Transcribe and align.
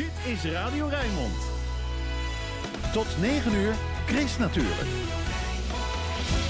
Dit 0.00 0.32
is 0.32 0.52
Radio 0.52 0.86
Rijnmond. 0.86 1.34
Tot 2.92 3.06
9 3.20 3.54
uur, 3.54 3.74
Chris 4.06 4.38
natuurlijk. 4.38 4.88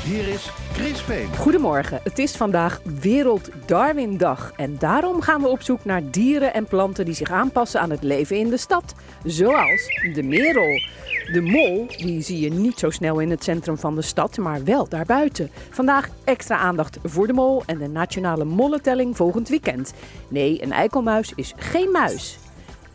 Hier 0.04 0.28
is 0.28 0.50
Chris 0.72 1.00
Veen. 1.00 1.36
Goedemorgen, 1.36 2.00
het 2.02 2.18
is 2.18 2.36
vandaag 2.36 2.80
Wereld 3.00 3.50
Darwindag 3.66 4.52
en 4.56 4.78
daarom 4.78 5.20
gaan 5.20 5.40
we 5.40 5.48
op 5.48 5.62
zoek 5.62 5.84
naar 5.84 6.10
dieren 6.10 6.54
en 6.54 6.66
planten 6.66 7.04
die 7.04 7.14
zich 7.14 7.30
aanpassen 7.30 7.80
aan 7.80 7.90
het 7.90 8.02
leven 8.02 8.36
in 8.36 8.50
de 8.50 8.56
stad. 8.56 8.94
Zoals 9.24 10.00
de 10.14 10.22
merel. 10.22 10.80
De 11.32 11.40
mol, 11.40 11.86
die 11.86 12.22
zie 12.22 12.40
je 12.40 12.50
niet 12.50 12.78
zo 12.78 12.90
snel 12.90 13.18
in 13.20 13.30
het 13.30 13.44
centrum 13.44 13.78
van 13.78 13.94
de 13.94 14.02
stad, 14.02 14.36
maar 14.38 14.64
wel 14.64 14.88
daarbuiten. 14.88 15.50
Vandaag 15.70 16.08
extra 16.24 16.56
aandacht 16.56 16.98
voor 17.04 17.26
de 17.26 17.32
mol 17.32 17.62
en 17.66 17.78
de 17.78 17.88
nationale 17.88 18.44
mollentelling 18.44 19.16
volgend 19.16 19.48
weekend. 19.48 19.92
Nee, 20.28 20.62
een 20.62 20.72
eikelmuis 20.72 21.32
is 21.34 21.54
geen 21.56 21.90
muis. 21.90 22.38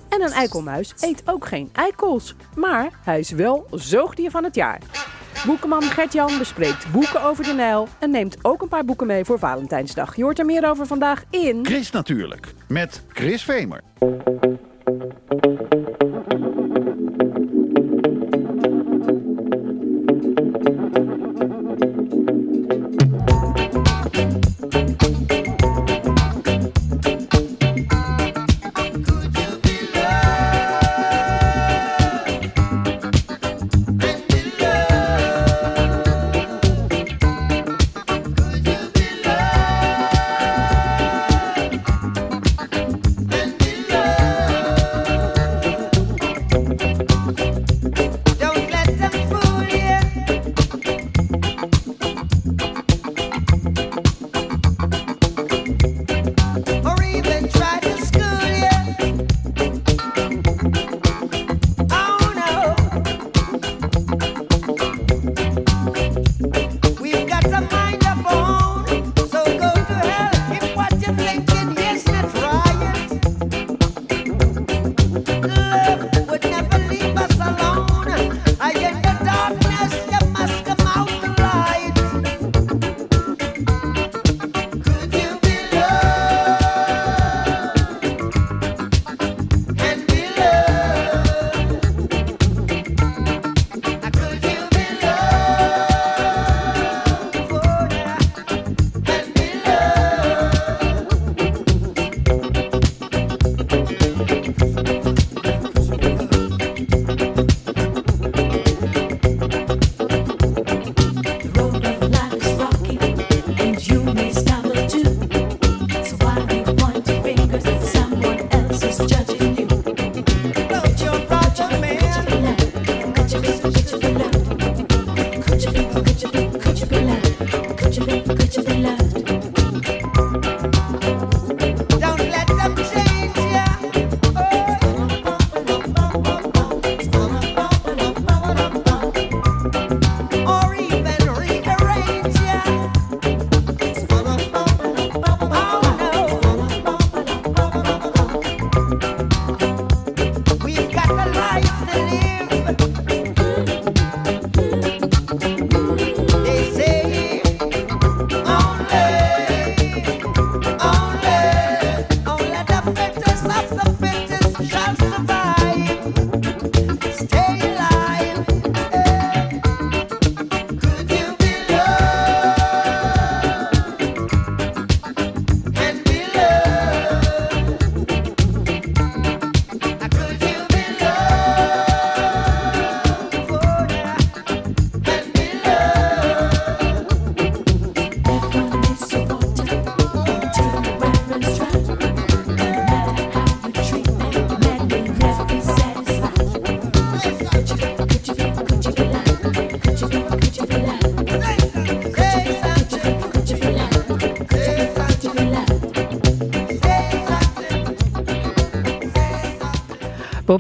En 0.10 0.22
een 0.22 0.32
eikelmuis 0.32 0.94
eet 1.00 1.22
ook 1.26 1.46
geen 1.46 1.70
eikels, 1.74 2.36
maar 2.56 2.90
hij 3.04 3.20
is 3.20 3.32
wel 3.32 3.68
zoogdier 3.72 4.32
van 4.32 4.44
het 4.44 4.56
jaar. 4.56 4.80
Boekenman 5.46 5.84
Gert-Jan 5.84 6.38
bespreekt 6.38 6.92
boeken 6.92 7.24
over 7.24 7.44
de 7.44 7.54
Nijl 7.54 7.88
en 8.00 8.12
neemt 8.12 8.38
ook 8.42 8.62
een 8.62 8.68
paar 8.68 8.86
boeken 8.86 9.08
mee 9.08 9.26
voor 9.26 9.40
Valentijnsdag. 9.40 10.16
Je 10.16 10.24
hoort 10.24 10.40
er 10.40 10.46
meer 10.46 10.70
over 10.70 10.88
vandaag 10.88 11.24
in... 11.30 11.66
Chris 11.66 11.92
natuurlijk, 11.92 12.54
met 12.68 13.04
Chris 13.08 13.44
Vemer. 13.44 13.82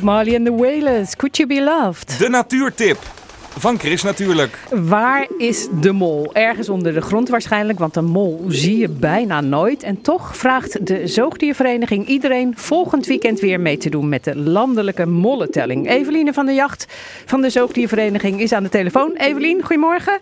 Marley 0.05 0.35
and 0.35 0.45
the 0.45 0.55
Wailers, 0.55 1.16
Could 1.16 1.38
You 1.38 1.49
Be 1.49 1.61
Loved? 1.61 2.19
De 2.19 2.29
natuurtip 2.29 2.97
van 3.57 3.79
Chris 3.79 4.03
natuurlijk. 4.03 4.59
Waar 4.69 5.27
is 5.38 5.67
de 5.81 5.91
mol? 5.91 6.33
Ergens 6.33 6.69
onder 6.69 6.93
de 6.93 7.01
grond 7.01 7.29
waarschijnlijk, 7.29 7.79
want 7.79 7.95
een 7.95 8.05
mol 8.05 8.45
zie 8.47 8.77
je 8.77 8.89
bijna 8.89 9.41
nooit. 9.41 9.83
En 9.83 10.01
toch 10.01 10.38
vraagt 10.38 10.88
de 10.88 11.07
Zoogdiervereniging 11.07 12.07
iedereen 12.07 12.53
volgend 12.57 13.05
weekend 13.05 13.39
weer 13.39 13.59
mee 13.59 13.77
te 13.77 13.89
doen 13.89 14.09
met 14.09 14.23
de 14.23 14.35
landelijke 14.38 15.06
mollentelling. 15.06 15.89
Eveline 15.89 16.33
van 16.33 16.45
der 16.45 16.56
Jacht 16.56 16.85
van 17.25 17.41
de 17.41 17.50
Zoogdiervereniging 17.50 18.41
is 18.41 18.51
aan 18.51 18.63
de 18.63 18.69
telefoon. 18.69 19.12
Evelien, 19.15 19.62
goedemorgen. 19.62 20.19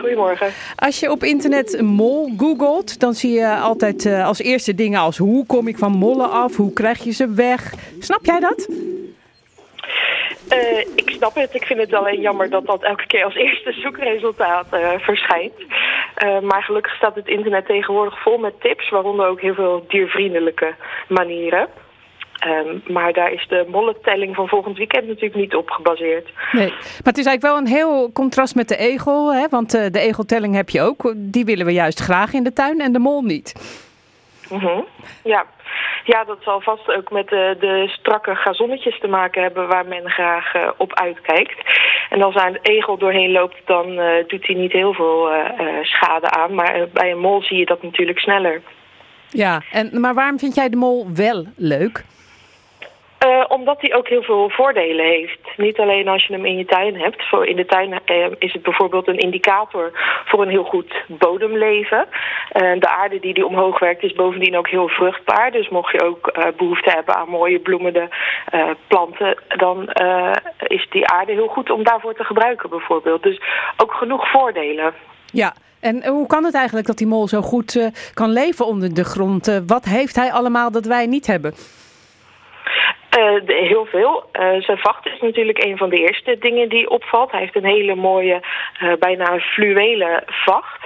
Goedemorgen. 0.00 0.48
Als 0.76 1.00
je 1.00 1.10
op 1.10 1.24
internet 1.24 1.78
een 1.78 1.86
mol 1.86 2.32
googelt, 2.36 3.00
dan 3.00 3.14
zie 3.14 3.32
je 3.32 3.56
altijd 3.56 4.06
eh, 4.06 4.26
als 4.26 4.38
eerste 4.38 4.74
dingen 4.74 5.00
als 5.00 5.16
hoe 5.16 5.46
kom 5.46 5.68
ik 5.68 5.78
van 5.78 5.92
mollen 5.92 6.30
af, 6.30 6.56
hoe 6.56 6.72
krijg 6.72 7.04
je 7.04 7.10
ze 7.10 7.28
weg. 7.28 7.74
Snap 7.98 8.24
jij 8.24 8.40
dat? 8.40 8.68
Eh, 10.50 10.78
ik 10.94 11.10
snap 11.10 11.34
het. 11.34 11.54
Ik 11.54 11.64
vind 11.64 11.80
het 11.80 11.94
alleen 11.94 12.20
jammer 12.20 12.50
dat 12.50 12.66
dat 12.66 12.82
elke 12.82 13.06
keer 13.06 13.24
als 13.24 13.34
eerste 13.44 13.72
zoekresultaat 13.72 14.66
eh, 14.70 14.90
verschijnt. 14.98 15.52
Eh, 16.14 16.40
maar 16.40 16.62
gelukkig 16.62 16.94
staat 16.94 17.14
het 17.14 17.28
internet 17.28 17.66
tegenwoordig 17.66 18.22
vol 18.22 18.38
met 18.38 18.60
tips, 18.60 18.90
waaronder 18.90 19.26
ook 19.26 19.40
heel 19.40 19.54
veel 19.54 19.84
diervriendelijke 19.88 20.74
manieren. 21.08 21.68
Ehm, 22.38 22.92
maar 22.92 23.12
daar 23.12 23.32
is 23.32 23.46
de 23.48 23.66
mollentelling 23.68 24.34
van 24.34 24.48
volgend 24.48 24.76
weekend 24.76 25.06
natuurlijk 25.06 25.34
niet 25.34 25.54
op 25.54 25.70
gebaseerd. 25.70 26.28
Nee, 26.52 26.68
maar 26.68 26.78
het 27.02 27.18
is 27.18 27.26
eigenlijk 27.26 27.42
wel 27.42 27.56
een 27.56 27.78
heel 27.78 28.12
contrast 28.12 28.54
met 28.54 28.68
de 28.68 28.76
egel. 28.76 29.34
Hè? 29.34 29.48
Want 29.48 29.70
de 29.70 30.00
egeltelling 30.00 30.54
heb 30.54 30.68
je 30.68 30.80
ook. 30.80 31.14
Die 31.16 31.44
willen 31.44 31.66
we 31.66 31.72
juist 31.72 32.00
graag 32.00 32.32
in 32.32 32.42
de 32.42 32.52
tuin 32.52 32.80
en 32.80 32.92
de 32.92 32.98
mol 32.98 33.22
niet. 33.22 33.52
Mhm. 34.50 34.80
Ja, 35.24 35.46
Ja, 36.04 36.24
dat 36.24 36.38
zal 36.40 36.60
vast 36.60 36.88
ook 36.96 37.10
met 37.10 37.28
de, 37.28 37.56
de 37.60 37.88
strakke 37.88 38.34
gazonnetjes 38.34 39.00
te 39.00 39.08
maken 39.08 39.42
hebben 39.42 39.68
waar 39.68 39.86
men 39.86 40.10
graag 40.10 40.54
eh, 40.54 40.68
op 40.76 40.94
uitkijkt. 40.94 41.58
En 42.10 42.22
als 42.22 42.34
daar 42.34 42.46
een 42.46 42.58
egel 42.62 42.98
doorheen 42.98 43.30
loopt, 43.32 43.56
dan 43.64 43.98
eh, 43.98 44.26
doet 44.26 44.46
hij 44.46 44.56
niet 44.56 44.72
heel 44.72 44.94
veel 44.94 45.30
eh, 45.30 45.44
schade 45.82 46.30
aan. 46.30 46.54
Maar 46.54 46.88
bij 46.92 47.10
een 47.10 47.18
mol 47.18 47.42
zie 47.42 47.58
je 47.58 47.66
dat 47.66 47.82
natuurlijk 47.82 48.18
sneller. 48.18 48.62
Ja, 49.28 49.62
en, 49.72 50.00
maar 50.00 50.14
waarom 50.14 50.38
vind 50.38 50.54
jij 50.54 50.68
de 50.68 50.76
mol 50.76 51.06
wel 51.14 51.44
leuk? 51.56 52.04
Eh, 53.40 53.46
omdat 53.48 53.80
hij 53.80 53.94
ook 53.94 54.08
heel 54.08 54.22
veel 54.22 54.50
voordelen 54.50 55.04
heeft. 55.06 55.38
Niet 55.56 55.78
alleen 55.78 56.08
als 56.08 56.26
je 56.26 56.32
hem 56.32 56.44
in 56.44 56.56
je 56.56 56.64
tuin 56.64 56.96
hebt. 56.96 57.28
Voor 57.28 57.46
in 57.46 57.56
de 57.56 57.66
tuin 57.66 58.00
eh, 58.04 58.26
is 58.38 58.52
het 58.52 58.62
bijvoorbeeld 58.62 59.08
een 59.08 59.18
indicator 59.18 59.90
voor 60.24 60.42
een 60.42 60.48
heel 60.48 60.64
goed 60.64 61.04
bodemleven. 61.06 62.06
Eh, 62.52 62.72
de 62.78 62.88
aarde 62.88 63.20
die 63.20 63.34
die 63.34 63.46
omhoog 63.46 63.78
werkt 63.78 64.02
is 64.02 64.12
bovendien 64.12 64.56
ook 64.56 64.68
heel 64.68 64.88
vruchtbaar. 64.88 65.50
Dus 65.52 65.68
mocht 65.68 65.92
je 65.92 66.02
ook 66.02 66.26
eh, 66.26 66.46
behoefte 66.56 66.90
hebben 66.90 67.14
aan 67.16 67.28
mooie 67.28 67.58
bloemende 67.58 68.08
planten... 68.86 69.36
dan 69.48 69.88
is 70.66 70.86
die 70.90 71.06
aarde 71.06 71.32
heel 71.32 71.46
goed 71.46 71.70
om 71.70 71.84
daarvoor 71.84 72.14
te 72.14 72.24
gebruiken 72.24 72.70
bijvoorbeeld. 72.70 73.22
Dus 73.22 73.40
ook 73.76 73.92
genoeg 73.92 74.30
voordelen. 74.30 74.92
Ja, 75.32 75.54
en 75.80 76.06
hoe 76.06 76.26
kan 76.26 76.44
het 76.44 76.54
eigenlijk 76.54 76.86
dat 76.86 76.98
die 76.98 77.06
mol 77.06 77.28
zo 77.28 77.40
goed 77.40 77.90
kan 78.14 78.30
leven 78.30 78.66
onder 78.66 78.94
de 78.94 79.04
grond? 79.04 79.62
Wat 79.66 79.84
heeft 79.84 80.16
hij 80.16 80.32
allemaal 80.32 80.70
dat 80.70 80.84
wij 80.84 81.06
niet 81.06 81.26
hebben? 81.26 81.54
Eh, 83.10 83.34
heel 83.46 83.84
veel. 83.84 84.24
Eh, 84.32 84.60
zijn 84.60 84.78
vacht 84.78 85.06
is 85.06 85.20
natuurlijk 85.20 85.64
een 85.64 85.76
van 85.76 85.90
de 85.90 85.96
eerste 85.96 86.36
dingen 86.38 86.68
die 86.68 86.90
opvalt. 86.90 87.30
Hij 87.30 87.40
heeft 87.40 87.56
een 87.56 87.64
hele 87.64 87.94
mooie, 87.94 88.40
eh, 88.80 88.92
bijna 88.98 89.38
fluwelen 89.38 90.22
vacht. 90.26 90.78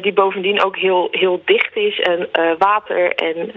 die 0.00 0.12
bovendien 0.12 0.64
ook 0.64 0.76
heel, 0.76 1.08
heel 1.10 1.42
dicht 1.44 1.76
is 1.76 2.00
en 2.00 2.28
water 2.58 3.14
en 3.14 3.52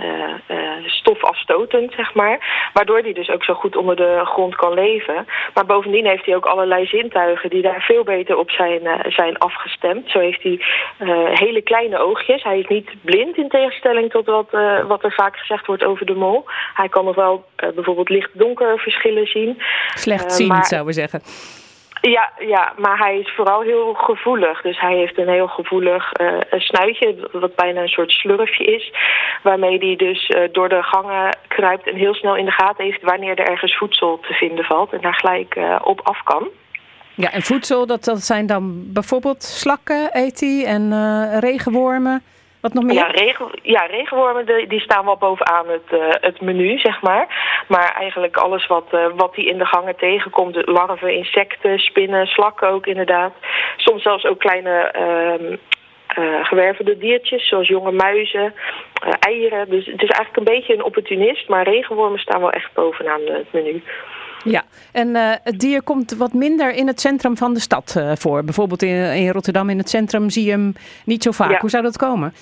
stofafstotend, 0.85 1.93
zeg 1.93 2.13
maar. 2.13 2.69
Waardoor 2.73 2.99
hij 2.99 3.13
dus 3.13 3.29
ook 3.29 3.43
zo 3.43 3.53
goed 3.53 3.75
onder 3.75 3.95
de 3.95 4.21
grond 4.23 4.55
kan 4.55 4.73
leven. 4.73 5.27
Maar 5.53 5.65
bovendien 5.65 6.05
heeft 6.05 6.25
hij 6.25 6.35
ook 6.35 6.45
allerlei 6.45 6.85
zintuigen 6.85 7.49
die 7.49 7.61
daar 7.61 7.81
veel 7.81 8.03
beter 8.03 8.37
op 8.37 8.49
zijn, 8.49 8.81
zijn 9.07 9.37
afgestemd. 9.37 10.09
Zo 10.09 10.19
heeft 10.19 10.43
hij 10.43 10.59
hele 11.33 11.61
kleine 11.61 11.97
oogjes. 11.97 12.43
Hij 12.43 12.59
is 12.59 12.67
niet 12.67 12.89
blind 13.01 13.37
in 13.37 13.49
tegenstelling 13.49 14.11
tot 14.11 14.25
wat, 14.25 14.49
wat 14.87 15.03
er 15.03 15.13
vaak 15.13 15.37
gezegd 15.37 15.65
wordt 15.65 15.83
over 15.83 16.05
de 16.05 16.15
mol. 16.15 16.45
Hij 16.73 16.89
kan 16.89 17.05
nog 17.05 17.15
wel 17.15 17.45
eh, 17.61 17.69
bijvoorbeeld 17.95 18.09
licht-donker 18.21 18.79
verschillen 18.79 19.25
zien. 19.27 19.61
Slecht 19.93 20.25
Eh, 20.25 20.29
zien, 20.29 20.47
maar- 20.47 20.65
zouden 20.65 20.93
we 20.93 20.99
zeggen. 20.99 21.21
Ja, 22.01 22.31
ja, 22.39 22.73
maar 22.77 22.97
hij 22.97 23.17
is 23.19 23.31
vooral 23.35 23.61
heel 23.61 23.93
gevoelig. 23.93 24.61
Dus 24.61 24.79
hij 24.79 24.95
heeft 24.95 25.17
een 25.17 25.29
heel 25.29 25.47
gevoelig 25.47 26.11
eh, 26.11 26.27
snuitje, 26.57 27.29
wat 27.31 27.55
bijna 27.55 27.81
een 27.81 27.87
soort 27.87 28.11
slurfje 28.11 28.63
is. 28.63 28.93
Waarmee 29.43 29.77
hij 29.77 29.95
dus 29.95 30.27
eh, 30.27 30.41
door 30.51 30.69
de 30.69 30.83
gangen 30.83 31.37
kruipt 31.47 31.87
en 31.87 31.95
heel 31.95 32.13
snel 32.13 32.35
in 32.35 32.45
de 32.45 32.51
gaten 32.51 32.85
heeft 32.85 33.01
wanneer 33.01 33.39
er 33.39 33.47
ergens 33.47 33.77
voedsel 33.77 34.19
te 34.27 34.33
vinden 34.33 34.65
valt. 34.65 34.93
En 34.93 35.01
daar 35.01 35.13
gelijk 35.13 35.59
op 35.83 35.99
af 36.03 36.23
kan. 36.23 36.47
Ja, 37.15 37.31
en 37.31 37.41
voedsel, 37.41 37.85
dat, 37.85 38.03
dat 38.03 38.21
zijn 38.21 38.45
dan 38.45 38.83
bijvoorbeeld 38.93 39.43
slakken, 39.43 40.09
eet 40.11 40.39
hij, 40.39 40.65
en 40.65 40.93
regenwormen. 41.39 42.23
Wat 42.61 42.73
nog 42.73 42.83
meer? 42.83 42.95
Ja, 42.95 43.07
regen, 43.07 43.49
ja 43.61 43.85
regenwormen 43.85 44.45
die, 44.45 44.67
die 44.67 44.79
staan 44.79 45.05
wel 45.05 45.17
bovenaan 45.17 45.67
het, 45.69 45.91
eh, 45.91 45.99
het 46.09 46.41
menu, 46.41 46.77
zeg 46.77 47.01
maar. 47.01 47.27
Maar 47.67 47.95
eigenlijk 47.99 48.37
alles 48.37 48.67
wat, 48.67 48.87
eh, 48.91 49.05
wat 49.15 49.35
hij 49.35 49.45
in 49.45 49.57
de 49.57 49.65
gangen 49.65 49.95
tegenkomt. 49.95 50.53
de 50.53 50.71
Larven, 50.71 51.15
insecten, 51.15 51.79
spinnen, 51.79 52.27
slakken 52.27 52.69
ook 52.69 52.85
inderdaad. 52.85 53.33
Soms 53.77 54.03
zelfs 54.03 54.25
ook 54.25 54.39
kleine 54.39 54.91
eh, 56.11 56.45
gewervelde 56.45 56.97
diertjes, 56.97 57.47
zoals 57.47 57.67
jonge 57.67 57.91
muizen, 57.91 58.53
eieren. 59.19 59.69
Dus 59.69 59.85
het 59.85 60.01
is 60.01 60.09
eigenlijk 60.09 60.37
een 60.37 60.55
beetje 60.55 60.73
een 60.73 60.83
opportunist. 60.83 61.47
Maar 61.47 61.63
regenwormen 61.63 62.19
staan 62.19 62.39
wel 62.39 62.51
echt 62.51 62.73
bovenaan 62.73 63.21
het 63.25 63.51
menu. 63.51 63.83
Ja, 64.43 64.63
en 64.91 65.15
eh, 65.15 65.35
het 65.43 65.59
dier 65.59 65.81
komt 65.81 66.11
wat 66.11 66.33
minder 66.33 66.73
in 66.73 66.87
het 66.87 67.01
centrum 67.01 67.37
van 67.37 67.53
de 67.53 67.59
stad 67.59 67.93
eh, 67.97 68.11
voor. 68.15 68.43
Bijvoorbeeld 68.43 68.81
in, 68.81 68.95
in 68.95 69.29
Rotterdam 69.29 69.69
in 69.69 69.77
het 69.77 69.89
centrum 69.89 70.29
zie 70.29 70.45
je 70.45 70.51
hem 70.51 70.73
niet 71.05 71.23
zo 71.23 71.31
vaak. 71.31 71.51
Ja. 71.51 71.59
Hoe 71.59 71.69
zou 71.69 71.83
dat 71.83 71.97
komen? 71.97 72.33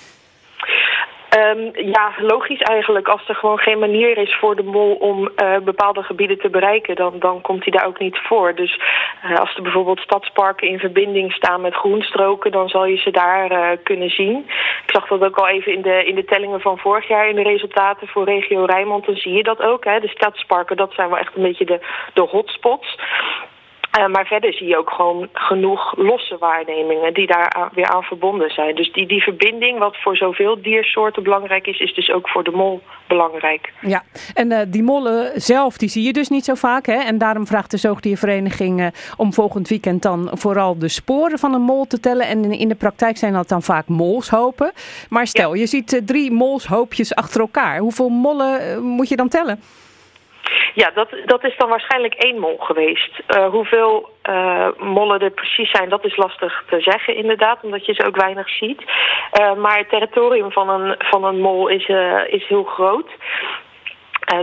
Ehm, 1.30 1.88
ja, 1.90 2.12
logisch 2.18 2.60
eigenlijk. 2.60 3.08
Als 3.08 3.28
er 3.28 3.34
gewoon 3.34 3.58
geen 3.58 3.78
manier 3.78 4.18
is 4.18 4.36
voor 4.40 4.56
de 4.56 4.62
mol 4.62 4.94
om 4.94 5.30
eh, 5.36 5.58
bepaalde 5.58 6.02
gebieden 6.02 6.38
te 6.38 6.50
bereiken, 6.50 6.96
dan, 6.96 7.18
dan 7.18 7.40
komt 7.40 7.64
hij 7.64 7.72
daar 7.72 7.86
ook 7.86 7.98
niet 7.98 8.18
voor. 8.18 8.54
Dus 8.54 8.80
eh, 9.22 9.38
als 9.38 9.56
er 9.56 9.62
bijvoorbeeld 9.62 10.00
stadsparken 10.00 10.68
in 10.68 10.78
verbinding 10.78 11.32
staan 11.32 11.60
met 11.60 11.74
groenstroken, 11.74 12.50
dan 12.50 12.68
zal 12.68 12.84
je 12.84 12.96
ze 12.96 13.10
daar 13.10 13.50
eh, 13.50 13.78
kunnen 13.82 14.10
zien. 14.10 14.36
Ik 14.86 14.90
zag 14.90 15.08
dat 15.08 15.22
ook 15.22 15.36
al 15.36 15.48
even 15.48 15.72
in 15.72 15.82
de, 15.82 16.04
in 16.04 16.14
de 16.14 16.24
tellingen 16.24 16.60
van 16.60 16.78
vorig 16.78 17.08
jaar 17.08 17.28
in 17.28 17.36
de 17.36 17.42
resultaten 17.42 18.08
voor 18.08 18.24
regio 18.24 18.64
Rijnmond. 18.64 19.06
Dan 19.06 19.16
zie 19.16 19.32
je 19.32 19.42
dat 19.42 19.62
ook. 19.62 19.84
Hè. 19.84 20.00
De 20.00 20.08
stadsparken, 20.08 20.76
dat 20.76 20.92
zijn 20.92 21.08
wel 21.08 21.18
echt 21.18 21.36
een 21.36 21.42
beetje 21.42 21.64
de, 21.64 21.80
de 22.14 22.22
hotspots. 22.22 22.98
Eh, 23.90 24.06
maar 24.06 24.26
verder 24.26 24.52
zie 24.52 24.66
je 24.66 24.78
ook 24.78 24.90
gewoon 24.90 25.28
genoeg 25.32 25.96
losse 25.96 26.36
waarnemingen 26.38 27.14
die 27.14 27.26
daar 27.26 27.50
aan- 27.52 27.70
weer 27.74 27.88
aan 27.88 28.02
verbonden 28.02 28.50
zijn. 28.50 28.74
Dus 28.74 28.92
die, 28.92 29.06
die 29.06 29.22
verbinding, 29.22 29.78
wat 29.78 29.96
voor 29.96 30.16
zoveel 30.16 30.62
diersoorten 30.62 31.22
belangrijk 31.22 31.66
is, 31.66 31.78
is 31.80 31.94
dus 31.94 32.10
ook 32.10 32.28
voor 32.28 32.44
de 32.44 32.50
mol 32.50 32.80
belangrijk. 33.08 33.72
Ja, 33.80 34.02
en 34.34 34.52
eh, 34.52 34.60
die 34.68 34.82
mollen 34.82 35.40
zelf, 35.40 35.76
die 35.76 35.88
zie 35.88 36.02
je 36.02 36.12
dus 36.12 36.28
niet 36.28 36.44
zo 36.44 36.54
vaak. 36.54 36.86
Hè? 36.86 36.94
En 36.94 37.18
daarom 37.18 37.46
vraagt 37.46 37.70
de 37.70 37.76
Zoogdiervereniging 37.76 38.80
eh, 38.80 38.86
om 39.16 39.32
volgend 39.32 39.68
weekend 39.68 40.02
dan 40.02 40.30
vooral 40.32 40.78
de 40.78 40.88
sporen 40.88 41.38
van 41.38 41.54
een 41.54 41.62
mol 41.62 41.84
te 41.86 42.00
tellen. 42.00 42.26
En 42.26 42.44
in, 42.44 42.52
in 42.58 42.68
de 42.68 42.74
praktijk 42.74 43.16
zijn 43.16 43.32
dat 43.32 43.48
dan 43.48 43.62
vaak 43.62 43.88
molshopen. 43.88 44.72
Maar 45.08 45.26
stel, 45.26 45.54
je 45.54 45.66
ziet 45.66 46.00
drie 46.04 46.30
molshoopjes 46.30 47.14
achter 47.14 47.40
elkaar. 47.40 47.78
Hoeveel 47.78 48.08
mollen 48.08 48.82
moet 48.82 49.08
je 49.08 49.16
dan 49.16 49.28
tellen? 49.28 49.60
Ja, 50.74 50.90
dat, 50.94 51.08
dat 51.24 51.44
is 51.44 51.56
dan 51.56 51.68
waarschijnlijk 51.68 52.14
één 52.14 52.38
mol 52.38 52.56
geweest. 52.58 53.18
Eh, 53.26 53.46
hoeveel 53.46 54.08
eh, 54.22 54.68
mollen 54.78 55.20
er 55.20 55.30
precies 55.30 55.70
zijn, 55.70 55.88
dat 55.88 56.04
is 56.04 56.16
lastig 56.16 56.64
te 56.68 56.80
zeggen 56.80 57.14
inderdaad, 57.14 57.58
omdat 57.62 57.86
je 57.86 57.94
ze 57.94 58.06
ook 58.06 58.16
weinig 58.16 58.48
ziet. 58.48 58.82
Eh, 59.30 59.54
maar 59.54 59.78
het 59.78 59.88
territorium 59.88 60.52
van 60.52 60.68
een, 60.68 60.94
van 60.98 61.24
een 61.24 61.40
mol 61.40 61.68
is, 61.68 61.86
is 62.26 62.46
heel 62.46 62.64
groot. 62.64 63.08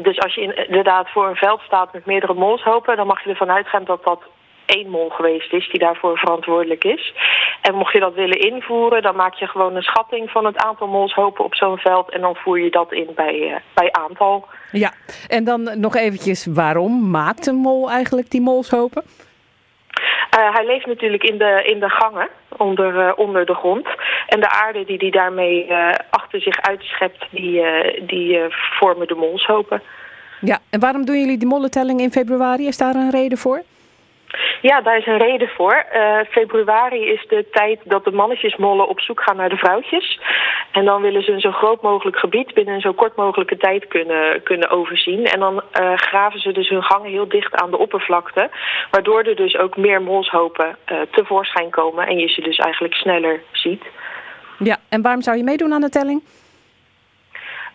Dus 0.02 0.20
als 0.20 0.34
je 0.34 0.42
in- 0.42 0.68
inderdaad 0.68 1.10
voor 1.10 1.28
een 1.28 1.36
veld 1.36 1.62
staat 1.62 1.94
met 1.94 2.06
meerdere 2.06 2.34
molshopen, 2.34 2.96
dan 2.98 3.08
mag 3.08 3.24
je 3.24 3.30
ervan 3.30 3.52
uitgaan 3.52 3.84
dat 3.84 4.04
dat 4.04 4.22
één 4.68 4.90
mol 4.90 5.10
geweest 5.10 5.54
is 5.54 5.70
die 5.70 5.80
daarvoor 5.80 6.18
verantwoordelijk 6.18 6.84
is. 6.84 7.14
En 7.62 7.76
mocht 7.76 7.94
je 7.94 8.00
dat 8.00 8.14
willen 8.14 8.40
invoeren, 8.40 9.02
dan 9.02 9.16
maak 9.16 9.34
je 9.34 9.48
gewoon 9.48 9.76
een 9.76 9.82
schatting 9.82 10.30
van 10.30 10.46
het 10.46 10.58
aantal 10.58 10.88
molshopen 10.88 11.46
op 11.46 11.56
zo'n 11.56 11.78
veld 11.78 12.12
en 12.12 12.22
dan 12.22 12.36
voer 12.36 12.60
je 12.60 12.70
dat 12.70 12.94
in 12.94 13.10
bij, 13.16 13.52
eh, 13.52 13.56
bij 13.74 13.92
aantal. 13.92 14.46
Ja, 14.72 14.92
en 15.28 15.44
dan 15.44 15.80
nog 15.80 15.96
eventjes, 15.96 16.46
waarom 16.46 17.10
maakt 17.10 17.48
een 17.48 17.56
mol 17.56 17.90
eigenlijk 17.90 18.32
die 18.32 18.42
molshopen? 18.42 19.04
Eh, 20.30 20.54
hij 20.54 20.66
leeft 20.66 20.86
natuurlijk 20.86 21.24
in 21.24 21.38
de, 21.38 21.64
in 21.66 21.80
de 21.80 21.90
gangen 21.90 22.28
onder, 22.58 23.00
eh, 23.00 23.14
onder 23.16 23.46
de 23.46 23.54
grond. 23.54 23.88
En 24.28 24.40
de 24.40 24.50
aarde 24.50 24.86
die 24.86 24.98
hij 24.98 25.10
daarmee 25.10 25.74
achter 26.10 26.42
zich 26.42 26.62
uitschept, 26.62 27.26
die, 27.32 27.64
die 28.06 28.40
vormen 28.50 29.08
de 29.08 29.16
molshopen. 29.16 29.82
Ja, 30.42 30.60
en 30.70 30.80
waarom 30.80 31.06
doen 31.06 31.20
jullie 31.20 31.38
die 31.38 31.48
mollentelling 31.48 32.00
in 32.00 32.12
februari? 32.12 32.68
Is 32.68 32.78
daar 32.78 32.96
een 32.96 33.12
reden 33.12 33.38
voor? 33.38 33.64
Ja, 34.62 34.82
daar 34.82 34.98
is 34.98 35.06
een 35.06 35.18
reden 35.18 35.48
voor. 35.48 35.74
Eh, 35.74 36.20
februari 36.30 37.06
is 37.06 37.26
de 37.28 37.46
tijd 37.52 37.80
dat 37.84 38.04
de 38.04 38.12
mannetjesmollen 38.12 38.88
op 38.88 39.00
zoek 39.00 39.22
gaan 39.22 39.36
naar 39.36 39.50
de 39.50 39.58
vrouwtjes. 39.58 40.20
En 40.72 40.86
dan 40.86 41.02
willen 41.02 41.24
ze 41.24 41.32
een 41.32 41.40
zo 41.40 41.52
groot 41.52 41.82
mogelijk 41.82 42.18
gebied 42.18 42.54
binnen 42.54 42.74
een 42.74 42.82
zo 42.82 42.94
kort 42.94 43.16
mogelijke 43.16 43.58
tijd 43.58 43.88
kunnen, 43.88 44.44
kunnen 44.44 44.70
overzien. 44.70 45.26
En 45.26 45.40
dan 45.40 45.64
eh, 45.72 45.94
graven 45.96 46.40
ze 46.40 46.52
dus 46.52 46.70
hun 46.70 46.84
gangen 46.84 47.12
heel 47.12 47.28
dicht 47.28 47.56
aan 47.56 47.72
de 47.72 47.78
oppervlakte. 47.78 48.50
Waardoor 48.92 49.24
er 49.24 49.36
dus 49.36 49.58
ook 49.58 49.78
meer 49.78 50.02
molshopen 50.02 50.78
eh, 50.86 50.98
tevoorschijn 51.12 51.70
komen 51.70 52.08
en 52.08 52.18
je 52.18 52.28
ze 52.28 52.42
dus 52.42 52.58
eigenlijk 52.58 52.94
sneller 52.94 53.42
ziet. 53.52 53.84
Ja, 54.60 54.78
en 54.90 55.02
waarom 55.02 55.22
zou 55.22 55.38
je 55.38 55.44
meedoen 55.44 55.74
aan 55.74 55.82
de 55.82 55.90
telling? 55.90 56.24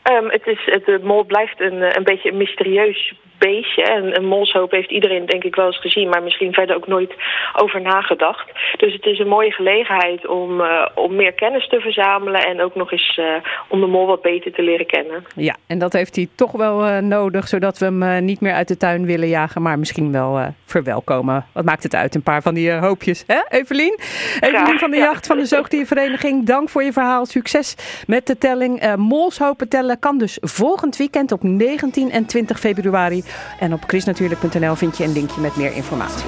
Ehm, 0.03 0.29
het 0.29 0.47
is, 0.47 0.61
het, 0.65 0.85
de 0.85 1.01
mol 1.03 1.25
blijft 1.25 1.61
een, 1.61 1.97
een 1.97 2.05
beetje 2.05 2.31
een 2.31 2.37
mysterieus 2.37 3.15
beestje. 3.47 3.83
En 3.83 4.17
een 4.17 4.27
molshoop 4.27 4.71
heeft 4.71 4.91
iedereen 4.91 5.27
denk 5.27 5.45
ik 5.45 5.55
wel 5.55 5.67
eens 5.67 5.81
gezien, 5.81 6.09
maar 6.09 6.23
misschien 6.23 6.53
verder 6.53 6.77
ook 6.77 6.87
nooit 6.87 7.13
over 7.57 7.81
nagedacht. 7.81 8.47
Dus 8.77 8.93
het 8.93 9.05
is 9.05 9.19
een 9.19 9.29
mooie 9.29 9.51
gelegenheid 9.51 10.27
om, 10.27 10.61
eh, 10.61 10.87
om 10.95 11.15
meer 11.15 11.33
kennis 11.33 11.69
te 11.69 11.81
verzamelen 11.81 12.47
en 12.47 12.63
ook 12.63 12.75
nog 12.75 12.93
eens 12.93 13.19
eh, 13.19 13.27
om 13.69 13.81
de 13.81 13.87
mol 13.87 14.07
wat 14.07 14.23
beter 14.23 14.53
te 14.53 14.63
leren 14.63 14.87
kennen. 14.87 15.25
Ja, 15.37 15.57
en 15.67 15.79
dat 15.79 15.93
heeft 15.93 16.17
hij 16.17 16.29
toch 16.35 16.53
wel 16.53 16.85
eh, 16.85 16.99
nodig, 16.99 17.49
zodat 17.49 17.79
we 17.79 17.85
hem 17.85 18.25
niet 18.25 18.41
meer 18.41 18.53
uit 18.53 18.69
de 18.69 18.77
tuin 18.77 19.07
willen 19.07 19.29
jagen, 19.29 19.63
maar 19.63 19.79
misschien 19.79 20.13
wel 20.13 20.55
verwelkomen. 20.65 21.47
Wat 21.53 21.65
maakt 21.65 21.83
het 21.83 21.95
uit? 21.95 22.15
Een 22.15 22.23
paar 22.23 22.43
van 22.43 22.55
die 22.55 22.73
hoopjes, 22.73 23.25
hè, 23.27 23.41
Evelien? 23.49 23.99
Evelien 24.41 24.79
van 24.79 24.91
de 24.91 24.97
ja. 24.97 25.05
Jacht 25.05 25.27
van 25.27 25.37
de 25.37 25.45
Zoogdiervereniging, 25.45 26.47
dank 26.47 26.69
voor 26.69 26.83
je 26.83 26.93
verhaal. 26.93 27.27
Succes 27.27 27.77
met 28.07 28.27
de 28.27 28.39
telling. 28.39 28.97
Molshopen 28.97 29.69
tellen 29.69 29.99
kan 29.99 30.19
dus 30.19 30.39
volgend 30.41 30.97
weekend 30.97 31.33
op 31.33 31.43
19 31.43 32.11
en 32.11 32.27
20 32.27 32.59
februari. 32.59 33.23
En 33.59 33.73
op 33.73 33.85
chrisnatuurlijk.nl 33.87 34.75
vind 34.75 34.97
je 34.97 35.05
een 35.05 35.13
linkje 35.13 35.41
met 35.41 35.57
meer 35.57 35.73
informatie. 35.73 36.25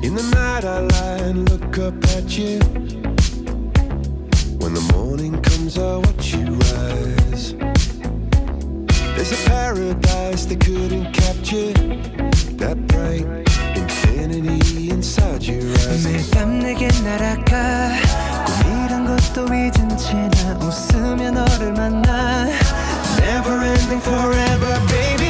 In 0.00 0.16
the 0.16 0.22
night 0.22 0.64
I 0.64 0.80
lie 0.80 1.28
and 1.28 1.48
look 1.50 1.78
up 1.78 2.04
at 2.16 2.36
you. 2.36 2.58
When 4.58 4.74
the 4.74 4.92
morning 4.94 5.40
comes, 5.42 5.78
I 5.78 5.96
watch 5.96 6.34
you 6.34 6.46
rise. 6.46 7.54
There's 9.14 9.32
a 9.32 9.48
paradise 9.48 10.46
they 10.46 10.56
couldn't 10.56 11.12
capture. 11.12 12.19
That 12.60 12.76
bright 12.88 13.24
infinity 13.74 14.90
inside 14.90 15.42
your 15.42 15.64
eyes. 15.64 16.06
매일 16.06 16.30
밤 16.30 16.58
내게 16.58 16.88
날아가 17.02 17.88
꿈이란 18.44 19.06
것도 19.06 19.46
잊은 19.46 19.96
채나 19.96 20.58
웃으며 20.60 21.30
너를 21.30 21.72
만나 21.72 22.48
Never 23.18 23.64
ending 23.64 24.02
forever, 24.02 24.78
baby. 24.88 25.29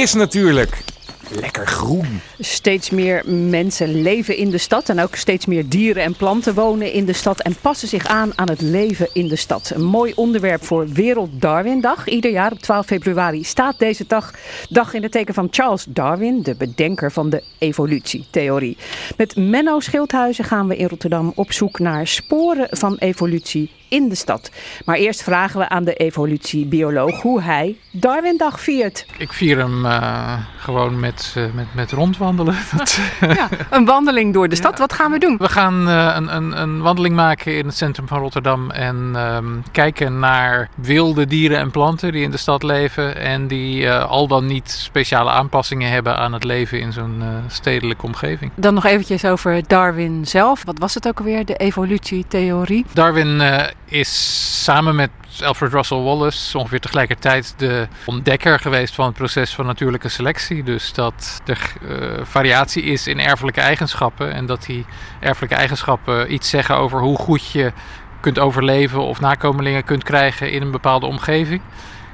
Chris 0.00 0.14
natuurlijk. 0.14 0.82
Lekker 1.30 1.66
groen. 1.66 2.20
Steeds 2.38 2.90
meer 2.90 3.22
mensen 3.26 4.02
leven 4.02 4.36
in 4.36 4.50
de 4.50 4.58
stad 4.58 4.88
en 4.88 5.00
ook 5.00 5.14
steeds 5.14 5.46
meer 5.46 5.68
dieren 5.68 6.02
en 6.02 6.16
planten 6.16 6.54
wonen 6.54 6.92
in 6.92 7.04
de 7.04 7.12
stad 7.12 7.40
en 7.40 7.56
passen 7.60 7.88
zich 7.88 8.06
aan 8.06 8.32
aan 8.38 8.48
het 8.48 8.60
leven 8.60 9.08
in 9.12 9.28
de 9.28 9.36
stad. 9.36 9.72
Een 9.74 9.84
mooi 9.84 10.12
onderwerp 10.16 10.64
voor 10.64 10.88
Wereld 10.88 11.30
Darwindag. 11.32 12.08
Ieder 12.08 12.30
jaar 12.30 12.52
op 12.52 12.58
12 12.58 12.86
februari 12.86 13.44
staat 13.44 13.78
deze 13.78 14.04
dag, 14.06 14.34
dag 14.68 14.94
in 14.94 15.02
het 15.02 15.12
teken 15.12 15.34
van 15.34 15.48
Charles 15.50 15.84
Darwin, 15.88 16.42
de 16.42 16.54
bedenker 16.54 17.12
van 17.12 17.30
de 17.30 17.42
evolutietheorie. 17.58 18.76
Met 19.16 19.36
Menno 19.36 19.80
Schildhuizen 19.80 20.44
gaan 20.44 20.68
we 20.68 20.76
in 20.76 20.88
Rotterdam 20.88 21.32
op 21.34 21.52
zoek 21.52 21.78
naar 21.78 22.06
sporen 22.06 22.66
van 22.70 22.96
evolutie 22.98 23.70
in 23.90 24.08
de 24.08 24.14
stad. 24.14 24.50
Maar 24.84 24.96
eerst 24.96 25.22
vragen 25.22 25.60
we 25.60 25.68
aan 25.68 25.84
de 25.84 25.94
evolutiebioloog 25.94 27.22
hoe 27.22 27.42
hij 27.42 27.76
Darwindag 27.90 28.60
viert. 28.60 29.06
Ik 29.18 29.32
vier 29.32 29.58
hem 29.58 29.86
eh, 29.86 30.32
gewoon 30.58 31.00
met, 31.00 31.34
eh, 31.36 31.44
met, 31.54 31.66
met 31.74 31.92
rondwandelen. 31.92 32.56
Dat, 32.76 32.98
Ja, 33.20 33.48
een 33.70 33.84
wandeling 33.84 34.32
door 34.34 34.48
de 34.48 34.56
stad. 34.56 34.78
Wat 34.78 34.92
gaan 34.92 35.12
we 35.12 35.18
doen? 35.18 35.36
we 35.36 35.48
gaan 35.48 35.88
eh, 35.88 36.12
een, 36.16 36.36
een, 36.36 36.60
een 36.60 36.80
wandeling 36.80 37.14
maken 37.14 37.56
in 37.56 37.66
het 37.66 37.76
centrum 37.76 38.08
van 38.08 38.18
Rotterdam 38.20 38.70
en 38.70 39.10
ehm, 39.14 39.46
kijken 39.72 40.18
naar 40.18 40.68
wilde 40.74 41.26
dieren 41.26 41.58
en 41.58 41.70
planten 41.70 42.12
die 42.12 42.22
in 42.22 42.30
de 42.30 42.36
stad 42.36 42.62
leven 42.62 43.16
en 43.16 43.46
die 43.46 43.86
eh, 43.86 44.10
al 44.10 44.26
dan 44.26 44.46
niet 44.46 44.70
speciale 44.70 45.30
aanpassingen 45.30 45.90
hebben 45.90 46.16
aan 46.16 46.32
het 46.32 46.44
leven 46.44 46.80
in 46.80 46.92
zo'n 46.92 47.16
eh, 47.20 47.28
stedelijke 47.46 48.06
omgeving. 48.06 48.50
Dan 48.54 48.74
nog 48.74 48.84
eventjes 48.84 49.24
over 49.24 49.62
Darwin 49.66 50.26
zelf. 50.26 50.64
Wat 50.64 50.78
was 50.78 50.94
het 50.94 51.08
ook 51.08 51.18
alweer, 51.18 51.44
de 51.44 51.56
evolutietheorie? 51.56 52.84
Darwin 52.92 53.40
eh, 53.40 53.66
is 53.90 54.64
samen 54.64 54.94
met 54.94 55.10
Alfred 55.42 55.72
Russel 55.72 56.04
Wallace 56.04 56.58
ongeveer 56.58 56.80
tegelijkertijd 56.80 57.54
de 57.56 57.88
ontdekker 58.06 58.58
geweest 58.58 58.94
van 58.94 59.06
het 59.06 59.14
proces 59.14 59.54
van 59.54 59.66
natuurlijke 59.66 60.08
selectie. 60.08 60.62
Dus 60.62 60.92
dat 60.92 61.42
er 61.44 61.72
eh, 61.88 62.24
variatie 62.24 62.82
is 62.82 63.06
in 63.06 63.20
erfelijke 63.20 63.60
eigenschappen 63.60 64.32
en 64.32 64.46
dat 64.46 64.64
die 64.64 64.86
erfelijke 65.20 65.54
eigenschappen 65.54 66.32
iets 66.32 66.48
zeggen 66.48 66.76
over 66.76 67.00
hoe 67.00 67.16
goed 67.16 67.50
je 67.50 67.72
kunt 68.20 68.38
overleven 68.38 69.00
of 69.00 69.20
nakomelingen 69.20 69.84
kunt 69.84 70.02
krijgen 70.02 70.52
in 70.52 70.62
een 70.62 70.70
bepaalde 70.70 71.06
omgeving. 71.06 71.60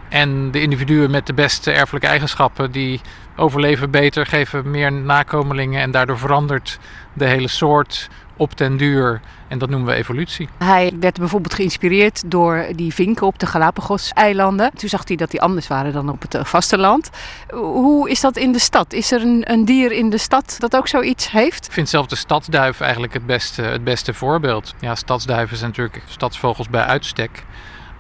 En 0.08 0.50
de 0.50 0.60
individuen 0.60 1.10
met 1.10 1.26
de 1.26 1.34
beste 1.34 1.72
erfelijke 1.72 2.06
eigenschappen 2.06 2.70
die 2.70 3.00
overleven 3.36 3.90
beter, 3.90 4.26
geven 4.26 4.70
meer 4.70 4.92
nakomelingen 4.92 5.80
en 5.80 5.90
daardoor 5.90 6.18
verandert 6.18 6.78
de 7.12 7.26
hele 7.26 7.48
soort 7.48 8.08
op 8.36 8.56
den 8.56 8.76
duur. 8.76 9.20
En 9.48 9.58
dat 9.58 9.68
noemen 9.68 9.88
we 9.88 9.94
evolutie. 9.94 10.48
Hij 10.58 10.92
werd 11.00 11.18
bijvoorbeeld 11.18 11.54
geïnspireerd 11.54 12.30
door 12.30 12.66
die 12.76 12.94
vinken 12.94 13.26
op 13.26 13.38
de 13.38 13.46
Galapagos-eilanden. 13.46 14.70
Toen 14.74 14.88
zag 14.88 15.08
hij 15.08 15.16
dat 15.16 15.30
die 15.30 15.40
anders 15.40 15.68
waren 15.68 15.92
dan 15.92 16.08
op 16.08 16.22
het 16.22 16.34
eh, 16.34 16.44
vasteland. 16.44 17.10
Hoe 17.54 18.10
is 18.10 18.20
dat 18.20 18.36
in 18.36 18.52
de 18.52 18.58
stad? 18.58 18.92
Is 18.92 19.12
er 19.12 19.20
een, 19.20 19.52
een 19.52 19.64
dier 19.64 19.92
in 19.92 20.10
de 20.10 20.18
stad 20.18 20.56
dat 20.58 20.76
ook 20.76 20.88
zoiets 20.88 21.30
heeft? 21.30 21.66
Ik 21.66 21.72
vind 21.72 21.88
zelf 21.88 22.06
de 22.06 22.16
stadsduif 22.16 22.80
eigenlijk 22.80 23.12
het 23.12 23.26
beste, 23.26 23.62
het 23.62 23.84
beste 23.84 24.14
voorbeeld. 24.14 24.74
Ja, 24.80 24.94
stadsduiven 24.94 25.56
zijn 25.56 25.70
natuurlijk 25.70 26.02
stadsvogels 26.06 26.68
bij 26.68 26.82
uitstek. 26.82 27.44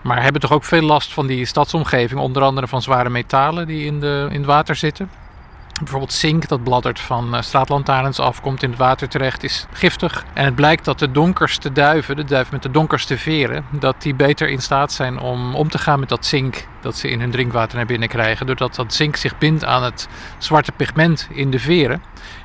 Maar 0.02 0.22
hebben 0.22 0.40
toch 0.40 0.52
ook 0.52 0.64
veel 0.64 0.82
last 0.82 1.12
van 1.12 1.26
die 1.26 1.44
stadsomgeving. 1.44 2.20
Onder 2.20 2.42
andere 2.42 2.68
van 2.68 2.82
zware 2.82 3.10
metalen 3.10 3.66
die 3.66 3.86
in, 3.86 4.00
de, 4.00 4.26
in 4.30 4.36
het 4.36 4.46
water 4.46 4.76
zitten. 4.76 5.10
Bijvoorbeeld 5.78 6.12
zink, 6.12 6.48
dat 6.48 6.64
bladdert 6.64 7.00
van 7.00 7.34
eh, 7.34 7.42
straatlantaarns 7.42 8.18
af, 8.18 8.40
komt 8.40 8.62
in 8.62 8.70
het 8.70 8.78
water 8.78 9.08
terecht, 9.08 9.42
is 9.42 9.66
giftig. 9.72 10.24
En 10.34 10.44
het 10.44 10.54
blijkt 10.54 10.84
dat 10.84 10.98
de 10.98 11.10
donkerste 11.10 11.72
duiven, 11.72 12.16
de 12.16 12.24
duif 12.24 12.50
met 12.50 12.62
de 12.62 12.70
donkerste 12.70 13.18
veren, 13.18 13.64
dat 13.70 14.02
die 14.02 14.14
beter 14.14 14.48
in 14.48 14.62
staat 14.62 14.92
zijn 14.92 15.18
om 15.18 15.54
om 15.54 15.68
te 15.68 15.78
gaan 15.78 16.00
met 16.00 16.08
dat 16.08 16.26
zink 16.26 16.66
dat 16.80 16.96
ze 16.96 17.08
in 17.08 17.20
hun 17.20 17.30
drinkwater 17.30 17.76
naar 17.76 17.86
binnen 17.86 18.08
krijgen. 18.08 18.46
Doordat 18.46 18.74
dat 18.74 18.94
zink 18.94 19.16
zich 19.16 19.38
bindt 19.38 19.64
aan 19.64 19.82
het 19.82 20.08
zwarte 20.38 20.72
pigment 20.72 21.28
in 21.30 21.50
de 21.50 21.58
veren. 21.58 22.02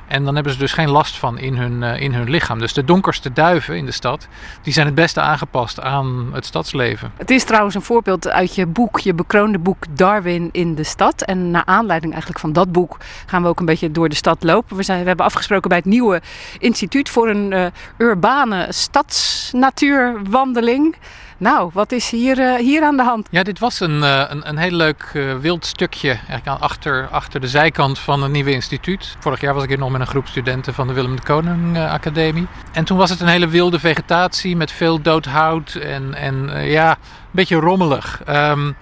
En 0.08 0.24
dan 0.24 0.34
hebben 0.34 0.52
ze 0.52 0.58
dus 0.58 0.72
geen 0.72 0.90
last 0.90 1.18
van 1.18 1.38
in 1.38 1.56
hun, 1.56 1.82
eh, 1.82 2.00
in 2.00 2.14
hun 2.14 2.30
lichaam. 2.30 2.58
Dus 2.58 2.72
de 2.72 2.84
donkerste 2.84 3.32
duiven 3.32 3.76
in 3.76 3.86
de 3.86 3.92
stad, 3.92 4.28
die 4.62 4.72
zijn 4.72 4.86
het 4.86 4.94
beste 4.94 5.20
aangepast 5.20 5.80
aan 5.80 6.30
het 6.32 6.46
stadsleven. 6.46 7.12
Het 7.16 7.30
is 7.30 7.44
trouwens 7.44 7.74
een 7.74 7.82
voorbeeld 7.82 8.28
uit 8.28 8.54
je 8.54 8.66
boek, 8.66 9.00
je 9.00 9.14
bekroonde 9.14 9.58
boek 9.58 9.84
Darwin 9.90 10.48
in 10.52 10.74
de 10.74 10.84
stad. 10.84 11.22
En 11.22 11.50
naar 11.50 11.64
aanleiding 11.64 12.12
eigenlijk 12.12 12.40
van 12.40 12.52
dat 12.52 12.72
boek 12.72 12.96
gaan 13.26 13.42
we 13.42 13.48
ook 13.48 13.60
een 13.60 13.66
beetje 13.66 13.90
door 13.90 14.08
de 14.08 14.14
stad 14.14 14.42
lopen. 14.42 14.76
We, 14.76 14.82
zijn, 14.82 15.00
we 15.00 15.06
hebben 15.06 15.26
afgesproken 15.26 15.68
bij 15.68 15.78
het 15.78 15.86
nieuwe 15.86 16.22
instituut 16.58 17.08
voor 17.08 17.28
een 17.28 17.52
eh, 17.52 17.66
urbane 17.98 18.66
stadsnatuurwandeling. 18.68 20.96
Nou, 21.42 21.70
wat 21.72 21.92
is 21.92 22.10
hier, 22.10 22.38
eh, 22.38 22.54
hier 22.54 22.82
aan 22.82 22.96
de 22.96 23.02
hand? 23.02 23.28
Ja, 23.30 23.42
dit 23.42 23.58
was 23.58 23.80
een, 23.80 24.02
eh, 24.02 24.24
een, 24.28 24.48
een 24.48 24.56
heel 24.56 24.70
leuk 24.70 25.10
eh, 25.14 25.36
wild 25.36 25.66
stukje 25.66 26.08
eigenlijk 26.08 26.46
aan 26.46 26.60
achter, 26.60 27.08
achter 27.08 27.40
de 27.40 27.48
zijkant 27.48 27.98
van 27.98 28.22
het 28.22 28.32
nieuwe 28.32 28.52
instituut. 28.52 29.16
Vorig 29.18 29.40
jaar 29.40 29.54
was 29.54 29.62
ik 29.62 29.68
hier 29.68 29.78
nog 29.78 29.90
met 29.90 30.00
een 30.00 30.06
groep 30.06 30.26
studenten 30.26 30.74
van 30.74 30.86
de 30.86 30.92
Willem 30.92 31.16
de 31.16 31.22
Koning 31.22 31.78
Academie. 31.78 32.46
En 32.72 32.84
toen 32.84 32.98
was 32.98 33.10
het 33.10 33.20
een 33.20 33.26
hele 33.26 33.48
wilde 33.48 33.78
vegetatie 33.78 34.56
met 34.56 34.70
veel 34.70 35.02
dood 35.02 35.24
hout 35.24 35.74
en, 35.74 36.14
en 36.14 36.64
ja, 36.64 36.90
een 36.90 36.96
beetje 37.30 37.56
rommelig. 37.56 38.22
Ehm, 38.24 38.72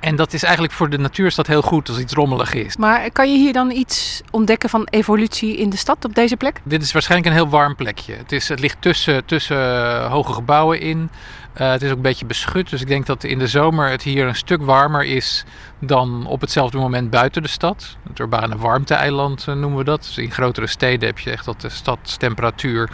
en 0.00 0.16
dat 0.16 0.32
is 0.32 0.42
eigenlijk 0.42 0.74
voor 0.74 0.90
de 0.90 0.98
natuurstad 0.98 1.46
heel 1.46 1.62
goed 1.62 1.88
als 1.88 1.98
iets 1.98 2.12
rommelig 2.12 2.54
is. 2.54 2.76
Maar 2.76 3.10
kan 3.10 3.32
je 3.32 3.38
hier 3.38 3.52
dan 3.52 3.70
iets 3.70 4.20
ontdekken 4.30 4.68
van 4.68 4.86
evolutie 4.90 5.56
in 5.56 5.70
de 5.70 5.76
stad 5.76 6.04
op 6.04 6.14
deze 6.14 6.36
plek? 6.36 6.60
Dit 6.64 6.82
is 6.82 6.92
waarschijnlijk 6.92 7.30
een 7.30 7.36
heel 7.36 7.48
warm 7.48 7.76
plekje. 7.76 8.14
Het, 8.14 8.32
is, 8.32 8.48
het 8.48 8.60
ligt 8.60 8.76
tussen, 8.80 9.24
tussen 9.24 10.06
hoge 10.06 10.32
gebouwen 10.32 10.80
in. 10.80 11.10
Eh, 11.56 11.70
het 11.70 11.82
is 11.82 11.90
ook 11.90 11.96
een 11.96 12.02
beetje 12.02 12.26
beschut. 12.26 12.70
Dus 12.70 12.80
ik 12.80 12.86
denk 12.86 13.06
dat 13.06 13.24
in 13.24 13.38
de 13.38 13.46
zomer 13.46 13.90
het 13.90 14.02
hier 14.02 14.26
een 14.26 14.34
stuk 14.34 14.62
warmer 14.62 15.04
is 15.04 15.44
dan 15.78 16.26
op 16.26 16.40
hetzelfde 16.40 16.78
moment 16.78 17.10
buiten 17.10 17.42
de 17.42 17.48
stad. 17.48 17.96
Het 18.08 18.18
urbane 18.18 18.56
warmte-eiland 18.56 19.48
eh, 19.48 19.54
noemen 19.54 19.78
we 19.78 19.84
dat. 19.84 20.02
Dus 20.02 20.18
in 20.18 20.30
grotere 20.30 20.66
steden 20.66 21.08
heb 21.08 21.18
je 21.18 21.30
echt 21.30 21.44
dat 21.44 21.60
de 21.60 21.68
stadstemperatuur 21.68 22.90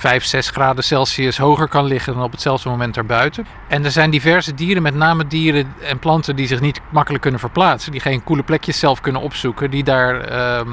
5, 0.00 0.24
6 0.24 0.50
graden 0.50 0.84
Celsius 0.84 1.38
hoger 1.38 1.68
kan 1.68 1.84
liggen 1.84 2.14
dan 2.14 2.22
op 2.22 2.32
hetzelfde 2.32 2.68
moment 2.68 2.94
daarbuiten. 2.94 3.46
En 3.68 3.84
er 3.84 3.90
zijn 3.90 4.10
diverse 4.10 4.54
dieren, 4.54 4.82
met 4.82 4.94
name 4.94 5.26
dieren 5.26 5.74
en 5.80 5.98
planten 5.98 6.36
die 6.36 6.46
zich 6.46 6.60
niet 6.60 6.80
makkelijk 6.90 7.22
kunnen 7.22 7.40
verplaatsen. 7.40 7.92
Die 7.92 8.00
geen 8.00 8.24
koele 8.24 8.42
plekjes 8.42 8.78
zelf 8.78 9.00
kunnen 9.00 9.22
opzoeken, 9.22 9.70
die 9.70 9.84
daar 9.84 10.20
ehm, 10.20 10.68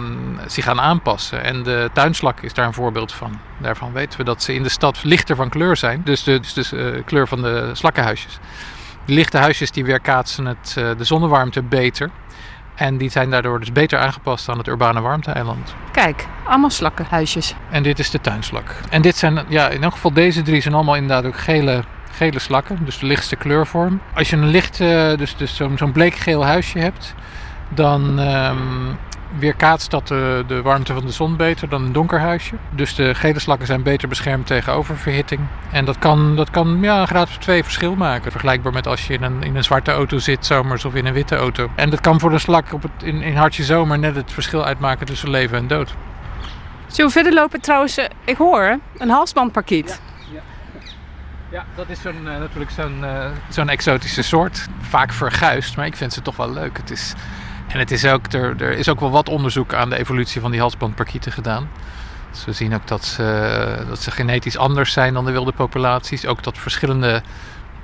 zich 0.45 0.63
gaan 0.63 0.81
aanpassen. 0.81 1.43
En 1.43 1.63
de 1.63 1.89
tuinslak 1.93 2.41
is 2.41 2.53
daar 2.53 2.65
een 2.65 2.73
voorbeeld 2.73 3.13
van. 3.13 3.39
Daarvan 3.57 3.91
weten 3.93 4.19
we 4.19 4.25
dat 4.25 4.43
ze 4.43 4.53
in 4.53 4.63
de 4.63 4.69
stad 4.69 5.03
lichter 5.03 5.35
van 5.35 5.49
kleur 5.49 5.77
zijn. 5.77 6.01
Dus 6.03 6.23
de, 6.23 6.39
dus 6.39 6.53
de 6.53 6.93
eh, 6.95 7.05
kleur 7.05 7.27
van 7.27 7.41
de 7.41 7.69
slakkenhuisjes. 7.73 8.39
De 9.05 9.13
lichte 9.13 9.37
huisjes 9.37 9.71
die 9.71 9.85
weerkaatsen 9.85 10.45
het, 10.45 10.75
eh, 10.77 10.89
de 10.97 11.03
zonnewarmte 11.03 11.61
beter. 11.61 12.09
En 12.77 12.97
die 12.97 13.09
zijn 13.09 13.29
daardoor 13.29 13.59
dus 13.59 13.71
beter 13.71 13.99
aangepast 13.99 14.49
aan 14.49 14.57
het 14.57 14.67
urbane 14.67 15.01
warmte-eiland. 15.01 15.75
Kijk, 15.91 16.27
allemaal 16.45 16.69
slakkenhuisjes. 16.69 17.53
En 17.69 17.83
dit 17.83 17.99
is 17.99 18.09
de 18.09 18.21
tuinslak. 18.21 18.75
En 18.89 19.01
dit 19.01 19.15
zijn, 19.15 19.45
ja, 19.47 19.69
in 19.69 19.83
elk 19.83 19.93
geval 19.93 20.13
deze 20.13 20.41
drie 20.41 20.61
zijn 20.61 20.73
allemaal 20.73 20.95
inderdaad 20.95 21.25
ook 21.25 21.37
gele, 21.37 21.83
gele 22.11 22.39
slakken. 22.39 22.79
Dus 22.85 22.99
de 22.99 23.05
lichtste 23.05 23.35
kleurvorm. 23.35 24.01
Als 24.13 24.29
je 24.29 24.35
een 24.35 24.47
licht, 24.47 24.79
eh, 24.79 25.17
dus, 25.17 25.35
dus 25.35 25.55
zo'n 25.55 25.77
zo'n 25.77 25.91
bleekgeel 25.91 26.45
huisje 26.45 26.79
hebt, 26.79 27.13
dan 27.69 28.19
ehm, 28.19 28.57
weerkaatst 29.39 29.91
dat 29.91 30.07
de, 30.07 30.43
de 30.47 30.61
warmte 30.61 30.93
van 30.93 31.05
de 31.05 31.11
zon 31.11 31.35
beter 31.35 31.69
dan 31.69 31.83
een 31.83 31.91
donker 31.91 32.19
huisje. 32.19 32.55
Dus 32.69 32.95
de 32.95 33.15
gele 33.15 33.39
slakken 33.39 33.67
zijn 33.67 33.83
beter 33.83 34.07
beschermd 34.07 34.47
tegen 34.47 34.73
oververhitting. 34.73 35.41
En 35.71 35.85
dat 35.85 35.99
kan, 35.99 36.35
dat 36.35 36.49
kan 36.49 36.77
ja, 36.81 37.01
een 37.01 37.07
graad 37.07 37.27
of 37.27 37.37
twee 37.37 37.63
verschil 37.63 37.95
maken. 37.95 38.31
Vergelijkbaar 38.31 38.73
met 38.73 38.87
als 38.87 39.07
je 39.07 39.13
in 39.13 39.23
een, 39.23 39.43
in 39.43 39.55
een 39.55 39.63
zwarte 39.63 39.91
auto 39.91 40.17
zit 40.17 40.45
zomers 40.45 40.85
of 40.85 40.95
in 40.95 41.05
een 41.05 41.13
witte 41.13 41.35
auto. 41.35 41.69
En 41.75 41.89
dat 41.89 42.01
kan 42.01 42.19
voor 42.19 42.29
de 42.29 42.39
slak 42.39 42.73
op 42.73 42.81
het, 42.81 42.91
in, 43.03 43.21
in 43.21 43.35
hartje 43.35 43.63
zomer 43.63 43.99
net 43.99 44.15
het 44.15 44.31
verschil 44.31 44.65
uitmaken 44.65 45.05
tussen 45.05 45.29
leven 45.29 45.57
en 45.57 45.67
dood. 45.67 45.95
Zullen 46.87 47.05
we 47.05 47.11
verder 47.11 47.33
lopen? 47.33 47.61
Trouwens, 47.61 47.97
eh, 47.97 48.05
ik 48.25 48.37
hoor 48.37 48.79
een 48.97 49.09
halsbandparkiet. 49.09 49.99
Ja, 51.49 51.65
dat 51.75 51.89
is 51.89 52.01
zo'n, 52.01 52.27
eh, 52.27 52.39
natuurlijk 52.39 52.71
zo'n, 52.71 53.05
eh, 53.05 53.25
zo'n 53.49 53.69
exotische 53.69 54.21
soort. 54.21 54.67
Vaak 54.79 55.13
verguisd, 55.13 55.75
maar 55.75 55.85
ik 55.85 55.95
vind 55.95 56.13
ze 56.13 56.21
toch 56.21 56.35
wel 56.35 56.51
leuk. 56.51 56.77
Het 56.77 56.91
is, 56.91 57.13
en 57.67 57.79
het 57.79 57.91
is 57.91 58.05
ook, 58.05 58.33
er, 58.33 58.61
er 58.61 58.71
is 58.71 58.89
ook 58.89 58.99
wel 58.99 59.11
wat 59.11 59.29
onderzoek 59.29 59.73
aan 59.73 59.89
de 59.89 59.97
evolutie 59.97 60.41
van 60.41 60.51
die 60.51 60.59
halsbandparkieten 60.59 61.31
gedaan. 61.31 61.69
Dus 62.31 62.45
we 62.45 62.51
zien 62.51 62.75
ook 62.75 62.87
dat 62.87 63.05
ze, 63.05 63.85
dat 63.87 64.01
ze 64.01 64.11
genetisch 64.11 64.57
anders 64.57 64.93
zijn 64.93 65.13
dan 65.13 65.25
de 65.25 65.31
wilde 65.31 65.51
populaties. 65.51 66.25
Ook 66.25 66.43
dat 66.43 66.57
verschillende 66.57 67.21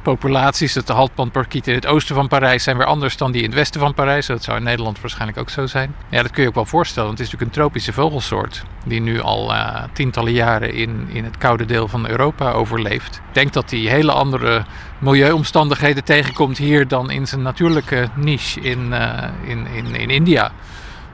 populaties, 0.03 0.73
dat 0.73 0.87
de 0.87 0.93
halsbandparkieten 0.93 1.71
in 1.71 1.77
het 1.77 1.87
oosten 1.87 2.15
van 2.15 2.27
Parijs 2.27 2.63
zijn 2.63 2.77
weer 2.77 2.85
anders 2.85 3.17
dan 3.17 3.31
die 3.31 3.41
in 3.41 3.47
het 3.47 3.57
westen 3.57 3.79
van 3.79 3.93
Parijs. 3.93 4.25
Dat 4.25 4.43
zou 4.43 4.57
in 4.57 4.63
Nederland 4.63 5.01
waarschijnlijk 5.01 5.37
ook 5.37 5.49
zo 5.49 5.65
zijn. 5.65 5.95
Ja, 6.09 6.21
dat 6.21 6.31
kun 6.31 6.41
je 6.41 6.49
ook 6.49 6.55
wel 6.55 6.65
voorstellen, 6.65 7.07
want 7.07 7.19
het 7.19 7.27
is 7.27 7.33
natuurlijk 7.33 7.57
een 7.57 7.63
tropische 7.63 7.93
vogelsoort. 7.93 8.63
Die 8.85 9.01
nu 9.01 9.21
al 9.21 9.53
eh, 9.53 9.83
tientallen 9.93 10.31
jaren 10.31 10.73
in, 10.73 11.07
in 11.11 11.23
het 11.23 11.37
koude 11.37 11.65
deel 11.65 11.87
van 11.87 12.07
Europa 12.07 12.51
overleeft. 12.51 13.15
Ik 13.15 13.33
denk 13.33 13.53
dat 13.53 13.69
die 13.69 13.89
hele 13.89 14.11
andere 14.11 14.65
milieuomstandigheden 14.99 16.03
tegenkomt 16.03 16.57
hier 16.57 16.87
dan 16.87 17.11
in 17.11 17.27
zijn 17.27 17.41
natuurlijke 17.41 18.07
niche 18.15 18.61
in, 18.61 18.93
eh, 18.93 19.29
in, 19.45 19.67
in, 19.67 19.95
in 19.95 20.09
India. 20.09 20.51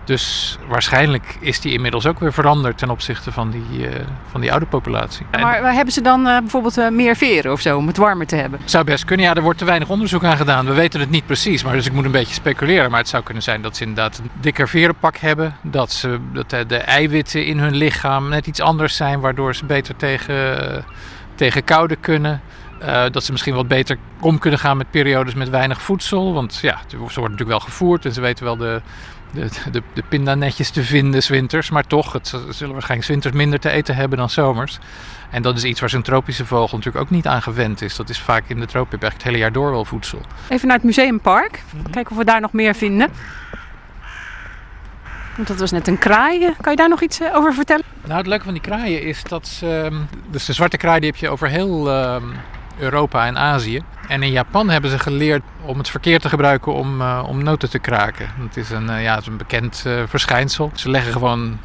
Dus 0.10 0.58
waarschijnlijk 0.68 1.38
is 1.40 1.60
die 1.60 1.74
inmiddels 1.74 2.06
ook 2.06 2.20
weer 2.20 2.34
veranderd 2.34 2.78
ten 2.78 2.90
opzichte 2.90 3.32
van 3.32 3.50
die, 3.50 3.88
eh, 3.88 4.06
van 4.32 4.42
die 4.42 4.52
oude 4.52 4.66
populatie. 4.66 5.26
En- 5.32 5.42
Maar 5.42 5.62
waar 5.62 5.74
hebben 5.74 5.94
ze 5.94 6.02
dan 6.02 6.28
eh, 6.28 6.38
bijvoorbeeld 6.40 6.78
eh, 6.78 6.90
meer 6.90 7.16
veren 7.16 7.52
of 7.52 7.62
zo 7.62 7.78
om 7.78 7.88
het 7.88 7.98
warmer 7.98 8.28
te 8.28 8.36
hebben? 8.36 8.60
zou 8.66 8.84
best 8.84 9.06
kunnen. 9.06 9.26
Ja, 9.26 9.34
er 9.36 9.42
wordt 9.42 9.58
te 9.60 9.66
weinig 9.66 9.90
onderzoek 9.90 10.24
aan 10.24 10.38
gedaan. 10.38 10.66
We 10.66 10.74
weten 10.74 11.00
het 11.00 11.10
niet 11.10 11.26
precies, 11.26 11.64
maar 11.64 11.74
dus 11.74 11.86
ik 11.86 11.94
moet 11.94 12.06
een 12.06 12.12
beetje 12.12 12.34
speculeren. 12.34 12.90
Maar 12.90 13.00
het 13.00 13.10
zou 13.10 13.24
kunnen 13.24 13.44
zijn 13.44 13.62
dat 13.62 13.76
ze 13.78 13.84
inderdaad 13.84 14.18
een 14.18 14.30
dikker 14.42 14.68
verenpak 14.70 15.18
hebben. 15.18 15.56
Dat, 15.62 15.92
ze, 15.92 16.20
dat 16.34 16.50
de, 16.50 16.66
de 16.66 16.78
eiwitten 16.78 17.46
in 17.46 17.60
hun 17.60 17.76
lichaam 17.76 18.30
net 18.30 18.48
iets 18.48 18.62
anders 18.62 18.96
zijn, 18.96 19.20
waardoor 19.20 19.56
ze 19.56 19.66
beter 19.66 19.96
tegen, 19.96 20.86
tegen 21.36 21.64
koude 21.64 21.96
kunnen. 21.96 22.42
Eh, 22.80 23.04
dat 23.12 23.24
ze 23.24 23.32
misschien 23.32 23.56
wat 23.56 23.68
beter 23.68 23.98
om 24.20 24.38
kunnen 24.40 24.60
gaan 24.60 24.78
met 24.78 24.92
periodes 24.92 25.34
met 25.34 25.50
weinig 25.50 25.82
voedsel. 25.82 26.34
Want 26.34 26.60
ja, 26.62 26.80
ze 26.88 26.98
worden 26.98 27.16
natuurlijk 27.16 27.50
wel 27.50 27.60
gevoerd 27.60 28.06
en 28.06 28.14
ze 28.14 28.22
weten 28.22 28.44
wel 28.46 28.58
de, 28.58 28.82
de, 29.32 29.50
de, 29.72 29.82
de 29.94 30.04
pindanetjes 30.10 30.70
te 30.70 30.84
vinden 30.84 31.24
's 31.24 31.28
winters. 31.30 31.70
Maar 31.70 31.88
toch, 31.88 32.14
het, 32.14 32.28
zullen 32.28 32.74
waarschijnlijk 32.74 33.04
's 33.04 33.08
winters 33.08 33.34
minder 33.34 33.60
te 33.60 33.70
eten 33.70 33.96
hebben 33.96 34.18
dan 34.18 34.30
zomers. 34.30 34.80
En 35.30 35.42
dat 35.42 35.58
is 35.58 35.64
iets 35.64 35.80
waar 35.80 35.90
zo'n 35.90 36.02
tropische 36.02 36.46
vogel 36.46 36.78
natuurlijk 36.78 37.06
ook 37.06 37.12
niet 37.12 37.28
aan 37.28 37.42
gewend 37.42 37.82
is. 37.82 37.96
Dat 37.96 38.10
is 38.10 38.20
vaak 38.22 38.44
in 38.48 38.60
de 38.60 38.66
tropen 38.66 38.92
eigenlijk 38.92 39.14
het 39.14 39.24
hele 39.24 39.38
jaar 39.38 39.52
door 39.52 39.72
wel 39.72 39.86
voedsel. 39.86 40.22
Even 40.50 40.68
naar 40.68 40.76
het 40.78 40.86
museumpark. 40.86 41.64
Kijken 41.92 42.12
of 42.12 42.18
we 42.18 42.24
daar 42.26 42.42
nog 42.42 42.54
meer 42.54 42.76
vinden. 42.76 43.10
Want 45.36 45.48
dat 45.48 45.60
was 45.60 45.72
net 45.72 45.88
een 45.88 45.98
kraai. 45.98 46.54
Kan 46.62 46.72
je 46.72 46.78
daar 46.78 46.90
nog 46.90 47.02
iets 47.02 47.20
eh, 47.20 47.36
over 47.36 47.54
vertellen? 47.54 47.84
Nou, 48.06 48.18
het 48.18 48.28
leuke 48.28 48.44
van 48.44 48.54
die 48.54 48.62
kraaien 48.62 49.02
is 49.02 49.24
dat 49.24 49.48
ze... 49.48 49.82
ehm, 49.92 50.02
Dus 50.32 50.46
de 50.46 50.54
zwarte 50.54 50.78
kraai 50.78 51.00
die 51.00 51.10
heb 51.10 51.20
je 51.20 51.30
over 51.30 51.48
heel 51.50 51.90
ehm, 51.92 52.24
Europa 52.80 53.26
en 53.26 53.38
Azië. 53.38 53.84
En 54.08 54.24
in 54.24 54.32
Japan 54.32 54.70
hebben 54.70 54.92
ze 54.92 55.00
geleerd 55.00 55.42
om 55.66 55.78
het 55.78 55.90
verkeer 55.90 56.20
te 56.20 56.30
gebruiken 56.30 56.74
om, 56.74 57.02
eh, 57.02 57.24
om 57.28 57.44
noten 57.44 57.70
te 57.70 57.80
kraken. 57.80 58.30
Het 58.40 58.58
is 58.58 58.70
een, 58.70 58.90
eh, 58.90 59.04
ja, 59.04 59.12
het 59.12 59.22
is 59.22 59.28
een 59.28 59.38
bekend 59.38 59.84
eh, 59.86 59.94
verschijnsel. 60.08 60.72
Ze 60.74 60.90
leggen 60.90 61.14
gewoon 61.14 61.60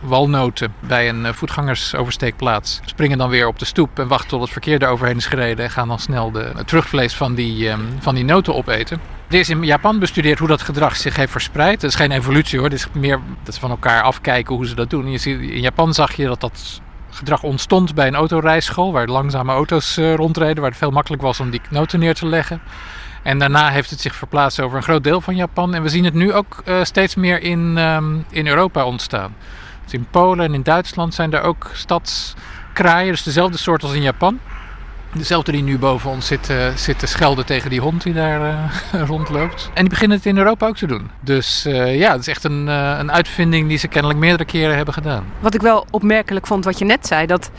walnoten 0.00 0.74
bij 0.80 1.08
een 1.08 1.34
voetgangersoversteekplaats. 1.34 2.80
Springen 2.84 3.18
dan 3.18 3.28
weer 3.28 3.46
op 3.46 3.58
de 3.58 3.64
stoep 3.64 3.98
en 3.98 4.08
wachten 4.08 4.28
tot 4.28 4.40
het 4.40 4.50
verkeer 4.50 4.82
eroverheen 4.82 5.16
is 5.16 5.26
gereden. 5.26 5.64
En 5.64 5.70
gaan 5.70 5.88
dan 5.88 5.98
snel 5.98 6.30
de, 6.30 6.52
het 6.56 6.66
terugvlees 6.66 7.14
van 7.14 7.34
die, 7.34 7.68
ehm, 7.68 7.80
van 7.98 8.14
die 8.14 8.24
noten 8.24 8.54
opeten. 8.54 9.00
Er 9.28 9.38
is 9.38 9.48
in 9.48 9.64
Japan 9.64 9.98
bestudeerd 9.98 10.38
hoe 10.38 10.48
dat 10.48 10.62
gedrag 10.62 10.96
zich 10.96 11.16
heeft 11.16 11.32
verspreid. 11.32 11.82
Het 11.82 11.90
is 11.90 11.96
geen 11.96 12.10
evolutie 12.10 12.58
hoor. 12.58 12.68
Het 12.68 12.78
is 12.78 12.86
meer 12.92 13.20
dat 13.42 13.54
ze 13.54 13.60
van 13.60 13.70
elkaar 13.70 14.02
afkijken 14.02 14.54
hoe 14.54 14.66
ze 14.66 14.74
dat 14.74 14.90
doen. 14.90 15.10
Je 15.10 15.18
ziet, 15.18 15.40
in 15.40 15.60
Japan 15.60 15.94
zag 15.94 16.12
je 16.12 16.26
dat 16.26 16.40
dat 16.40 16.80
gedrag 17.14 17.42
ontstond 17.42 17.94
bij 17.94 18.06
een 18.06 18.14
autorijschool. 18.14 18.92
Waar 18.92 19.06
langzame 19.06 19.52
auto's 19.52 19.96
eh, 19.96 20.14
rondreden. 20.14 20.60
Waar 20.60 20.70
het 20.70 20.78
veel 20.78 20.90
makkelijk 20.90 21.22
was 21.22 21.40
om 21.40 21.50
die 21.50 21.60
noten 21.70 21.98
neer 21.98 22.14
te 22.14 22.26
leggen. 22.26 22.60
En 23.22 23.38
daarna 23.38 23.68
heeft 23.68 23.90
het 23.90 24.00
zich 24.00 24.14
verplaatst 24.14 24.60
over 24.60 24.76
een 24.76 24.82
groot 24.82 25.04
deel 25.04 25.20
van 25.20 25.36
Japan. 25.36 25.74
En 25.74 25.82
we 25.82 25.88
zien 25.88 26.04
het 26.04 26.14
nu 26.14 26.32
ook 26.32 26.62
eh, 26.64 26.84
steeds 26.84 27.14
meer 27.14 27.42
in, 27.42 27.78
ehm, 27.78 28.14
in 28.30 28.46
Europa 28.46 28.84
ontstaan. 28.84 29.34
Dus 29.84 29.92
in 29.92 30.06
Polen 30.10 30.44
en 30.44 30.54
in 30.54 30.62
Duitsland 30.62 31.14
zijn 31.14 31.32
er 31.32 31.42
ook 31.42 31.70
stadskraaien. 31.72 33.10
Dus 33.10 33.22
dezelfde 33.22 33.58
soort 33.58 33.82
als 33.82 33.92
in 33.92 34.02
Japan. 34.02 34.38
Dezelfde 35.14 35.52
die 35.52 35.62
nu 35.62 35.78
boven 35.78 36.10
ons 36.10 36.26
zit, 36.26 36.50
eh, 36.50 36.74
zit 36.74 36.98
te 36.98 37.06
schelden 37.06 37.46
tegen 37.46 37.70
die 37.70 37.80
hond 37.80 38.02
die 38.02 38.12
daar 38.12 38.40
eh, 38.92 39.02
rondloopt. 39.10 39.70
En 39.74 39.80
die 39.80 39.88
beginnen 39.88 40.16
het 40.16 40.26
in 40.26 40.38
Europa 40.38 40.66
ook 40.66 40.76
te 40.76 40.86
doen. 40.86 41.10
Dus 41.20 41.64
eh, 41.64 41.98
ja, 41.98 42.12
het 42.12 42.20
is 42.20 42.28
echt 42.28 42.44
een, 42.44 42.66
een 42.66 43.12
uitvinding 43.12 43.68
die 43.68 43.78
ze 43.78 43.88
kennelijk 43.88 44.20
meerdere 44.20 44.44
keren 44.44 44.76
hebben 44.76 44.94
gedaan. 44.94 45.24
Wat 45.40 45.54
ik 45.54 45.60
wel 45.60 45.86
opmerkelijk 45.90 46.46
vond 46.46 46.64
wat 46.64 46.78
je 46.78 46.84
net 46.84 47.06
zei. 47.06 47.26
Dat 47.26 47.50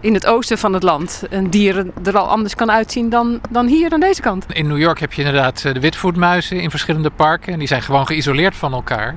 in 0.00 0.14
het 0.14 0.26
oosten 0.26 0.58
van 0.58 0.72
het 0.72 0.82
land 0.82 1.22
een 1.30 1.50
dier 1.50 1.86
er 2.04 2.18
al 2.18 2.28
anders 2.28 2.54
kan 2.54 2.70
uitzien 2.70 3.08
dan, 3.08 3.40
dan 3.50 3.66
hier 3.66 3.92
aan 3.92 4.00
deze 4.00 4.20
kant. 4.20 4.46
In 4.52 4.66
New 4.66 4.78
York 4.78 5.00
heb 5.00 5.12
je 5.12 5.22
inderdaad 5.22 5.62
de 5.62 5.80
witvoetmuizen 5.80 6.60
in 6.60 6.70
verschillende 6.70 7.10
parken. 7.10 7.52
En 7.52 7.58
die 7.58 7.68
zijn 7.68 7.82
gewoon 7.82 8.06
geïsoleerd 8.06 8.56
van 8.56 8.72
elkaar. 8.72 9.14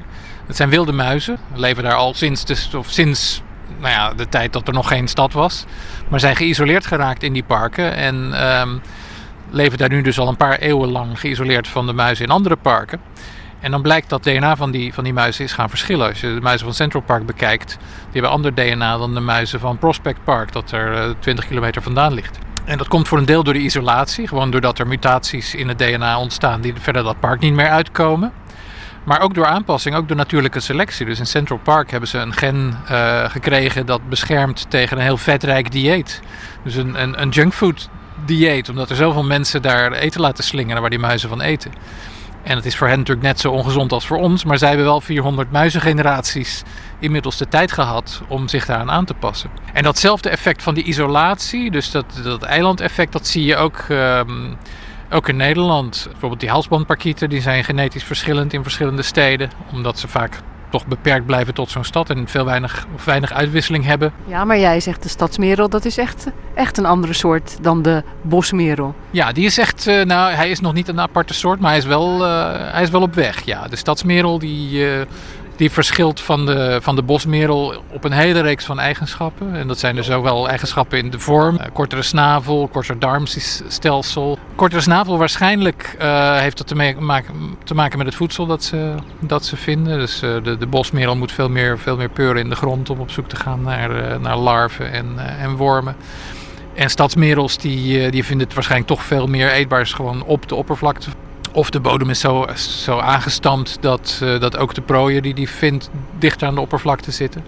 Het 0.47 0.55
zijn 0.55 0.69
wilde 0.69 0.91
muizen. 0.91 1.37
We 1.53 1.59
leven 1.59 1.83
daar 1.83 1.93
al 1.93 2.13
sinds, 2.13 2.45
de, 2.45 2.77
of 2.77 2.89
sinds 2.89 3.41
nou 3.79 3.93
ja, 3.93 4.13
de 4.13 4.29
tijd 4.29 4.53
dat 4.53 4.67
er 4.67 4.73
nog 4.73 4.87
geen 4.87 5.07
stad 5.07 5.33
was. 5.33 5.65
Maar 6.09 6.19
zijn 6.19 6.35
geïsoleerd 6.35 6.85
geraakt 6.85 7.23
in 7.23 7.33
die 7.33 7.43
parken. 7.43 7.95
En 7.95 8.33
ehm, 8.33 8.77
leven 9.49 9.77
daar 9.77 9.89
nu 9.89 10.01
dus 10.01 10.19
al 10.19 10.27
een 10.27 10.37
paar 10.37 10.57
eeuwen 10.57 10.91
lang 10.91 11.19
geïsoleerd 11.19 11.67
van 11.67 11.85
de 11.85 11.93
muizen 11.93 12.25
in 12.25 12.31
andere 12.31 12.55
parken. 12.55 12.99
En 13.59 13.71
dan 13.71 13.81
blijkt 13.81 14.09
dat 14.09 14.23
DNA 14.23 14.55
van 14.55 14.71
die, 14.71 14.93
van 14.93 15.03
die 15.03 15.13
muizen 15.13 15.43
is 15.43 15.53
gaan 15.53 15.69
verschillen. 15.69 16.07
Als 16.07 16.21
je 16.21 16.33
de 16.33 16.41
muizen 16.41 16.65
van 16.65 16.75
Central 16.75 17.01
Park 17.01 17.25
bekijkt, 17.25 17.77
die 17.77 18.21
hebben 18.21 18.31
ander 18.31 18.53
DNA 18.53 18.97
dan 18.97 19.13
de 19.13 19.19
muizen 19.19 19.59
van 19.59 19.77
Prospect 19.77 20.23
Park, 20.23 20.51
dat 20.51 20.71
er 20.71 20.93
eh, 20.93 21.09
20 21.19 21.47
kilometer 21.47 21.81
vandaan 21.81 22.13
ligt. 22.13 22.39
En 22.65 22.77
dat 22.77 22.87
komt 22.87 23.07
voor 23.07 23.17
een 23.17 23.25
deel 23.25 23.43
door 23.43 23.53
de 23.53 23.59
isolatie, 23.59 24.27
gewoon 24.27 24.51
doordat 24.51 24.79
er 24.79 24.87
mutaties 24.87 25.55
in 25.55 25.67
het 25.67 25.77
DNA 25.77 26.19
ontstaan 26.19 26.61
die 26.61 26.73
verder 26.79 27.03
dat 27.03 27.19
park 27.19 27.39
niet 27.39 27.53
meer 27.53 27.69
uitkomen. 27.69 28.31
Maar 29.03 29.21
ook 29.21 29.33
door 29.33 29.45
aanpassing, 29.45 29.95
ook 29.95 30.07
door 30.07 30.17
natuurlijke 30.17 30.59
selectie. 30.59 31.05
Dus 31.05 31.19
in 31.19 31.25
Central 31.25 31.59
Park 31.63 31.91
hebben 31.91 32.09
ze 32.09 32.17
een 32.17 32.33
gen 32.33 32.79
eh, 32.87 33.29
gekregen 33.29 33.85
dat 33.85 34.09
beschermt 34.09 34.65
tegen 34.69 34.97
een 34.97 35.03
heel 35.03 35.17
vetrijk 35.17 35.71
dieet. 35.71 36.21
Dus 36.63 36.75
een, 36.75 37.01
een, 37.01 37.21
een 37.21 37.29
junkfood 37.29 37.89
dieet, 38.25 38.69
omdat 38.69 38.89
er 38.89 38.95
zoveel 38.95 39.23
mensen 39.23 39.61
daar 39.61 39.91
eten 39.91 40.21
laten 40.21 40.43
slingeren 40.43 40.81
waar 40.81 40.89
die 40.89 40.99
muizen 40.99 41.29
van 41.29 41.41
eten. 41.41 41.71
En 42.43 42.55
het 42.55 42.65
is 42.65 42.75
voor 42.75 42.87
hen 42.87 42.97
natuurlijk 42.97 43.27
net 43.27 43.39
zo 43.39 43.51
ongezond 43.51 43.91
als 43.91 44.07
voor 44.07 44.17
ons, 44.17 44.43
maar 44.43 44.57
zij 44.57 44.67
hebben 44.67 44.85
wel 44.85 45.01
400 45.01 45.51
muizengeneraties 45.51 46.63
inmiddels 46.99 47.37
de 47.37 47.47
tijd 47.47 47.71
gehad 47.71 48.21
om 48.27 48.47
zich 48.47 48.65
daaraan 48.65 48.91
aan 48.91 49.05
te 49.05 49.13
passen. 49.13 49.49
En 49.73 49.83
datzelfde 49.83 50.29
effect 50.29 50.63
van 50.63 50.73
die 50.73 50.83
isolatie, 50.83 51.71
dus 51.71 51.91
dat, 51.91 52.05
dat 52.23 52.43
eilandeffect, 52.43 53.11
dat 53.11 53.27
zie 53.27 53.45
je 53.45 53.55
ook, 53.55 53.77
ehm, 53.89 54.53
ook 55.13 55.29
in 55.29 55.35
Nederland. 55.35 56.07
Bijvoorbeeld 56.11 56.39
die 56.41 56.49
halsbandparkieten, 56.49 57.29
die 57.29 57.41
zijn 57.41 57.63
genetisch 57.63 58.03
verschillend 58.03 58.53
in 58.53 58.63
verschillende 58.63 59.01
steden, 59.01 59.49
omdat 59.71 59.99
ze 59.99 60.07
vaak 60.07 60.39
toch 60.73 60.87
beperkt 60.87 61.25
blijven 61.25 61.53
tot 61.53 61.69
zo'n 61.69 61.83
stad 61.83 62.09
en 62.09 62.27
veel 62.27 62.45
weinig, 62.45 62.85
of 62.95 63.05
weinig 63.05 63.31
uitwisseling 63.31 63.85
hebben. 63.85 64.13
Ja, 64.25 64.45
maar 64.45 64.59
jij 64.59 64.79
zegt 64.79 65.03
de 65.03 65.09
stadsmerel, 65.09 65.69
dat 65.69 65.85
is 65.85 65.97
echt, 65.97 66.27
echt 66.55 66.77
een 66.77 66.85
andere 66.85 67.13
soort 67.13 67.57
dan 67.61 67.81
de 67.81 68.03
bosmerel. 68.21 68.95
Ja, 69.11 69.31
die 69.31 69.45
is 69.45 69.57
echt, 69.57 69.87
eh, 69.87 70.03
nou 70.03 70.33
hij 70.33 70.49
is 70.49 70.59
nog 70.59 70.73
niet 70.73 70.87
een 70.87 70.99
aparte 70.99 71.33
soort, 71.33 71.59
maar 71.59 71.69
hij 71.69 71.79
is 71.79 71.85
wel, 71.85 72.25
eh, 72.25 72.71
hij 72.71 72.83
is 72.83 72.89
wel 72.89 73.01
op 73.01 73.13
weg. 73.13 73.45
Ja, 73.45 73.67
de 73.67 73.75
stadsmerel 73.75 74.39
die, 74.39 74.89
eh, 74.91 75.01
die 75.55 75.71
verschilt 75.71 76.21
van 76.21 76.45
de, 76.45 76.79
van 76.81 76.95
de 76.95 77.03
bosmerel 77.03 77.83
op 77.91 78.03
een 78.03 78.11
hele 78.11 78.41
reeks 78.41 78.65
van 78.65 78.79
eigenschappen. 78.79 79.55
En 79.55 79.67
dat 79.67 79.79
zijn 79.79 79.95
dus 79.95 80.11
ook 80.11 80.23
wel 80.23 80.49
eigenschappen 80.49 80.97
in 80.97 81.09
de 81.09 81.19
vorm. 81.19 81.57
Eh, 81.57 81.67
kortere 81.73 82.01
snavel, 82.01 82.67
korter 82.67 82.99
darmstelsel. 82.99 84.37
Kortere 84.55 84.81
snavel 84.81 85.17
waarschijnlijk 85.17 85.95
eh, 85.99 86.37
heeft 86.37 86.57
dat 86.57 86.67
te, 86.67 86.75
maken, 86.99 87.57
te 87.63 87.73
maken 87.73 87.97
met 87.97 88.07
het 88.07 88.15
voedsel 88.15 88.45
dat 88.45 88.63
ze, 88.63 88.95
dat 89.19 89.45
ze 89.45 89.57
vinden. 89.57 89.99
Dus 89.99 90.21
eh, 90.21 90.43
de, 90.43 90.57
de 90.57 90.67
bosmerel 90.67 91.15
moet 91.15 91.31
veel 91.31 91.49
meer, 91.49 91.79
veel 91.79 91.97
meer 91.97 92.09
peuren 92.09 92.41
in 92.41 92.49
de 92.49 92.55
grond 92.55 92.89
om 92.89 92.99
op 92.99 93.11
zoek 93.11 93.27
te 93.27 93.35
gaan 93.35 93.61
naar, 93.61 94.19
naar 94.19 94.37
larven 94.37 94.91
en, 94.91 95.37
en 95.39 95.55
wormen. 95.55 95.95
En 96.73 96.89
stadsmerels 96.89 97.57
die, 97.57 98.11
die 98.11 98.23
vinden 98.23 98.45
het 98.45 98.55
waarschijnlijk 98.55 98.91
toch 98.91 99.03
veel 99.03 99.27
meer 99.27 99.51
eetbaars 99.51 99.93
gewoon 99.93 100.23
op 100.23 100.47
de 100.49 100.55
oppervlakte. 100.55 101.09
Of 101.55 101.69
de 101.69 101.79
bodem 101.79 102.09
is 102.09 102.19
zo, 102.19 102.45
zo 102.55 102.99
aangestampt 102.99 103.77
dat, 103.81 104.19
eh, 104.23 104.39
dat 104.39 104.57
ook 104.57 104.73
de 104.73 104.81
prooien 104.81 105.21
die 105.21 105.33
die 105.33 105.49
vindt 105.49 105.89
dichter 106.19 106.47
aan 106.47 106.55
de 106.55 106.61
oppervlakte 106.61 107.11
zitten. 107.11 107.43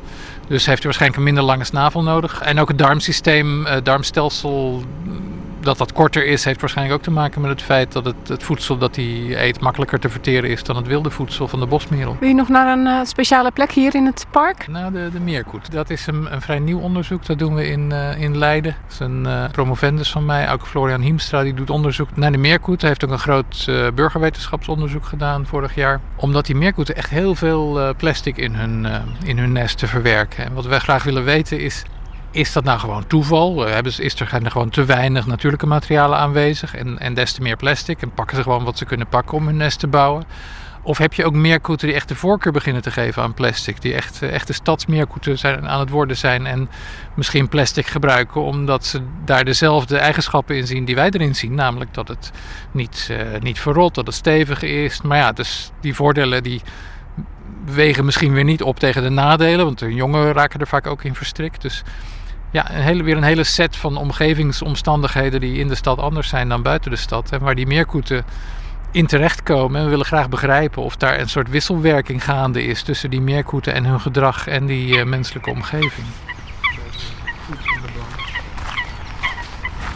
Dus 0.47 0.65
heeft 0.65 0.77
hij 0.77 0.83
waarschijnlijk 0.83 1.19
een 1.19 1.25
minder 1.25 1.43
lange 1.43 1.63
snavel 1.63 2.03
nodig. 2.03 2.41
En 2.41 2.59
ook 2.59 2.67
het 2.67 2.77
darmsysteem, 2.77 3.65
eh 3.65 3.77
darmstelsel, 3.83 4.83
dat 5.65 5.77
dat 5.77 5.93
korter 5.93 6.25
is, 6.25 6.43
heeft 6.43 6.59
waarschijnlijk 6.59 6.97
ook 6.97 7.03
te 7.03 7.11
maken 7.11 7.41
met 7.41 7.49
het 7.49 7.61
feit 7.61 7.91
dat 7.91 8.05
het, 8.05 8.27
het 8.27 8.43
voedsel 8.43 8.77
dat 8.77 8.95
hij 8.95 9.45
eet 9.47 9.59
makkelijker 9.59 9.99
te 9.99 10.09
verteren 10.09 10.49
is 10.49 10.63
dan 10.63 10.75
het 10.75 10.87
wilde 10.87 11.09
voedsel 11.09 11.47
van 11.47 11.59
de 11.59 11.65
bosmerel. 11.65 12.17
Wil 12.19 12.29
je 12.29 12.35
nog 12.35 12.49
naar 12.49 12.77
een 12.77 12.87
eh, 12.87 12.99
speciale 13.03 13.51
plek 13.51 13.71
hier 13.71 13.95
in 13.95 14.05
het 14.05 14.25
park? 14.31 14.67
Nou, 14.67 14.91
de, 14.91 15.09
de 15.11 15.19
meerkoet. 15.19 15.71
Dat 15.71 15.89
is 15.89 16.07
een, 16.07 16.33
een 16.33 16.41
vrij 16.41 16.59
nieuw 16.59 16.79
onderzoek. 16.79 17.25
Dat 17.25 17.39
doen 17.39 17.55
we 17.55 17.67
in, 17.67 17.91
eh, 17.91 18.21
in 18.21 18.37
Leiden. 18.37 18.75
Dat 18.83 18.91
is 18.91 18.99
een 18.99 19.25
eh, 19.25 19.43
promovendus 19.51 20.11
van 20.11 20.25
mij, 20.25 20.51
ook 20.51 20.67
Florian 20.67 21.01
Hiemstra, 21.01 21.43
die 21.43 21.53
doet 21.53 21.69
onderzoek 21.69 22.15
naar 22.15 22.31
de 22.31 22.37
meerkoet. 22.37 22.81
Hij 22.81 22.89
heeft 22.89 23.05
ook 23.05 23.11
een 23.11 23.19
groot 23.19 23.69
burgerwetenschapsonderzoek 23.95 25.05
gedaan 25.05 25.45
vorig 25.45 25.75
jaar. 25.75 25.99
Omdat 26.15 26.45
die 26.45 26.55
meerkoeten 26.55 26.95
echt 26.95 27.09
heel 27.09 27.35
veel 27.35 27.95
plastic 27.97 28.37
in 28.37 28.55
hun, 28.55 28.87
in 29.23 29.37
hun 29.37 29.51
nesten 29.51 29.87
verwerken. 29.87 30.45
En 30.45 30.53
wat 30.53 30.65
wij 30.65 30.79
graag 30.79 31.03
willen 31.03 31.23
weten 31.23 31.59
is, 31.59 31.83
is 32.35 32.53
dat 32.53 32.63
nou 32.63 32.79
gewoon 32.79 33.07
toeval? 33.07 33.67
Eh, 33.67 33.83
is 33.83 34.19
er, 34.19 34.27
gewoon 34.27 34.69
te 34.69 34.85
weinig 34.85 35.25
natuurlijke 35.25 35.65
materialen 35.65 36.17
aanwezig 36.17 36.75
en, 36.75 36.99
en 36.99 37.13
des 37.13 37.31
te 37.31 37.41
meer 37.41 37.55
plastic? 37.55 38.01
En 38.01 38.11
pakken 38.11 38.37
ze 38.37 38.43
gewoon 38.43 38.63
wat 38.63 38.77
ze 38.77 38.85
kunnen 38.85 39.07
pakken 39.07 39.37
om 39.37 39.45
hun 39.45 39.57
nest 39.57 39.79
te 39.79 39.87
bouwen? 39.87 40.23
Of 40.81 40.97
heb 40.97 41.13
je 41.13 41.25
ook 41.25 41.33
meerkoeten 41.33 41.87
die 41.87 41.95
echt 41.95 42.07
de 42.07 42.15
voorkeur 42.15 42.51
beginnen 42.51 42.81
te 42.81 42.91
geven 42.91 43.23
aan 43.23 43.33
plastic? 43.33 43.81
Die 43.81 43.93
echt, 43.93 44.21
eh, 44.21 44.33
echte 44.33 44.53
stadsmeerkoeten 44.53 45.37
zijn, 45.37 45.67
aan 45.67 45.79
het 45.79 45.89
worden 45.89 46.17
zijn 46.17 46.45
en 46.45 46.69
misschien 47.13 47.47
plastic 47.47 47.87
gebruiken 47.87 48.41
omdat 48.41 48.85
ze 48.85 49.01
daar 49.25 49.45
dezelfde 49.45 49.97
eigenschappen 49.97 50.57
in 50.57 50.67
zien 50.67 50.85
die 50.85 50.95
wij 50.95 51.09
erin 51.09 51.35
zien. 51.35 51.55
Namelijk 51.55 51.93
dat 51.93 52.07
het 52.07 52.31
niet, 52.71 53.07
eh, 53.11 53.41
niet 53.41 53.59
verrot, 53.59 53.95
dat 53.95 54.05
het 54.05 54.15
stevig 54.15 54.61
is. 54.61 55.01
Maar 55.01 55.17
ja, 55.17 55.31
dus 55.31 55.71
die 55.81 55.95
voordelen 55.95 56.43
die 56.43 56.61
wegen 57.65 58.05
misschien 58.05 58.33
weer 58.33 58.43
niet 58.43 58.63
op 58.63 58.79
tegen 58.79 59.03
de 59.03 59.09
nadelen. 59.09 59.65
Want 59.65 59.79
de 59.79 59.93
jongeren 59.93 60.33
raken 60.33 60.59
er 60.59 60.67
vaak 60.67 60.87
ook 60.87 61.03
in 61.03 61.15
verstrikt. 61.15 61.61
Dus 61.61 61.83
ja, 62.55 62.71
een 62.71 62.81
hele, 62.81 63.03
weer 63.03 63.17
een 63.17 63.23
hele 63.23 63.43
set 63.43 63.75
van 63.75 63.97
omgevingsomstandigheden 63.97 65.39
die 65.39 65.57
in 65.57 65.67
de 65.67 65.75
stad 65.75 65.99
anders 65.99 66.29
zijn 66.29 66.49
dan 66.49 66.61
buiten 66.61 66.91
de 66.91 66.97
stad. 66.97 67.31
En 67.31 67.39
waar 67.39 67.55
die 67.55 67.67
meerkoeten 67.67 68.25
in 68.91 69.05
terechtkomen. 69.05 69.77
En 69.77 69.83
we 69.83 69.89
willen 69.89 70.05
graag 70.05 70.29
begrijpen 70.29 70.83
of 70.83 70.95
daar 70.95 71.19
een 71.19 71.29
soort 71.29 71.49
wisselwerking 71.49 72.23
gaande 72.23 72.63
is 72.63 72.83
tussen 72.83 73.09
die 73.09 73.21
meerkoeten 73.21 73.73
en 73.73 73.85
hun 73.85 73.99
gedrag 73.99 74.47
en 74.47 74.65
die 74.65 74.99
eh, 74.99 75.05
menselijke 75.05 75.49
omgeving. 75.49 76.07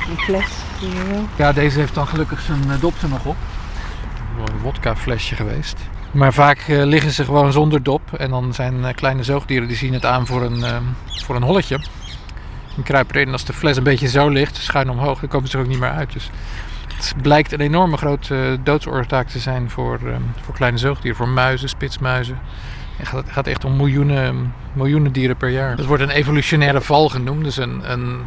Een 0.09 0.17
fles. 0.17 0.51
hier. 0.79 1.19
Ja, 1.35 1.51
deze 1.51 1.79
heeft 1.79 1.95
dan 1.95 2.07
gelukkig 2.07 2.41
zijn 2.41 2.71
eh, 2.71 2.79
dop 2.79 2.93
er 3.01 3.09
nog 3.09 3.25
op. 3.25 3.37
Een 4.45 4.59
wodka 4.61 4.95
flesje 4.95 5.35
geweest. 5.35 5.77
Maar 6.11 6.33
vaak 6.33 6.57
eh, 6.57 6.83
liggen 6.83 7.11
ze 7.11 7.25
gewoon 7.25 7.51
zonder 7.51 7.83
dop. 7.83 8.13
En 8.17 8.29
dan 8.29 8.53
zijn 8.53 8.95
kleine 8.95 9.23
zoogdieren 9.23 9.67
die 9.67 9.77
zien 9.77 9.93
het 9.93 10.05
aan 10.05 10.25
voor 10.25 10.41
een, 10.41 10.63
voor 11.05 11.35
een 11.35 11.43
holletje. 11.43 11.79
En 12.77 12.83
kruipen 12.83 13.15
erin. 13.15 13.31
Als 13.31 13.45
de 13.45 13.53
fles 13.53 13.77
een 13.77 13.83
beetje 13.83 14.07
zo 14.07 14.29
ligt, 14.29 14.55
schuin 14.55 14.89
omhoog, 14.89 15.19
dan 15.19 15.29
komen 15.29 15.49
ze 15.49 15.57
er 15.57 15.63
ook 15.63 15.69
niet 15.69 15.79
meer 15.79 15.89
uit. 15.89 16.13
Dus 16.13 16.29
het 16.95 17.21
blijkt 17.21 17.51
een 17.51 17.61
enorme 17.61 17.97
grote 17.97 18.35
uh, 18.35 18.57
doodsoorzaak 18.63 19.27
te 19.27 19.39
zijn 19.39 19.69
voor, 19.69 19.99
eh, 20.05 20.15
voor 20.41 20.53
kleine 20.53 20.77
zoogdieren. 20.77 21.17
Voor 21.17 21.27
muizen, 21.27 21.69
spitsmuizen. 21.69 22.39
Het 22.97 23.25
gaat, 23.27 23.47
echt 23.47 23.65
om 23.65 23.75
miljoenen, 23.75 24.53
miljoenen 24.73 25.11
dieren 25.11 25.37
per 25.37 25.49
jaar. 25.49 25.75
Dat 25.75 25.85
wordt 25.85 26.03
een 26.03 26.09
evolutionaire 26.09 26.81
val 26.81 27.09
genoemd. 27.09 27.43
Dus 27.43 27.57
een, 27.57 27.91
een, 27.91 28.21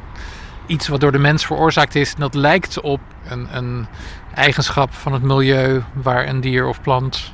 iets 0.66 0.88
wat 0.88 1.00
door 1.00 1.12
de 1.12 1.18
mens 1.18 1.46
veroorzaakt 1.46 1.94
is. 1.94 2.14
En 2.14 2.20
dat 2.20 2.34
lijkt 2.34 2.80
op 2.80 3.00
een, 3.28 3.56
een 3.56 3.86
eigenschap 4.34 4.94
van 4.94 5.12
het 5.12 5.22
milieu 5.22 5.82
waar 5.92 6.28
een 6.28 6.40
dier 6.40 6.66
of 6.66 6.80
plant 6.80 7.32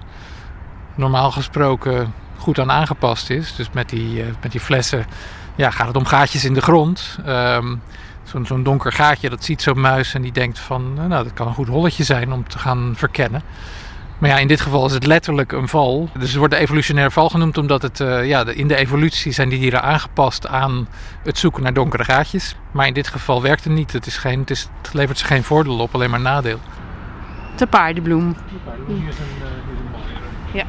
normaal 0.95 1.31
gesproken 1.31 2.13
goed 2.37 2.59
aan 2.59 2.71
aangepast 2.71 3.31
is. 3.31 3.55
Dus 3.57 3.71
met 3.71 3.89
die, 3.89 4.23
eh, 4.23 4.29
met 4.43 4.53
die 4.53 4.61
flessen 4.61 5.07
ja, 5.59 5.71
gaat 5.71 5.87
het 5.87 5.97
om 5.97 6.05
gaatjes 6.07 6.45
in 6.45 6.55
de 6.55 6.61
grond. 6.61 7.19
Ehm, 7.25 7.75
Zo'n 8.23 8.47
zo'n 8.47 8.63
donker 8.63 8.93
gaatje, 8.93 9.31
dat 9.31 9.45
ziet 9.45 9.63
zo'n 9.63 9.81
muis 9.81 10.15
en 10.15 10.23
die 10.23 10.33
denkt 10.33 10.59
van, 10.59 10.95
nou 10.95 11.09
dat 11.09 11.33
kan 11.33 11.47
een 11.47 11.55
goed 11.55 11.69
holletje 11.69 12.05
zijn 12.05 12.33
om 12.33 12.49
te 12.49 12.59
gaan 12.59 12.93
verkennen. 12.97 13.43
Maar 14.19 14.31
ja, 14.31 14.37
in 14.39 14.49
dit 14.49 14.61
geval 14.61 14.87
is 14.87 14.93
het 14.93 15.07
letterlijk 15.07 15.53
een 15.53 15.69
val. 15.69 16.09
Dus 16.19 16.29
het 16.29 16.39
wordt 16.39 16.55
de 16.55 16.61
evolutionaire 16.61 17.13
val 17.13 17.29
genoemd 17.29 17.59
omdat 17.59 17.83
het, 17.83 18.01
eh, 18.01 18.27
ja, 18.27 18.45
de- 18.45 18.55
in 18.55 18.69
de 18.69 18.77
evolutie 18.77 19.33
zijn 19.33 19.49
die 19.49 19.59
dieren 19.59 19.83
aangepast 19.83 20.47
aan 20.47 20.89
het 21.23 21.39
zoeken 21.39 21.63
naar 21.63 21.73
donkere 21.73 22.05
gaatjes. 22.05 22.57
Maar 22.71 22.87
in 22.87 22.95
dit 22.95 23.09
geval 23.09 23.43
werkt 23.43 23.65
het 23.65 23.73
niet. 23.73 23.93
Het, 23.93 24.07
is 24.07 24.17
geen, 24.17 24.41
het, 24.41 24.51
is, 24.51 24.69
het 24.83 24.95
levert 24.95 25.19
ze 25.19 25.25
geen 25.25 25.45
voordeel 25.45 25.79
op, 25.79 25.95
alleen 25.95 26.11
maar 26.11 26.21
nadeel. 26.21 26.59
De 27.57 27.67
paardenbloem. 27.67 28.37
Ja. 30.53 30.65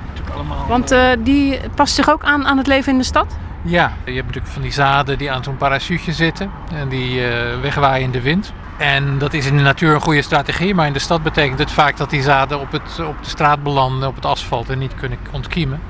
Want 0.68 0.92
eh, 0.92 1.10
die 1.20 1.60
past 1.76 1.96
zich 1.96 2.10
ook 2.10 2.24
aan 2.24 2.46
aan 2.48 2.58
het 2.58 2.68
leven 2.68 2.92
in 2.92 2.98
de 2.98 3.04
stad? 3.06 3.38
Ja, 3.62 3.94
je 4.06 4.12
hebt 4.12 4.26
natuurlijk 4.26 4.54
van 4.54 4.62
die 4.62 4.72
zaden 4.72 5.18
die 5.18 5.32
aan 5.32 5.44
zo'n 5.44 5.58
parachute 5.58 6.12
zitten 6.14 6.52
en 6.74 6.90
die 6.90 7.28
eh, 7.28 7.60
wegwaaien 7.62 8.04
in 8.04 8.12
de 8.12 8.22
wind. 8.22 8.54
En 8.78 9.18
dat 9.18 9.34
is 9.34 9.46
in 9.46 9.58
de 9.58 9.64
natuur 9.64 9.94
een 9.94 10.02
goede 10.02 10.22
strategie, 10.22 10.76
maar 10.76 10.88
in 10.88 10.94
de 10.94 11.00
stad 11.00 11.24
betekent 11.24 11.60
het 11.60 11.72
vaak 11.72 11.98
dat 11.98 12.10
die 12.10 12.22
zaden 12.22 12.60
op, 12.60 12.72
het, 12.72 13.00
op 13.00 13.24
de 13.24 13.30
straat 13.30 13.64
belanden, 13.64 14.08
op 14.08 14.16
het 14.16 14.26
asfalt 14.26 14.70
en 14.70 14.80
niet 14.80 14.96
kunnen 14.96 15.18
ontkiemen. 15.32 15.82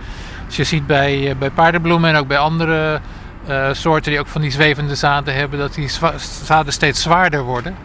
Dus 0.48 0.56
je 0.56 0.64
ziet 0.64 0.88
bij, 0.88 1.30
eh, 1.30 1.36
bij 1.36 1.50
paardenbloemen 1.50 2.10
en 2.10 2.16
ook 2.16 2.28
bij 2.28 2.38
andere 2.38 3.00
eh, 3.46 3.68
soorten 3.72 4.12
die 4.12 4.20
ook 4.20 4.28
van 4.28 4.42
die 4.42 4.52
zwevende 4.52 4.96
zaden 4.96 5.36
hebben, 5.36 5.60
dat 5.60 5.74
die 5.74 5.90
zaden 6.44 6.74
steeds 6.74 7.02
zwaarder 7.02 7.42
worden. 7.42 7.76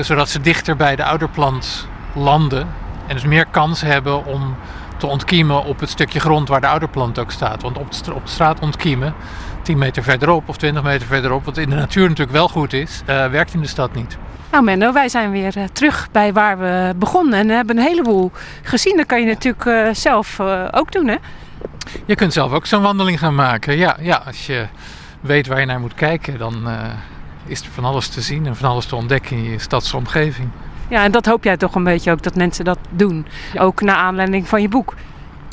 zodat 0.00 0.28
ze 0.28 0.40
dichter 0.40 0.76
bij 0.76 0.96
de 0.96 1.04
ouderplant 1.04 1.88
landen 2.14 2.68
en 3.06 3.14
dus 3.14 3.24
meer 3.24 3.46
kans 3.46 3.80
hebben 3.80 4.24
om 4.24 4.56
te 5.04 5.10
ontkiemen 5.10 5.64
op 5.64 5.80
het 5.80 5.90
stukje 5.90 6.20
grond 6.20 6.48
waar 6.48 6.60
de 6.60 6.66
ouderplant 6.66 7.18
ook 7.18 7.30
staat. 7.30 7.62
Want 7.62 7.78
op 7.78 7.92
de, 8.04 8.14
op 8.14 8.24
de 8.24 8.30
straat 8.30 8.60
ontkiemen, 8.60 9.14
10 9.62 9.78
meter 9.78 10.02
verderop 10.02 10.48
of 10.48 10.56
20 10.56 10.82
meter 10.82 11.06
verderop, 11.06 11.44
wat 11.44 11.56
in 11.56 11.70
de 11.70 11.76
natuur 11.76 12.08
natuurlijk 12.08 12.36
wel 12.36 12.48
goed 12.48 12.72
is, 12.72 13.02
eh, 13.06 13.26
werkt 13.26 13.54
in 13.54 13.60
de 13.60 13.66
stad 13.66 13.94
niet. 13.94 14.16
Nou 14.50 14.64
Menno, 14.64 14.92
wij 14.92 15.08
zijn 15.08 15.30
weer 15.30 15.56
eh, 15.56 15.64
terug 15.72 16.08
bij 16.12 16.32
waar 16.32 16.58
we 16.58 16.94
begonnen 16.96 17.38
en 17.38 17.48
hebben 17.48 17.78
een 17.78 17.84
heleboel 17.84 18.32
gezien. 18.62 18.96
Dat 18.96 19.06
kan 19.06 19.20
je 19.20 19.26
natuurlijk 19.26 19.66
eh, 19.66 19.88
zelf 19.92 20.40
ook 20.70 20.92
doen 20.92 21.08
hè? 21.08 21.16
Je 22.06 22.14
kunt 22.14 22.32
zelf 22.32 22.52
ook 22.52 22.66
zo'n 22.66 22.82
wandeling 22.82 23.18
gaan 23.18 23.34
maken. 23.34 23.76
Ja, 23.76 23.96
ja, 24.00 24.22
als 24.26 24.46
je 24.46 24.66
weet 25.20 25.46
waar 25.46 25.60
je 25.60 25.66
naar 25.66 25.80
moet 25.80 25.94
kijken, 25.94 26.38
dan 26.38 26.68
is 27.46 27.60
er 27.60 27.70
van 27.74 27.84
alles 27.84 28.08
te 28.08 28.20
zien 28.20 28.46
en 28.46 28.56
van 28.56 28.70
alles 28.70 28.86
te 28.86 28.96
ontdekken 28.96 29.36
in 29.36 29.50
je 29.50 29.58
stadsomgeving. 29.58 30.48
Ja, 30.88 31.04
en 31.04 31.12
dat 31.12 31.26
hoop 31.26 31.44
jij 31.44 31.56
toch 31.56 31.74
een 31.74 31.84
beetje 31.84 32.10
ook 32.10 32.22
dat 32.22 32.34
mensen 32.34 32.64
dat 32.64 32.78
doen. 32.90 33.26
Ook 33.58 33.80
naar 33.80 33.96
aanleiding 33.96 34.48
van 34.48 34.62
je 34.62 34.68
boek. 34.68 34.94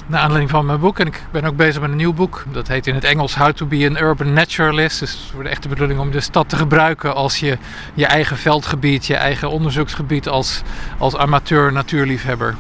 Naar 0.08 0.20
aanleiding 0.20 0.50
van 0.50 0.66
mijn 0.66 0.80
boek. 0.80 1.00
En 1.00 1.08
ik 1.08 1.22
ben 1.32 1.44
ook 1.44 1.56
bezig 1.56 1.82
met 1.82 1.90
een 1.90 1.96
nieuw 1.96 2.14
boek. 2.14 2.46
Dat 2.52 2.68
heet 2.68 2.88
in 2.88 2.96
het 2.96 3.04
Engels 3.04 3.36
How 3.36 3.52
to 3.52 3.66
be 3.66 3.88
an 3.90 4.04
Urban 4.04 4.34
Naturalist. 4.34 5.00
Dus 5.00 5.32
voor 5.34 5.44
de 5.44 5.50
echte 5.50 5.68
bedoeling 5.68 6.00
om 6.00 6.12
de 6.12 6.20
stad 6.20 6.50
te 6.50 6.56
gebruiken 6.56 7.16
als 7.16 7.40
je 7.40 7.58
je 7.94 8.06
eigen 8.06 8.38
veldgebied, 8.38 9.06
je 9.06 9.16
eigen 9.16 9.50
onderzoeksgebied 9.50 10.28
als, 10.28 10.62
als 10.98 11.16
amateur 11.16 11.72
natuurliefhebber. 11.72 12.56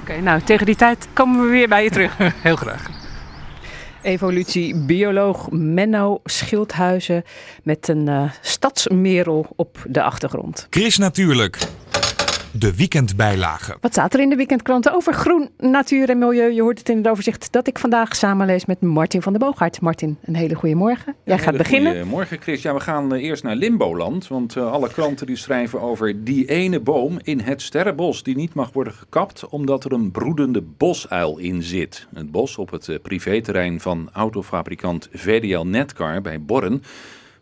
Oké, 0.00 0.20
nou 0.20 0.40
tegen 0.40 0.66
die 0.66 0.76
tijd 0.76 1.08
komen 1.12 1.44
we 1.44 1.50
weer 1.50 1.68
bij 1.68 1.84
je 1.84 1.90
terug. 1.90 2.16
Heel 2.42 2.56
graag. 2.56 2.82
Evolutiebioloog 4.02 5.50
Menno 5.50 6.20
Schildhuizen 6.24 7.24
met 7.62 7.88
een 7.88 8.08
eh, 8.08 8.22
stadsmerel 8.40 9.46
op 9.56 9.78
de 9.88 10.02
achtergrond. 10.02 10.66
Chris 10.70 10.98
Natuurlijk. 10.98 11.58
De 12.52 12.76
weekendbijlage. 12.76 13.76
Wat 13.80 13.92
staat 13.92 14.14
er 14.14 14.20
in 14.20 14.28
de 14.28 14.36
weekendkranten 14.36 14.94
over 14.94 15.14
groen, 15.14 15.50
natuur 15.58 16.10
en 16.10 16.18
milieu? 16.18 16.52
Je 16.52 16.62
hoort 16.62 16.78
het 16.78 16.88
in 16.88 16.96
het 16.96 17.08
overzicht 17.08 17.52
dat 17.52 17.66
ik 17.66 17.78
vandaag 17.78 18.16
samen 18.16 18.46
lees 18.46 18.64
met 18.64 18.80
Martin 18.80 19.22
van 19.22 19.32
der 19.32 19.40
Boogaard. 19.40 19.80
Martin, 19.80 20.18
een 20.24 20.34
hele 20.34 20.54
goede 20.54 20.74
morgen. 20.74 21.14
Jij 21.24 21.38
gaat 21.38 21.56
beginnen. 21.56 22.06
Morgen, 22.06 22.40
Chris. 22.40 22.62
Ja, 22.62 22.74
we 22.74 22.80
gaan 22.80 23.14
eh, 23.14 23.22
eerst 23.22 23.42
naar 23.42 23.56
Limboland. 23.56 24.28
Want 24.28 24.56
eh, 24.56 24.72
alle 24.72 24.88
kranten 24.88 25.26
die 25.26 25.36
schrijven 25.36 25.80
over 25.80 26.24
die 26.24 26.46
ene 26.46 26.80
boom 26.80 27.18
in 27.22 27.40
het 27.40 27.62
Sterrenbos... 27.62 28.22
die 28.22 28.36
niet 28.36 28.54
mag 28.54 28.72
worden 28.72 28.92
gekapt 28.92 29.48
omdat 29.48 29.84
er 29.84 29.92
een 29.92 30.10
broedende 30.10 30.62
bosuil 30.62 31.38
in 31.38 31.62
zit. 31.62 32.06
Het 32.14 32.30
bos 32.30 32.58
op 32.58 32.70
het 32.70 32.88
eh, 32.88 32.96
privéterrein 33.02 33.80
van 33.80 34.08
autofabrikant 34.12 35.08
VDL 35.12 35.64
Netcar 35.64 36.20
bij 36.20 36.42
Borren... 36.42 36.82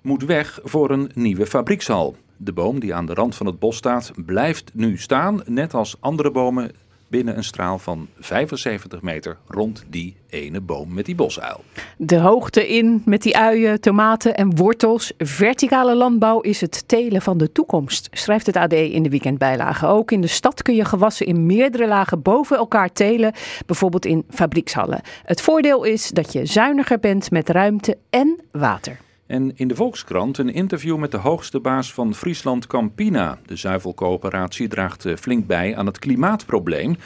moet 0.02 0.24
weg 0.24 0.60
voor 0.62 0.90
een 0.90 1.10
nieuwe 1.14 1.46
fabriekshal. 1.46 2.16
De 2.40 2.53
boom 2.53 2.81
die 2.81 2.94
aan 2.94 3.07
de 3.07 3.14
rand 3.14 3.35
van 3.35 3.46
het 3.46 3.59
bos 3.59 3.77
staat 3.77 4.12
blijft 4.16 4.70
nu 4.74 4.98
staan... 4.98 5.42
net 5.46 5.74
als 5.74 5.96
andere 6.01 6.31
bomen 6.31 6.70
binnen 7.09 7.37
een 7.37 7.44
straal 7.44 7.79
van 7.79 8.09
75 8.18 9.03
meter 9.03 9.37
rond 9.46 9.85
die 9.88 10.16
ene 10.29 10.61
boom 10.61 10.94
met 10.94 11.05
die 11.05 11.14
bosuil. 11.14 11.61
De 11.96 12.18
hoogte 12.18 12.68
in 12.68 13.03
met 13.05 13.22
die 13.22 13.37
uien, 13.37 13.81
tomaten 13.81 14.35
en 14.35 14.57
wortels. 14.57 15.12
Verticale 15.18 15.94
landbouw 15.94 16.40
is 16.40 16.61
het 16.61 16.88
telen 16.88 17.22
van 17.22 17.38
de 17.38 17.53
toekomst, 17.53 18.09
schrijft 18.12 18.46
het 18.46 18.57
AD 18.57 18.72
in 18.72 19.03
de 19.03 19.09
weekendbijlage. 19.09 19.87
Ook 19.87 20.11
in 20.11 20.20
de 20.20 20.27
stad 20.27 20.62
kun 20.62 20.74
je 20.74 20.85
gewassen 20.85 21.27
in 21.27 21.46
meerdere 21.46 21.87
lagen 21.87 22.22
boven 22.22 22.57
elkaar 22.57 22.92
telen, 22.92 23.33
bijvoorbeeld 23.66 24.07
in 24.07 24.24
fabriekshallen. 24.31 25.01
Het 25.24 25.40
voordeel 25.40 25.85
is 25.85 26.11
dat 26.11 26.33
je 26.33 26.46
zuiniger 26.46 26.98
bent 26.98 27.31
met 27.31 27.48
ruimte 27.48 27.96
en 28.11 28.40
water. 28.51 29.07
En 29.28 29.52
in 29.56 29.68
de 29.68 29.74
Volkskrant 29.74 30.38
een 30.38 30.52
interview 30.52 30.96
met 30.96 31.10
de 31.10 31.16
hoogste 31.16 31.60
baas 31.60 31.92
van 31.92 32.14
Friesland 32.14 32.66
Campina. 32.66 33.38
De 33.46 33.56
zuivelcoöperatie 33.56 34.68
draagt 34.68 35.04
eh, 35.04 35.16
flink 35.16 35.46
bij 35.46 35.76
aan 35.76 35.86
het 35.86 35.98
klimaatprobleem. 35.98 36.96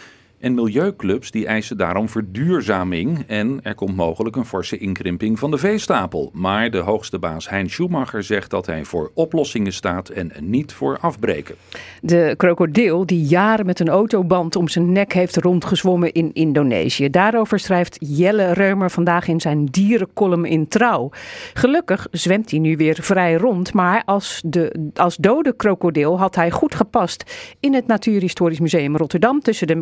En 0.43 0.55
milieuclubs 0.55 1.31
die 1.31 1.47
eisen 1.47 1.77
daarom 1.77 2.09
verduurzaming. 2.09 3.25
En 3.27 3.61
er 3.63 3.75
komt 3.75 3.97
mogelijk 3.97 4.37
een 4.37 4.45
forse 4.45 4.79
inkrimping 4.79 5.39
van 5.39 5.51
de 5.51 5.59
veestapel. 5.59 6.31
Maar 6.33 6.71
de 6.71 6.79
hoogste 6.79 7.19
baas 7.19 7.49
Hein 7.49 7.71
Schumacher 7.71 8.23
zegt 8.23 8.51
dat 8.51 8.67
hij 8.67 8.85
voor 8.85 9.11
oplossingen 9.15 9.73
staat 9.73 10.09
en 10.09 10.33
niet 10.41 10.73
voor 10.73 10.99
afbreken. 11.01 11.55
De 12.01 12.35
krokodil 12.37 13.07
die 13.07 13.23
jaren 13.23 13.67
met 13.67 13.81
een 13.81 13.89
autoband 13.89 14.57
om 14.57 14.69
zijn 14.69 14.93
nek 14.93 15.13
heeft 15.13 15.37
rondgezwommen 15.37 16.13
in 16.13 16.31
Indonesië. 16.33 17.11
Daarover 17.11 17.59
schrijft 17.59 17.97
Jelle 18.01 18.53
Reumer 18.53 18.91
vandaag 18.91 19.29
in 19.29 19.41
zijn 19.41 19.65
dierencolumn 19.65 20.45
in 20.45 20.69
Trouw. 20.69 21.11
Gelukkig 21.55 22.07
zwemt 22.11 22.51
hij 22.51 22.61
nu 22.61 22.77
weer 22.77 22.99
vrij 23.01 23.35
rond, 23.35 23.73
maar 23.73 24.03
als, 24.05 24.43
de, 24.47 24.91
als 24.95 25.17
dode 25.17 25.57
krokodil 25.57 26.19
had 26.19 26.35
hij 26.35 26.51
goed 26.51 26.75
gepast 26.75 27.55
in 27.61 27.75
het 27.75 27.87
Natuurhistorisch 27.87 28.61
Museum 28.61 28.97
Rotterdam 28.97 29.41
tussen 29.41 29.67
de 29.67 29.75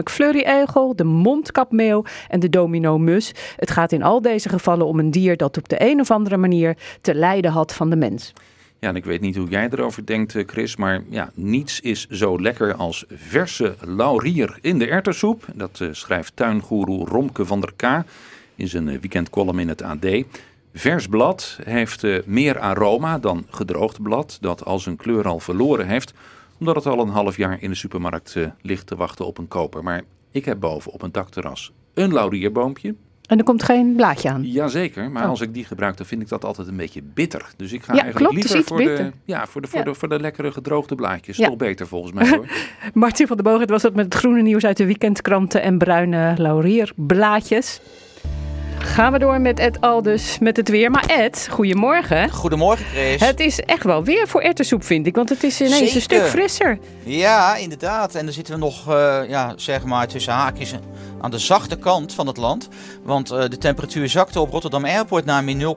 De 0.97 1.05
mondkapmeeuw 1.05 2.05
en 2.29 2.41
de 2.41 2.49
domino-mus. 2.49 3.33
Het 3.57 3.71
gaat 3.71 3.93
in 3.93 4.03
al 4.03 4.23
deze 4.23 4.49
gevallen 4.49 4.87
om 4.87 4.99
een 4.99 5.11
dier 5.11 5.37
dat 5.37 5.57
op 5.57 5.69
de 5.69 5.91
een 5.91 6.01
of 6.01 6.11
andere 6.11 6.37
manier 6.37 6.77
te 7.01 7.15
lijden 7.15 7.51
had 7.51 7.75
van 7.75 7.91
de 7.91 7.97
mens. 7.97 8.33
Ja, 8.79 8.89
en 8.89 8.97
ik 8.97 9.05
weet 9.05 9.21
niet 9.21 9.37
hoe 9.37 9.49
jij 9.49 9.69
erover 9.71 10.07
denkt, 10.07 10.35
eh, 10.35 10.43
Chris, 10.47 10.77
maar 10.77 11.03
ja, 11.09 11.31
niets 11.35 11.81
is 11.81 12.07
zo 12.07 12.41
lekker 12.41 12.75
als 12.75 13.05
verse 13.09 13.75
laurier 13.81 14.59
in 14.61 14.79
de 14.79 14.87
erwtensoep. 14.87 15.45
Dat 15.55 15.81
eh, 15.81 15.89
schrijft 15.91 16.37
tuingoeroe 16.37 17.07
Romke 17.07 17.47
van 17.47 17.61
der 17.61 17.73
K 17.77 18.05
in 18.55 18.69
zijn 18.69 18.89
eh, 18.89 18.99
weekendcolumn 18.99 19.59
in 19.59 19.69
het 19.69 19.83
AD. 19.83 20.07
Vers 20.75 21.09
blad 21.09 21.59
heeft 21.63 22.27
meer 22.27 22.59
aroma 22.59 23.19
dan 23.19 23.47
gedroogd 23.51 24.03
blad 24.03 24.39
dat 24.41 24.65
al 24.65 24.79
zijn 24.79 24.97
kleur 24.97 25.29
al 25.29 25.41
verloren 25.41 25.87
heeft, 25.87 26.13
omdat 26.59 26.75
het 26.75 26.87
al 26.87 27.01
een 27.01 27.09
half 27.09 27.37
jaar 27.37 27.63
in 27.63 27.71
de 27.71 27.77
supermarkt 27.77 28.37
ligt 28.61 28.87
te 28.87 28.97
wachten 28.97 29.27
op 29.27 29.39
een 29.39 29.49
koper. 29.49 29.83
Maar 29.83 30.03
ik 30.31 30.45
heb 30.45 30.61
boven 30.61 30.93
op 30.93 31.03
een 31.03 31.13
dakterras 31.13 31.73
een 31.95 32.13
laurierboompje. 32.13 32.95
En 33.27 33.39
er 33.39 33.45
komt 33.45 33.63
geen 33.63 33.95
blaadje 33.97 34.31
aan. 34.31 34.43
Jazeker, 34.45 35.11
maar 35.11 35.23
Oh. 35.25 35.29
als 35.31 35.41
ik 35.41 35.55
die 35.55 35.65
gebruik, 35.65 35.97
dan 35.97 36.07
vind 36.07 36.23
ik 36.23 36.29
dat 36.29 36.45
altijd 36.45 36.69
een 36.69 36.77
beetje 36.77 37.03
bitter. 37.03 37.51
Dus 37.57 37.73
ik 37.73 37.83
ga 37.83 37.95
Ja, 37.95 38.03
eigenlijk 38.03 38.31
klopt, 38.33 38.43
het 38.45 38.53
liever 38.55 38.69
voor 38.69 38.85
de, 38.97 39.13
ja, 39.25 39.47
voor, 39.47 39.61
de, 39.61 39.69
voor, 39.69 39.79
Ja. 39.79 39.85
de, 39.85 39.95
voor 39.95 40.09
de 40.09 40.21
lekkere 40.21 40.53
gedroogde 40.53 40.95
blaadjes. 40.95 41.37
Ja. 41.37 41.47
Toch 41.49 41.57
beter 41.57 41.87
volgens 41.87 42.13
mij 42.13 42.29
hoor. 42.29 42.47
Martin 42.95 43.27
van 43.27 43.37
der 43.37 43.45
Boog, 43.45 43.65
was 43.67 43.83
dat 43.83 43.95
met 43.95 44.05
het 44.05 44.15
groene 44.15 44.43
nieuws 44.43 44.65
uit 44.65 44.77
de 44.77 44.87
weekendkranten 44.87 45.63
en 45.63 45.79
bruine 45.79 46.35
laurierblaadjes. 46.37 47.81
Gaan 48.85 49.13
we 49.13 49.19
door 49.19 49.41
met 49.41 49.59
Ed 49.59 49.81
Aldus 49.81 50.39
met 50.39 50.57
het 50.57 50.69
weer. 50.69 50.91
Maar 50.91 51.05
Ed, 51.07 51.49
goedemorgen. 51.51 52.31
Goedemorgen, 52.31 52.85
Chris. 52.87 53.21
Het 53.21 53.41
is 53.41 53.61
echt 53.61 53.85
wel 53.85 54.05
weer 54.05 54.29
voor 54.29 54.41
erwtensoep, 54.41 54.85
vind 54.85 55.07
ik. 55.07 55.15
Want 55.15 55.29
het 55.29 55.43
is 55.43 55.61
ineens 55.61 55.77
Zeker. 55.79 55.95
een 55.95 56.01
stuk 56.01 56.27
frisser. 56.27 56.79
Ja, 57.03 57.57
inderdaad. 57.57 58.15
En 58.15 58.25
dan 58.25 58.35
zitten 58.35 58.55
we 58.55 58.61
nog, 58.61 58.89
eh, 58.89 59.19
ja, 59.29 59.53
zeg 59.57 59.85
maar, 59.85 60.07
tussen 60.09 60.33
haakjes 60.33 60.73
aan 61.21 61.31
de 61.31 61.39
zachte 61.39 61.77
kant 61.77 62.15
van 62.15 62.27
het 62.27 62.37
land. 62.37 62.69
Want 63.03 63.31
eh, 63.31 63.41
de 63.49 63.59
temperatuur 63.59 64.09
zakte 64.09 64.41
op 64.41 64.51
Rotterdam 64.51 64.85
Airport 64.85 65.25
naar 65.25 65.45
min 65.45 65.77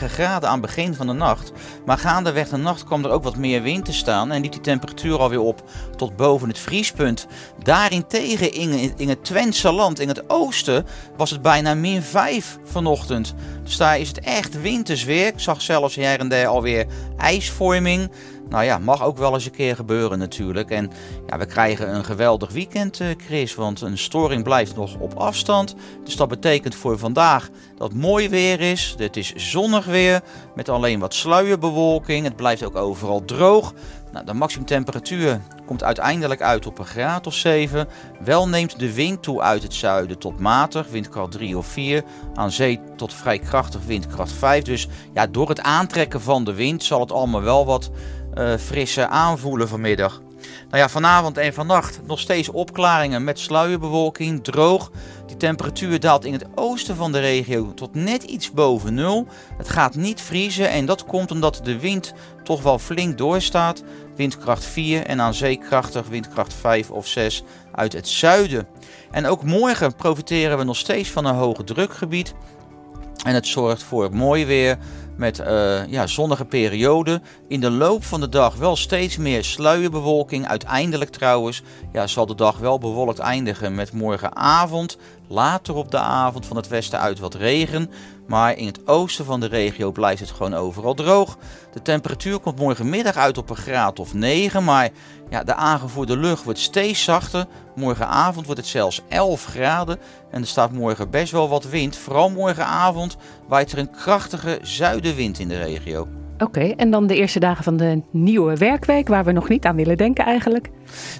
0,9 0.00 0.04
graden 0.04 0.48
aan 0.48 0.58
het 0.58 0.66
begin 0.66 0.94
van 0.94 1.06
de 1.06 1.12
nacht. 1.12 1.52
Maar 1.84 1.98
gaandeweg 1.98 2.48
de 2.48 2.56
nacht 2.56 2.84
kwam 2.84 3.04
er 3.04 3.10
ook 3.10 3.22
wat 3.22 3.36
meer 3.36 3.62
wind 3.62 3.84
te 3.84 3.92
staan. 3.92 4.32
En 4.32 4.42
liep 4.42 4.52
die 4.52 4.60
temperatuur 4.60 5.18
alweer 5.18 5.40
op 5.40 5.62
tot 5.96 6.16
boven 6.16 6.48
het 6.48 6.58
vriespunt. 6.58 7.26
Daarentegen 7.62 8.52
in, 8.52 8.92
in 8.96 9.08
het 9.08 9.24
Twentse 9.24 9.72
land, 9.72 10.00
in 10.00 10.08
het 10.08 10.30
oosten, 10.30 10.86
was 11.16 11.30
het 11.30 11.42
bijna 11.42 11.74
min 11.74 12.02
5 12.02 12.58
vanochtend. 12.64 13.34
Dus 13.64 13.76
daar 13.76 13.98
is 13.98 14.08
het 14.08 14.20
echt 14.20 14.60
winters 14.60 15.04
weer. 15.04 15.26
Ik 15.26 15.40
zag 15.40 15.62
zelfs 15.62 15.94
her 15.94 16.18
en 16.18 16.28
der 16.28 16.46
alweer 16.46 16.86
ijsvorming. 17.16 18.10
Nou 18.54 18.66
ja, 18.66 18.78
mag 18.78 19.02
ook 19.02 19.18
wel 19.18 19.34
eens 19.34 19.44
een 19.44 19.50
keer 19.50 19.76
gebeuren 19.76 20.18
natuurlijk. 20.18 20.70
En 20.70 20.90
ja, 21.26 21.38
we 21.38 21.46
krijgen 21.46 21.94
een 21.94 22.04
geweldig 22.04 22.52
weekend, 22.52 23.00
eh, 23.00 23.08
Chris. 23.26 23.54
Want 23.54 23.80
een 23.80 23.98
storing 23.98 24.42
blijft 24.42 24.76
nog 24.76 24.96
op 24.98 25.14
afstand. 25.14 25.74
Dus 26.04 26.16
dat 26.16 26.28
betekent 26.28 26.74
voor 26.74 26.98
vandaag 26.98 27.48
dat 27.76 27.92
mooi 27.92 28.28
weer 28.28 28.60
is. 28.60 28.94
Het 28.98 29.16
is 29.16 29.32
zonnig 29.34 29.84
weer. 29.84 30.20
Met 30.54 30.68
alleen 30.68 31.00
wat 31.00 31.14
sluierbewolking. 31.14 32.24
Het 32.24 32.36
blijft 32.36 32.64
ook 32.64 32.76
overal 32.76 33.24
droog. 33.24 33.72
Nou, 34.12 34.26
de 34.26 34.34
maximumtemperatuur 34.34 35.40
komt 35.66 35.84
uiteindelijk 35.84 36.42
uit 36.42 36.66
op 36.66 36.78
een 36.78 36.86
graad 36.86 37.26
of 37.26 37.34
7. 37.34 37.88
Wel 38.24 38.48
neemt 38.48 38.78
de 38.78 38.94
wind 38.94 39.22
toe 39.22 39.40
uit 39.40 39.62
het 39.62 39.74
zuiden 39.74 40.18
tot 40.18 40.40
matig, 40.40 40.88
windkracht 40.88 41.30
3 41.30 41.58
of 41.58 41.66
4. 41.66 42.04
Aan 42.34 42.50
zee 42.50 42.80
tot 42.96 43.14
vrij 43.14 43.38
krachtig, 43.38 43.80
windkracht 43.86 44.32
5. 44.32 44.64
Dus 44.64 44.88
ja, 45.14 45.26
door 45.26 45.48
het 45.48 45.60
aantrekken 45.60 46.20
van 46.20 46.44
de 46.44 46.54
wind 46.54 46.84
zal 46.84 47.00
het 47.00 47.12
allemaal 47.12 47.42
wel 47.42 47.66
wat 47.66 47.90
eh 48.34 48.54
frisser 48.58 49.06
aanvoelen 49.06 49.68
vanmiddag. 49.68 50.22
Nou 50.70 50.82
ja, 50.82 50.88
vanavond 50.88 51.38
en 51.38 51.54
vannacht 51.54 52.00
nog 52.06 52.20
steeds 52.20 52.48
opklaringen 52.48 53.24
met 53.24 53.38
sluierbewolking, 53.38 54.44
droog. 54.44 54.90
Die 55.26 55.36
temperatuur 55.36 56.00
daalt 56.00 56.24
in 56.24 56.32
het 56.32 56.46
oosten 56.54 56.96
van 56.96 57.12
de 57.12 57.20
regio 57.20 57.74
tot 57.74 57.94
net 57.94 58.22
iets 58.22 58.50
boven 58.50 58.94
nul. 58.94 59.26
Het 59.56 59.68
gaat 59.68 59.94
niet 59.94 60.20
vriezen 60.20 60.70
en 60.70 60.86
dat 60.86 61.04
komt 61.04 61.30
omdat 61.30 61.60
de 61.62 61.78
wind 61.78 62.14
toch 62.42 62.62
wel 62.62 62.78
flink 62.78 63.18
doorstaat. 63.18 63.82
Windkracht 64.16 64.64
4 64.64 65.06
en 65.06 65.20
aan 65.20 65.34
zee 65.34 65.56
krachtig 65.56 66.08
windkracht 66.08 66.54
5 66.54 66.90
of 66.90 67.06
6 67.06 67.42
uit 67.72 67.92
het 67.92 68.08
zuiden. 68.08 68.66
En 69.10 69.26
ook 69.26 69.42
morgen 69.42 69.94
profiteren 69.94 70.58
we 70.58 70.64
nog 70.64 70.76
steeds 70.76 71.10
van 71.10 71.24
een 71.24 71.34
hoge 71.34 71.64
drukgebied. 71.64 72.34
En 73.24 73.34
het 73.34 73.46
zorgt 73.46 73.82
voor 73.82 74.14
mooi 74.14 74.46
weer 74.46 74.78
met 75.16 75.38
eh, 75.38 75.86
ja, 75.86 76.06
zonnige 76.06 76.44
perioden. 76.44 77.22
In 77.48 77.60
de 77.60 77.70
loop 77.70 78.04
van 78.04 78.20
de 78.20 78.28
dag 78.28 78.56
wel 78.56 78.76
steeds 78.76 79.16
meer 79.16 79.44
sluierbewolking. 79.44 80.46
Uiteindelijk 80.46 81.10
trouwens 81.10 81.62
ja, 81.92 82.06
zal 82.06 82.26
de 82.26 82.34
dag 82.34 82.58
wel 82.58 82.78
bewolkt 82.78 83.18
eindigen 83.18 83.74
met 83.74 83.92
morgenavond. 83.92 84.98
Later 85.28 85.74
op 85.74 85.90
de 85.90 85.98
avond 85.98 86.46
van 86.46 86.56
het 86.56 86.68
westen 86.68 87.00
uit 87.00 87.18
wat 87.18 87.34
regen. 87.34 87.90
Maar 88.26 88.56
in 88.56 88.66
het 88.66 88.86
oosten 88.86 89.24
van 89.24 89.40
de 89.40 89.46
regio 89.46 89.92
blijft 89.92 90.20
het 90.20 90.30
gewoon 90.30 90.54
overal 90.54 90.94
droog. 90.94 91.36
De 91.72 91.82
temperatuur 91.82 92.38
komt 92.38 92.58
morgenmiddag 92.58 93.16
uit 93.16 93.38
op 93.38 93.50
een 93.50 93.56
graad 93.56 93.98
of 93.98 94.14
9. 94.14 94.64
Maar 94.64 94.90
ja, 95.30 95.44
de 95.44 95.54
aangevoerde 95.54 96.16
lucht 96.16 96.44
wordt 96.44 96.58
steeds 96.58 97.02
zachter. 97.02 97.46
Morgenavond 97.74 98.46
wordt 98.46 98.60
het 98.60 98.70
zelfs 98.70 99.00
11 99.08 99.44
graden. 99.44 99.98
En 100.30 100.40
er 100.40 100.46
staat 100.46 100.72
morgen 100.72 101.10
best 101.10 101.32
wel 101.32 101.48
wat 101.48 101.64
wind. 101.64 101.96
Vooral 101.96 102.30
morgenavond 102.30 103.16
waait 103.48 103.72
er 103.72 103.78
een 103.78 103.90
krachtige 103.90 104.58
zuidenwind 104.62 105.38
in 105.38 105.48
de 105.48 105.58
regio. 105.58 106.08
Oké, 106.38 106.60
en 106.60 106.90
dan 106.90 107.06
de 107.06 107.16
eerste 107.16 107.40
dagen 107.40 107.64
van 107.64 107.76
de 107.76 108.02
nieuwe 108.10 108.56
werkweek, 108.56 109.08
waar 109.08 109.24
we 109.24 109.32
nog 109.32 109.48
niet 109.48 109.64
aan 109.64 109.76
willen 109.76 109.96
denken 109.96 110.24
eigenlijk. 110.24 110.70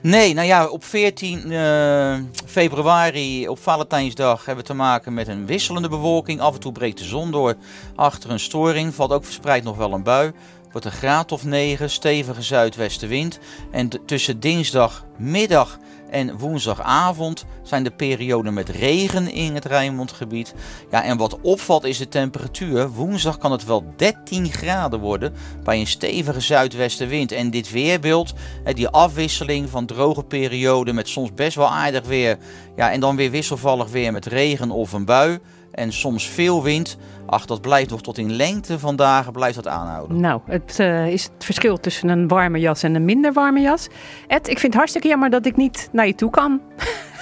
Nee, 0.03 0.35
nou 0.35 0.46
ja, 0.46 0.66
op 0.66 0.85
14 0.85 1.53
eh, 1.53 2.18
februari, 2.46 3.48
op 3.48 3.59
Valentijnsdag, 3.59 4.44
hebben 4.44 4.64
we 4.64 4.70
te 4.70 4.77
maken 4.77 5.14
met 5.14 5.29
een 5.29 5.46
wisselende 5.46 5.88
bewolking. 5.88 6.40
Af 6.40 6.55
en 6.55 6.61
toe 6.61 6.72
breekt 6.72 6.98
de 6.98 7.05
zon 7.05 7.31
door 7.31 7.55
achter 7.94 8.31
een 8.31 8.40
storing. 8.40 8.94
Valt 8.94 9.12
ook 9.12 9.24
verspreid 9.24 9.64
nog 9.64 9.77
wel 9.77 9.92
een 9.92 10.03
bui. 10.03 10.33
Wordt 10.70 10.87
een 10.87 10.92
graad 10.92 11.33
of 11.33 11.44
9, 11.44 11.90
stevige 11.90 12.42
zuidwestenwind. 12.42 13.38
En 13.70 13.88
tussen 14.07 14.40
dinsdagmiddag 14.40 15.79
en 16.14 16.38
woensdagavond 16.38 17.44
zijn 17.62 17.83
de 17.85 17.90
perioden 17.90 18.55
met 18.55 18.68
regen 18.68 19.33
in 19.33 19.55
het 19.55 19.64
Rijnmondgebied. 19.64 20.55
Ja, 20.90 21.03
en 21.03 21.16
wat 21.16 21.40
opvalt 21.40 21.85
is 21.85 21.98
de 21.98 22.09
temperatuur. 22.09 22.90
Woensdag 22.90 23.38
kan 23.38 23.53
het 23.53 23.64
wel 23.64 23.85
13 23.96 24.53
graden 24.53 25.00
worden 25.00 25.35
bij 25.64 25.81
een 25.81 25.87
stevige 25.87 26.40
zuidwestenwind. 26.40 27.33
En 27.33 27.50
dit 27.50 27.70
weerbeeld, 27.70 28.33
die 28.74 28.88
afwisseling 28.88 29.70
van 29.70 29.87
droge 29.87 30.22
perioden 30.22 30.94
met 30.94 31.09
soms 31.09 31.35
best 31.35 31.57
wel 31.57 31.68
aardig 31.68 32.07
weer. 32.07 32.38
Ja, 32.77 32.90
en 32.90 33.00
dan 33.00 33.16
weer 33.16 33.31
wisselvallig 33.31 33.90
weer 33.90 34.12
met 34.12 34.27
regen 34.27 34.70
of 34.70 34.92
een 34.92 35.05
bui. 35.05 35.40
En 35.74 35.92
soms 35.92 36.28
veel 36.28 36.62
wind. 36.62 36.96
Ach, 37.26 37.44
dat 37.46 37.60
blijft 37.60 37.90
nog 37.90 38.02
tot 38.02 38.18
in 38.18 38.32
lengte 38.32 38.78
van 38.78 38.96
dagen 38.96 39.32
blijft 39.32 39.54
dat 39.54 39.66
aanhouden. 39.68 40.20
Nou, 40.20 40.40
het 40.46 40.78
eh, 40.78 41.06
is 41.06 41.22
het 41.22 41.44
verschil 41.44 41.80
tussen 41.80 42.08
een 42.08 42.28
warme 42.28 42.58
jas 42.60 42.82
en 42.82 42.94
een 42.94 43.04
minder 43.04 43.32
warme 43.32 43.60
jas. 43.60 43.88
Ed, 44.26 44.48
ik 44.48 44.58
vind 44.58 44.62
het 44.62 44.74
hartstikke 44.74 45.08
jammer 45.08 45.30
dat 45.30 45.46
ik 45.46 45.56
niet 45.56 45.88
naar 45.92 46.06
je 46.06 46.14
toe 46.14 46.30
kan. 46.30 46.60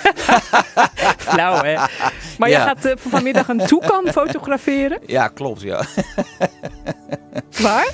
Flauw, 1.19 1.63
hè? 1.63 1.75
Maar 2.39 2.49
jij 2.49 2.59
Ja. 2.59 2.65
gaat 2.65 2.85
eh, 2.85 2.93
vanmiddag 2.97 3.49
een 3.49 3.67
toekan 3.67 4.07
fotograferen. 4.19 4.99
Ja, 5.07 5.29
klopt, 5.29 5.61
ja. 5.61 5.81
Waar? 7.63 7.91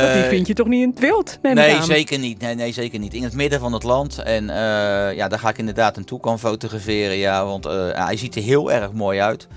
Want 0.00 0.12
die 0.14 0.22
vind 0.22 0.46
je 0.46 0.54
toch 0.54 0.66
niet 0.66 0.82
in 0.82 0.90
het 0.90 0.98
wild? 0.98 1.38
nee, 1.42 1.82
zeker 1.82 2.18
niet. 2.18 2.40
Nee, 2.40 2.54
nee, 2.54 2.72
zeker 2.72 2.98
niet. 2.98 3.14
In 3.14 3.22
het 3.22 3.34
midden 3.34 3.60
van 3.60 3.72
het 3.72 3.82
land. 3.82 4.18
En 4.18 4.50
eh, 4.50 5.16
ja, 5.16 5.28
daar 5.28 5.38
ga 5.38 5.48
ik 5.48 5.58
inderdaad 5.58 5.96
een 5.96 6.04
toe 6.04 6.20
kan 6.20 6.38
fotograferen. 6.38 7.16
Ja, 7.16 7.44
want 7.44 7.66
eh, 7.66 7.72
hij 8.06 8.16
ziet 8.16 8.34
er 8.36 8.42
heel 8.42 8.72
erg 8.72 8.92
mooi 8.92 9.20
uit. 9.20 9.48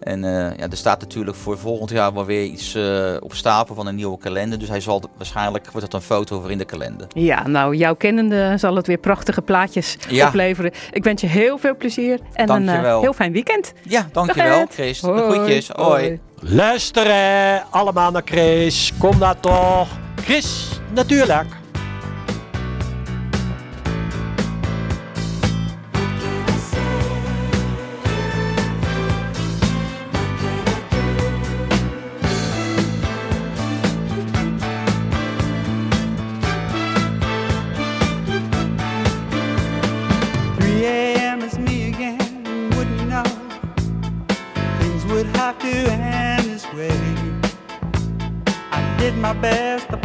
En 0.00 0.24
eh, 0.24 0.56
ja, 0.56 0.68
er 0.70 0.76
staat 0.76 1.00
natuurlijk 1.00 1.36
voor 1.36 1.58
volgend 1.58 1.90
jaar 1.90 2.14
wel 2.14 2.24
weer 2.24 2.44
iets 2.44 2.74
eh, 2.74 3.16
op 3.20 3.34
stapel 3.34 3.74
van 3.74 3.86
een 3.86 3.94
nieuwe 3.94 4.18
kalender. 4.18 4.58
Dus 4.58 4.68
hij 4.68 4.80
zal 4.80 5.02
waarschijnlijk 5.16 5.64
wordt 5.70 5.86
het 5.86 5.94
een 5.94 6.00
foto 6.00 6.40
voor 6.40 6.50
in 6.50 6.58
de 6.58 6.64
kalender. 6.64 7.06
Ja, 7.08 7.46
nou, 7.46 7.76
jouw 7.76 7.94
kennende 7.94 8.54
zal 8.58 8.76
het 8.76 8.86
weer 8.86 8.98
prachtige 8.98 9.42
plaatjes 9.42 9.96
Ja. 10.08 10.26
opleveren. 10.26 10.72
Ik 10.92 11.04
wens 11.04 11.20
je 11.20 11.26
heel 11.26 11.58
veel 11.58 11.76
plezier 11.76 12.18
en 12.32 12.50
een 12.50 12.68
eh, 12.68 13.00
heel 13.00 13.12
fijn 13.12 13.32
weekend. 13.32 13.72
Ja, 13.88 14.08
dankjewel, 14.12 14.58
Dag. 14.58 14.68
Chris. 14.74 15.00
Hoi. 15.00 15.22
Groetjes. 15.32 15.68
Hoi. 15.68 16.20
Luisteren 16.40 17.62
allemaal 17.70 18.10
naar 18.10 18.22
Chris. 18.24 18.92
Kom 18.98 19.18
daar 19.18 19.40
toch. 19.40 19.88
Chris, 20.24 20.68
natuurlijk. 20.94 21.59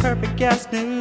Perfect 0.05 0.37
guest 0.37 0.71
knew 0.71 0.94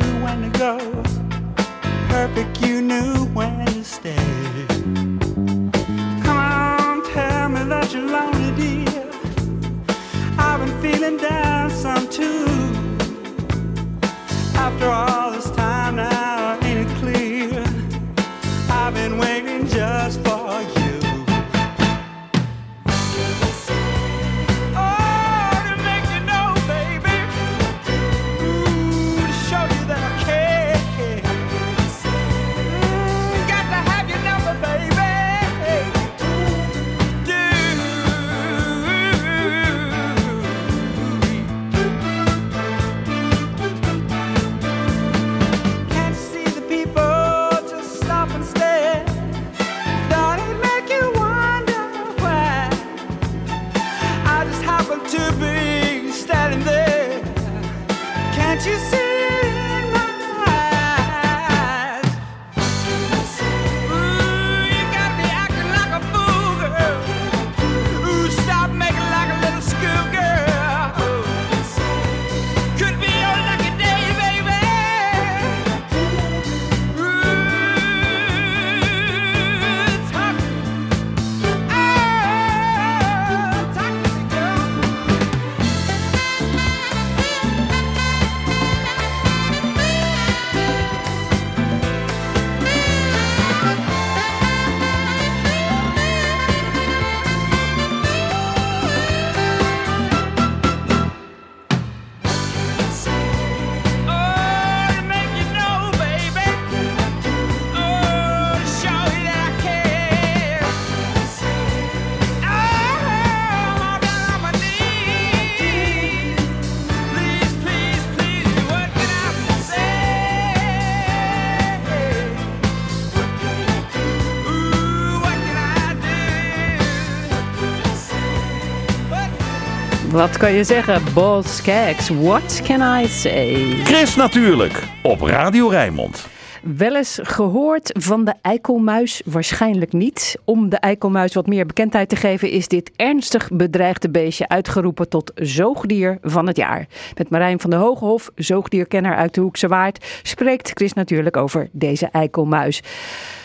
Wat 130.24 130.36
kan 130.36 130.52
je 130.52 130.64
zeggen? 130.64 131.02
Boss 131.14 131.62
Keks, 131.62 132.08
what 132.08 132.62
can 132.62 133.02
I 133.02 133.06
say? 133.06 133.54
Chris 133.84 134.16
natuurlijk, 134.16 134.82
op 135.02 135.20
Radio 135.20 135.68
Rijnmond. 135.68 136.26
Wel 136.62 136.96
eens 136.96 137.18
gehoord 137.22 137.90
van 137.98 138.24
de 138.24 138.34
eikelmuis? 138.42 139.22
Waarschijnlijk 139.24 139.92
niet. 139.92 140.38
Om 140.44 140.68
de 140.68 140.76
eikelmuis 140.76 141.34
wat 141.34 141.46
meer 141.46 141.66
bekendheid 141.66 142.08
te 142.08 142.16
geven, 142.16 142.50
is 142.50 142.68
dit 142.68 142.90
ernstig 142.96 143.48
bedreigde 143.52 144.10
beestje 144.10 144.48
uitgeroepen 144.48 145.08
tot 145.08 145.32
zoogdier 145.34 146.18
van 146.22 146.46
het 146.46 146.56
jaar. 146.56 146.86
Met 147.16 147.30
Marijn 147.30 147.60
van 147.60 147.70
der 147.70 147.78
Hogehof, 147.78 148.30
zoogdierkenner 148.34 149.16
uit 149.16 149.34
de 149.34 149.40
Hoekse 149.40 149.68
Waard, 149.68 150.20
spreekt 150.22 150.70
Chris 150.74 150.92
natuurlijk 150.92 151.36
over 151.36 151.68
deze 151.72 152.08
eikelmuis. 152.12 152.82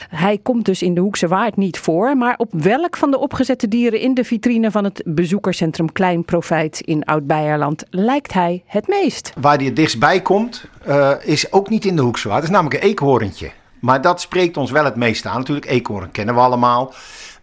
Hij 0.09 0.37
komt 0.43 0.65
dus 0.65 0.81
in 0.81 0.93
de 0.93 1.01
Hoekse 1.01 1.27
Waard 1.27 1.55
niet 1.55 1.79
voor, 1.79 2.17
maar 2.17 2.35
op 2.37 2.49
welk 2.51 2.97
van 2.97 3.11
de 3.11 3.19
opgezette 3.19 3.67
dieren 3.67 3.99
in 3.99 4.13
de 4.13 4.23
vitrine 4.23 4.71
van 4.71 4.83
het 4.83 5.01
bezoekerscentrum 5.05 5.91
Klein 5.91 6.25
Profijt 6.25 6.79
in 6.79 7.03
Oud-Beierland 7.03 7.83
lijkt 7.89 8.33
hij 8.33 8.63
het 8.65 8.87
meest? 8.87 9.33
Waar 9.39 9.57
die 9.57 9.67
het 9.67 9.75
dichtst 9.75 9.99
bij 9.99 10.21
komt, 10.21 10.65
eh, 10.85 11.11
is 11.21 11.51
ook 11.51 11.69
niet 11.69 11.85
in 11.85 11.95
de 11.95 12.01
Hoekse 12.01 12.27
Waard. 12.27 12.41
Het 12.41 12.49
is 12.49 12.55
namelijk 12.55 12.83
een 12.83 12.89
eekhoorntje. 12.89 13.51
Maar 13.79 14.01
dat 14.01 14.21
spreekt 14.21 14.57
ons 14.57 14.71
wel 14.71 14.85
het 14.85 14.95
meest 14.95 15.25
aan. 15.25 15.37
Natuurlijk, 15.37 15.67
eekhoorn 15.69 16.11
kennen 16.11 16.35
we 16.35 16.41
allemaal. 16.41 16.93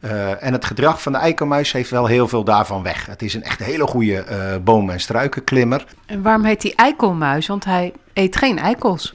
Eh, 0.01 0.45
en 0.45 0.53
het 0.53 0.65
gedrag 0.65 1.03
van 1.03 1.13
de 1.13 1.19
eikelmuis 1.19 1.73
heeft 1.73 1.91
wel 1.91 2.07
heel 2.07 2.29
veel 2.29 2.45
daarvan 2.45 2.83
weg. 2.83 3.07
Het 3.07 3.23
is 3.23 3.35
een 3.35 3.43
echt 3.43 3.65
hele 3.65 3.87
goede 3.87 4.17
eh, 4.17 4.57
boom- 4.65 4.91
en 4.91 5.01
struikenklimmer. 5.01 5.85
En 6.07 6.23
waarom 6.23 6.45
heet 6.45 6.63
hij 6.63 6.73
eikelmuis? 6.77 7.47
Want 7.47 7.65
hij 7.65 7.93
eet 8.13 8.37
geen 8.37 8.59
eikels. 8.59 9.15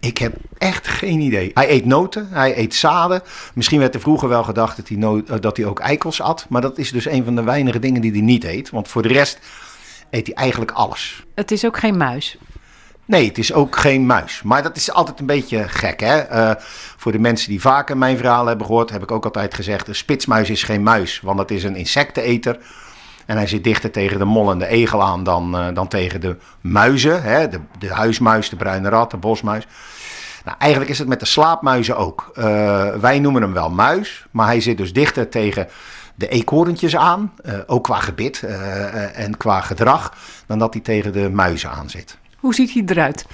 Ik 0.00 0.18
heb 0.18 0.34
echt 0.58 0.88
geen 0.88 1.20
idee. 1.20 1.50
Hij 1.54 1.70
eet 1.70 1.84
noten, 1.84 2.28
hij 2.30 2.58
eet 2.58 2.74
zaden. 2.74 3.22
Misschien 3.54 3.78
werd 3.78 3.94
er 3.94 4.00
vroeger 4.00 4.28
wel 4.28 4.42
gedacht 4.42 4.76
dat 4.76 4.88
hij, 4.88 4.96
no- 4.96 5.22
eh, 5.26 5.36
dat 5.40 5.56
hij 5.56 5.66
ook 5.66 5.80
eikels 5.80 6.20
at. 6.20 6.46
Maar 6.48 6.60
dat 6.60 6.78
is 6.78 6.90
dus 6.90 7.06
een 7.06 7.24
van 7.24 7.34
de 7.34 7.42
weinige 7.42 7.78
dingen 7.78 8.00
die 8.00 8.10
hij 8.10 8.20
niet 8.20 8.44
eet. 8.44 8.70
Want 8.70 8.88
voor 8.88 9.02
de 9.02 9.08
rest 9.08 9.38
eet 10.10 10.26
hij 10.26 10.36
eigenlijk 10.36 10.70
alles. 10.70 11.24
Het 11.34 11.50
is 11.50 11.64
ook 11.64 11.78
geen 11.78 11.96
muis. 11.96 12.38
Nee, 13.04 13.28
het 13.28 13.38
is 13.38 13.52
ook 13.52 13.76
geen 13.76 14.06
muis. 14.06 14.42
Maar 14.42 14.62
dat 14.62 14.76
is 14.76 14.92
altijd 14.92 15.20
een 15.20 15.26
beetje 15.26 15.68
gek, 15.68 16.00
hè? 16.00 16.18
Eh, 16.18 16.50
voor 16.96 17.12
de 17.12 17.18
mensen 17.18 17.48
die 17.48 17.60
vaker 17.60 17.96
mijn 17.96 18.16
verhaal 18.16 18.46
hebben 18.46 18.66
gehoord, 18.66 18.90
heb 18.90 19.02
ik 19.02 19.10
ook 19.10 19.24
altijd 19.24 19.54
gezegd: 19.54 19.88
een 19.88 19.94
spitsmuis 19.94 20.50
is 20.50 20.62
geen 20.62 20.82
muis, 20.82 21.20
want 21.22 21.38
het 21.38 21.50
is 21.50 21.64
een 21.64 21.76
insecteneter. 21.76 22.58
En 23.30 23.36
hij 23.36 23.46
zit 23.46 23.64
dichter 23.64 23.90
tegen 23.90 24.18
de 24.18 24.24
mol 24.24 24.50
en 24.50 24.58
de 24.58 24.66
egel 24.66 25.02
aan 25.02 25.24
dan, 25.24 25.56
eh, 25.58 25.66
dan 25.74 25.88
tegen 25.88 26.20
de 26.20 26.36
muizen. 26.60 27.22
Hè? 27.22 27.48
De, 27.48 27.60
de 27.78 27.92
huismuis, 27.92 28.48
de 28.48 28.56
bruine 28.56 28.88
rat, 28.88 29.10
de 29.10 29.16
bosmuis. 29.16 29.66
Nou, 30.44 30.56
eigenlijk 30.58 30.90
is 30.90 30.98
het 30.98 31.08
met 31.08 31.20
de 31.20 31.26
slaapmuizen 31.26 31.96
ook. 31.96 32.30
Eh, 32.34 32.94
wij 33.00 33.18
noemen 33.18 33.42
hem 33.42 33.52
wel 33.52 33.70
muis, 33.70 34.26
maar 34.30 34.46
hij 34.46 34.60
zit 34.60 34.76
dus 34.76 34.92
dichter 34.92 35.28
tegen 35.28 35.68
de 36.14 36.28
eekhoorntjes 36.28 36.96
aan. 36.96 37.32
eh, 37.42 37.54
ook 37.66 37.84
qua 37.84 37.98
gebit 37.98 38.42
en 39.14 39.36
qua 39.36 39.60
gedrag, 39.60 40.14
dan 40.46 40.58
dat 40.58 40.72
hij 40.72 40.82
tegen 40.82 41.12
de 41.12 41.30
muizen 41.30 41.70
aan 41.70 41.90
zit. 41.90 42.18
Hoe 42.38 42.54
ziet 42.54 42.72
hij 42.72 42.82
eruit? 42.86 43.26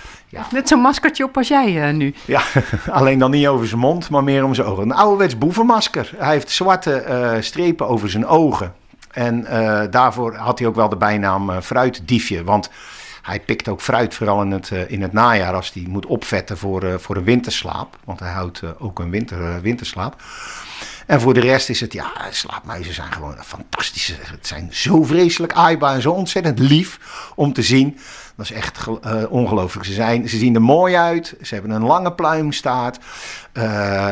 Net 0.50 0.68
zo'n 0.68 0.80
maskertje 0.80 1.24
op 1.24 1.36
als 1.36 1.48
jij 1.48 1.92
nu. 1.92 2.14
Ja, 2.24 2.42
alleen 2.90 3.18
dan 3.18 3.30
niet 3.30 3.46
over 3.46 3.66
zijn 3.66 3.80
mond, 3.80 4.10
maar 4.10 4.24
meer 4.24 4.44
om 4.44 4.54
zijn 4.54 4.66
ogen. 4.66 4.82
Een 4.82 4.92
ouderwets 4.92 5.38
boevenmasker. 5.38 6.12
Hij 6.16 6.32
heeft 6.32 6.50
zwarte 6.50 7.36
strepen 7.40 7.88
over 7.88 8.10
zijn 8.10 8.26
ogen. 8.26 8.74
En 9.16 9.46
eh, 9.46 9.82
daarvoor 9.90 10.34
had 10.34 10.58
hij 10.58 10.68
ook 10.68 10.74
wel 10.74 10.88
de 10.88 10.96
bijnaam 10.96 11.50
eh, 11.50 11.60
fruitdiefje. 11.60 12.44
Want 12.44 12.70
hij 13.22 13.40
pikt 13.40 13.68
ook 13.68 13.80
fruit, 13.80 14.14
vooral 14.14 14.42
in 14.42 14.50
het, 14.50 14.70
eh, 14.70 14.90
in 14.90 15.02
het 15.02 15.12
najaar, 15.12 15.54
als 15.54 15.72
hij 15.72 15.84
moet 15.88 16.06
opvetten 16.06 16.58
voor, 16.58 17.00
voor 17.00 17.16
een 17.16 17.24
winterslaap. 17.24 17.96
Want 18.04 18.20
hij 18.20 18.30
houdt 18.30 18.62
ook 18.78 18.98
een 18.98 19.10
winter, 19.10 19.60
winterslaap. 19.60 20.22
En 21.06 21.20
voor 21.20 21.34
de 21.34 21.40
rest 21.40 21.68
is 21.68 21.80
het, 21.80 21.92
ja, 21.92 22.12
slaapmuizen 22.30 22.94
zijn 22.94 23.12
gewoon 23.12 23.36
fantastische. 23.44 24.14
Het 24.20 24.46
zijn 24.46 24.68
zo 24.70 25.02
vreselijk 25.02 25.52
aaibaar 25.52 25.94
en 25.94 26.02
zo 26.02 26.10
ontzettend 26.10 26.58
lief 26.58 26.98
om 27.34 27.52
te 27.52 27.62
zien. 27.62 27.98
Dat 28.36 28.44
is 28.44 28.52
echt 28.52 28.86
eh, 29.02 29.22
ongelooflijk. 29.28 29.86
Ze, 29.86 29.92
zijn, 29.92 30.28
ze 30.28 30.36
zien 30.36 30.54
er 30.54 30.62
mooi 30.62 30.94
uit. 30.94 31.34
Ze 31.42 31.54
hebben 31.54 31.72
een 31.72 31.84
lange 31.84 32.12
pluimstaart. 32.12 32.98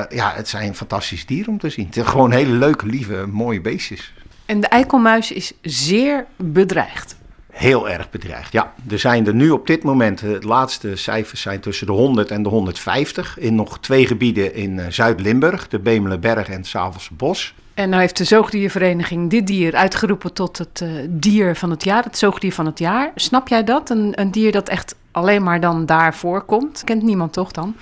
Ja, 0.08 0.32
het 0.34 0.48
zijn 0.48 0.74
fantastische 0.74 1.26
dieren 1.26 1.52
om 1.52 1.58
te 1.58 1.70
zien. 1.70 1.84
Het 1.84 1.94
zijn 1.94 2.06
gewoon 2.06 2.32
hele 2.32 2.52
leuke, 2.54 2.86
lieve, 2.86 3.26
mooie 3.26 3.60
beestjes. 3.60 4.12
En 4.46 4.60
de 4.60 4.66
eikelmuis 4.66 5.32
is 5.32 5.52
zeer 5.62 6.26
bedreigd. 6.36 7.16
Heel 7.50 7.88
erg 7.88 8.10
bedreigd, 8.10 8.52
ja. 8.52 8.72
Er 8.88 8.98
zijn 8.98 9.26
er 9.26 9.34
nu 9.34 9.50
op 9.50 9.66
dit 9.66 9.82
moment, 9.82 10.22
eh, 10.22 10.30
de 10.30 10.46
laatste 10.46 10.96
cijfers 10.96 11.40
zijn 11.40 11.60
tussen 11.60 11.86
de 11.86 11.92
100 11.92 12.30
en 12.30 12.42
de 12.42 12.48
150. 12.48 13.38
In 13.38 13.54
nog 13.54 13.78
twee 13.78 14.06
gebieden 14.06 14.54
in 14.54 14.78
eh, 14.78 14.86
Zuid-Limburg, 14.88 15.68
de 15.68 15.78
Bemelenberg 15.78 16.48
en 16.48 16.56
het 16.56 16.66
Savelse 16.66 17.14
Bos. 17.14 17.54
En 17.74 17.88
nou 17.88 18.00
heeft 18.00 18.16
de 18.16 18.24
zoogdiervereniging 18.24 19.30
dit 19.30 19.46
dier 19.46 19.74
uitgeroepen 19.74 20.32
tot 20.32 20.58
het 20.58 20.80
eh, 20.80 20.88
dier 21.08 21.56
van 21.56 21.70
het 21.70 21.84
jaar, 21.84 22.04
het 22.04 22.18
zoogdier 22.18 22.52
van 22.52 22.66
het 22.66 22.78
jaar. 22.78 23.12
Snap 23.14 23.48
jij 23.48 23.64
dat? 23.64 23.90
Een, 23.90 24.12
een 24.20 24.30
dier 24.30 24.52
dat 24.52 24.68
echt 24.68 24.94
alleen 25.10 25.42
maar 25.42 25.60
dan 25.60 25.86
daar 25.86 26.14
voorkomt? 26.14 26.82
Kent 26.84 27.02
niemand 27.02 27.32
toch 27.32 27.52
dan? 27.52 27.76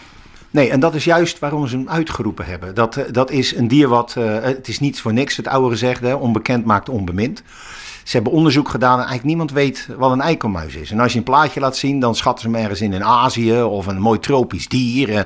Nee, 0.52 0.70
en 0.70 0.80
dat 0.80 0.94
is 0.94 1.04
juist 1.04 1.38
waarom 1.38 1.66
ze 1.66 1.76
hem 1.76 1.88
uitgeroepen 1.88 2.44
hebben. 2.44 2.74
Dat, 2.74 2.96
eh, 2.96 3.04
dat 3.10 3.30
is 3.30 3.56
een 3.56 3.68
dier 3.68 3.88
wat, 3.88 4.14
eh, 4.16 4.40
het 4.42 4.68
is 4.68 4.80
niets 4.80 5.00
voor 5.00 5.12
niks, 5.12 5.36
het 5.36 5.46
oude 5.48 5.70
gezegde, 5.70 6.16
onbekend 6.16 6.64
maakt 6.64 6.88
onbemind. 6.88 7.42
Ze 8.04 8.16
hebben 8.16 8.32
onderzoek 8.32 8.68
gedaan 8.68 8.92
en 8.92 8.98
eigenlijk 8.98 9.26
niemand 9.26 9.52
weet 9.52 9.88
wat 9.96 10.12
een 10.12 10.20
eikelmuis 10.20 10.74
is. 10.74 10.90
En 10.90 11.00
als 11.00 11.12
je 11.12 11.18
een 11.18 11.24
plaatje 11.24 11.60
laat 11.60 11.76
zien, 11.76 12.00
dan 12.00 12.14
schatten 12.16 12.42
ze 12.44 12.50
hem 12.50 12.62
ergens 12.62 12.80
in 12.80 12.92
in 12.92 13.04
Azië 13.04 13.62
of 13.62 13.86
een 13.86 14.00
mooi 14.00 14.18
tropisch 14.18 14.68
dier. 14.68 15.16
eh. 15.16 15.22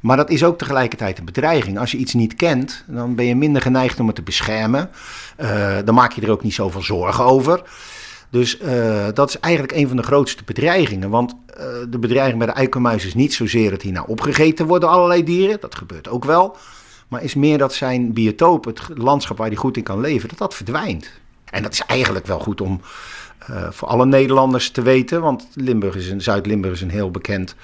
Maar 0.00 0.16
dat 0.16 0.30
is 0.30 0.44
ook 0.44 0.58
tegelijkertijd 0.58 1.18
een 1.18 1.24
bedreiging. 1.24 1.78
Als 1.78 1.90
je 1.90 1.96
iets 1.96 2.14
niet 2.14 2.34
kent, 2.34 2.84
dan 2.86 3.14
ben 3.14 3.24
je 3.24 3.36
minder 3.36 3.62
geneigd 3.62 4.00
om 4.00 4.06
het 4.06 4.16
te 4.16 4.22
beschermen. 4.22 4.90
Dan 5.84 5.94
maak 5.94 6.12
je 6.12 6.20
er 6.20 6.30
ook 6.30 6.42
niet 6.42 6.54
zoveel 6.54 6.82
zorgen 6.82 7.24
over. 7.24 7.62
Dus 8.30 8.58
eh, 8.58 9.06
dat 9.14 9.28
is 9.28 9.38
eigenlijk 9.38 9.74
een 9.74 9.88
van 9.88 9.96
de 9.96 10.02
grootste 10.02 10.42
bedreigingen. 10.44 11.10
Want 11.10 11.34
eh, 11.46 11.64
de 11.88 11.98
bedreiging 11.98 12.38
bij 12.38 12.46
de 12.46 12.52
eikelmuis 12.52 13.04
is 13.04 13.14
niet 13.14 13.34
zozeer 13.34 13.70
dat 13.70 13.82
hij 13.82 13.90
nou 13.90 14.08
opgegeten 14.08 14.66
door 14.66 14.86
allerlei 14.86 15.24
dieren. 15.24 15.60
Dat 15.60 15.74
gebeurt 15.74 16.08
ook 16.08 16.24
wel. 16.24 16.56
Maar 17.08 17.22
is 17.22 17.34
meer 17.34 17.58
dat 17.58 17.74
zijn 17.74 18.12
biotoop, 18.12 18.64
het 18.64 18.80
landschap 18.94 19.36
waar 19.36 19.46
hij 19.46 19.56
goed 19.56 19.76
in 19.76 19.82
kan 19.82 20.00
leven, 20.00 20.28
dat 20.28 20.38
dat 20.38 20.54
verdwijnt. 20.54 21.10
En 21.44 21.62
dat 21.62 21.72
is 21.72 21.82
eigenlijk 21.86 22.26
wel 22.26 22.38
goed 22.38 22.60
om 22.60 22.80
eh, 23.38 23.70
voor 23.70 23.88
alle 23.88 24.06
Nederlanders 24.06 24.70
te 24.70 24.82
weten. 24.82 25.20
Want 25.20 25.48
Limburg 25.54 25.96
is 25.96 26.10
een, 26.10 26.22
Zuid-Limburg 26.22 26.74
is 26.74 26.80
een 26.80 26.90
heel 26.90 27.10
bekend 27.10 27.54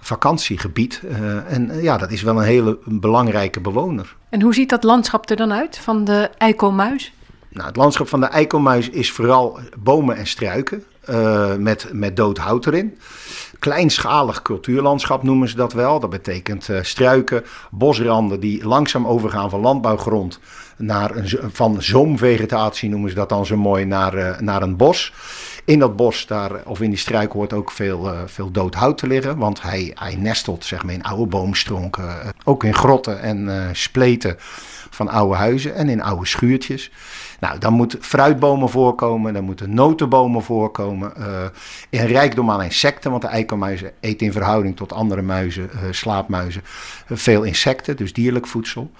vakantiegebied. 0.00 1.02
En 1.48 1.82
ja, 1.82 1.98
dat 1.98 2.10
is 2.10 2.22
wel 2.22 2.36
een 2.36 2.44
hele 2.44 2.78
belangrijke 2.84 3.60
bewoner. 3.60 4.16
En 4.28 4.42
hoe 4.42 4.54
ziet 4.54 4.68
dat 4.68 4.84
landschap 4.84 5.30
er 5.30 5.36
dan 5.36 5.52
uit 5.52 5.78
van 5.78 6.04
de 6.04 6.30
eikelmuis? 6.38 7.12
Nou, 7.54 7.66
het 7.66 7.76
landschap 7.76 8.08
van 8.08 8.20
de 8.20 8.26
eikelmuis 8.26 8.90
is 8.90 9.12
vooral 9.12 9.58
bomen 9.78 10.16
en 10.16 10.26
struiken 10.26 10.84
eh, 11.00 11.54
met, 11.54 11.88
met 11.92 12.16
dood 12.16 12.38
hout 12.38 12.66
erin. 12.66 12.98
Kleinschalig 13.58 14.42
cultuurlandschap 14.42 15.22
noemen 15.22 15.48
ze 15.48 15.56
dat 15.56 15.72
wel. 15.72 16.00
Dat 16.00 16.10
betekent 16.10 16.68
eh, 16.68 16.82
struiken, 16.82 17.44
bosranden 17.70 18.40
die 18.40 18.66
langzaam 18.66 19.06
overgaan 19.06 19.50
van 19.50 19.60
landbouwgrond 19.60 20.40
naar 20.76 21.16
een, 21.16 21.28
van 21.52 21.82
zoomvegetatie 21.82 22.88
noemen 22.88 23.10
ze 23.10 23.16
dat 23.16 23.28
dan 23.28 23.46
zo 23.46 23.56
mooi 23.56 23.84
naar, 23.84 24.14
eh, 24.14 24.38
naar 24.38 24.62
een 24.62 24.76
bos. 24.76 25.12
In 25.64 25.78
dat 25.78 25.96
bos 25.96 26.26
daar, 26.26 26.62
of 26.64 26.80
in 26.80 26.90
die 26.90 26.98
struik 26.98 27.32
hoort 27.32 27.52
ook 27.52 27.70
veel, 27.70 28.14
veel 28.26 28.50
dood 28.50 28.74
hout 28.74 28.98
te 28.98 29.06
liggen. 29.06 29.36
Want 29.36 29.62
hij, 29.62 29.90
hij 29.94 30.16
nestelt 30.16 30.64
zeg 30.64 30.84
maar, 30.84 30.94
in 30.94 31.02
oude 31.02 31.26
boomstronken. 31.26 32.32
ook 32.44 32.64
in 32.64 32.74
grotten 32.74 33.20
en 33.20 33.68
spleten 33.72 34.36
van 34.90 35.08
oude 35.08 35.34
huizen 35.34 35.74
en 35.74 35.88
in 35.88 36.02
oude 36.02 36.26
schuurtjes. 36.26 36.90
Nou, 37.44 37.58
dan 37.58 37.72
moeten 37.72 38.02
fruitbomen 38.02 38.68
voorkomen, 38.68 39.32
dan 39.32 39.44
moeten 39.44 39.74
notenbomen 39.74 40.42
voorkomen. 40.42 41.16
eh 41.16 41.44
een 41.90 42.06
rijkdom 42.06 42.50
aan 42.50 42.62
insecten, 42.62 43.10
want 43.10 43.22
de 43.22 43.28
eikelmuis 43.28 43.82
eet 44.00 44.22
in 44.22 44.32
verhouding 44.32 44.76
tot 44.76 44.92
andere 44.92 45.22
muizen, 45.22 45.70
eh, 45.70 45.78
slaapmuizen, 45.90 46.62
eh, 47.06 47.16
veel 47.16 47.42
insecten, 47.42 47.96
dus 47.96 48.12
dierlijk 48.12 48.46
voedsel. 48.46 48.90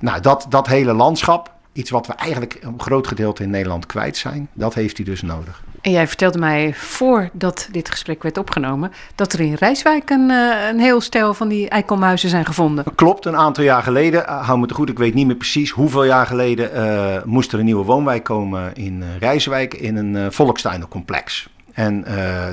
Nou, 0.00 0.20
dat, 0.20 0.46
dat 0.48 0.66
hele 0.66 0.92
landschap, 0.92 1.52
iets 1.72 1.90
wat 1.90 2.06
we 2.06 2.12
eigenlijk 2.12 2.58
een 2.60 2.80
groot 2.80 3.06
gedeelte 3.06 3.42
in 3.42 3.50
Nederland 3.50 3.86
kwijt 3.86 4.16
zijn, 4.16 4.48
dat 4.52 4.74
heeft 4.74 4.96
hij 4.96 5.06
dus 5.06 5.22
nodig. 5.22 5.62
En 5.82 5.90
jij 5.90 6.08
vertelde 6.08 6.38
mij 6.38 6.74
voordat 6.74 7.68
dit 7.70 7.90
gesprek 7.90 8.22
werd 8.22 8.38
opgenomen 8.38 8.92
dat 9.14 9.32
er 9.32 9.40
in 9.40 9.54
Rijswijk 9.54 10.10
een, 10.10 10.30
eh, 10.30 10.68
een 10.68 10.78
heel 10.78 11.00
stel 11.00 11.34
van 11.34 11.48
die 11.48 11.68
eikelmuizen 11.68 12.28
zijn 12.28 12.44
gevonden. 12.44 12.84
Klopt, 12.94 13.26
een 13.26 13.36
aantal 13.36 13.64
jaar 13.64 13.82
geleden, 13.82 14.26
eh, 14.26 14.46
hou 14.46 14.58
me 14.58 14.66
te 14.66 14.74
goed, 14.74 14.88
ik 14.88 14.98
weet 14.98 15.14
niet 15.14 15.26
meer 15.26 15.36
precies 15.36 15.70
hoeveel 15.70 16.04
jaar 16.04 16.26
geleden, 16.26 16.74
eh, 16.74 17.22
moest 17.24 17.52
er 17.52 17.58
een 17.58 17.64
nieuwe 17.64 17.84
woonwijk 17.84 18.24
komen 18.24 18.74
in 18.74 19.02
eh, 19.02 19.08
Rijswijk 19.18 19.74
in 19.74 19.96
een 19.96 20.16
eh 20.16 20.26
Volkstuinencomplex. 20.30 21.50
En 21.72 22.04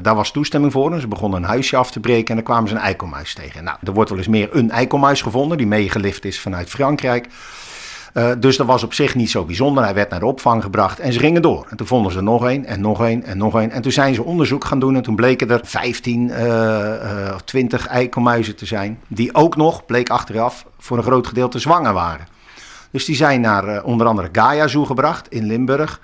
daar 0.01 0.15
was 0.15 0.31
toestemming 0.31 0.71
voor. 0.71 0.93
En 0.93 1.01
ze 1.01 1.07
begonnen 1.07 1.41
een 1.41 1.47
huisje 1.49 1.77
af 1.77 1.91
te 1.91 1.99
breken 1.99 2.27
en 2.27 2.35
daar 2.35 2.43
kwamen 2.43 2.69
ze 2.69 2.75
een 2.75 2.81
eikelmuis 2.81 3.33
tegen. 3.33 3.63
Nou, 3.63 3.77
er 3.83 3.93
wordt 3.93 4.09
wel 4.09 4.19
eens 4.19 4.27
meer 4.27 4.49
een 4.51 4.71
eikelmuis 4.71 5.21
gevonden 5.21 5.57
die 5.57 5.67
meegelift 5.67 6.25
is 6.25 6.39
vanuit 6.39 6.69
Frankrijk. 6.69 7.27
Eh, 8.13 8.31
dus 8.39 8.57
dat 8.57 8.67
was 8.67 8.83
op 8.83 8.93
zich 8.93 9.15
niet 9.15 9.29
zo 9.29 9.45
bijzonder. 9.45 9.83
Hij 9.83 9.93
werd 9.93 10.09
naar 10.09 10.19
de 10.19 10.25
opvang 10.25 10.63
gebracht 10.63 10.99
en 10.99 11.13
ze 11.13 11.19
gingen 11.19 11.41
door. 11.41 11.65
En 11.69 11.77
toen 11.77 11.87
vonden 11.87 12.11
ze 12.11 12.21
nog 12.21 12.47
één 12.47 12.65
en 12.65 12.81
nog 12.81 13.03
één 13.03 13.23
en 13.23 13.37
nog 13.37 13.59
één. 13.59 13.71
En 13.71 13.81
toen 13.81 13.91
zijn 13.91 14.13
ze 14.13 14.23
onderzoek 14.23 14.65
gaan 14.65 14.79
doen 14.79 14.95
en 14.95 15.01
toen 15.01 15.15
bleken 15.15 15.49
er 15.49 15.59
15 15.63 16.31
eh, 16.31 17.27
eh, 17.27 17.33
of 17.33 17.41
20 17.41 17.87
eikelmuizen 17.87 18.55
te 18.55 18.65
zijn. 18.65 18.99
Die 19.07 19.35
ook 19.35 19.55
nog, 19.55 19.85
bleek 19.85 20.09
achteraf, 20.09 20.65
voor 20.77 20.97
een 20.97 21.03
groot 21.03 21.27
gedeelte 21.27 21.59
zwanger 21.59 21.93
waren. 21.93 22.27
Dus 22.91 23.05
die 23.05 23.15
zijn 23.15 23.41
naar 23.41 23.83
onder 23.83 24.07
andere 24.07 24.29
Gaia 24.31 24.67
Zoo 24.67 24.85
gebracht 24.85 25.27
in 25.29 25.45
Limburg. 25.45 26.01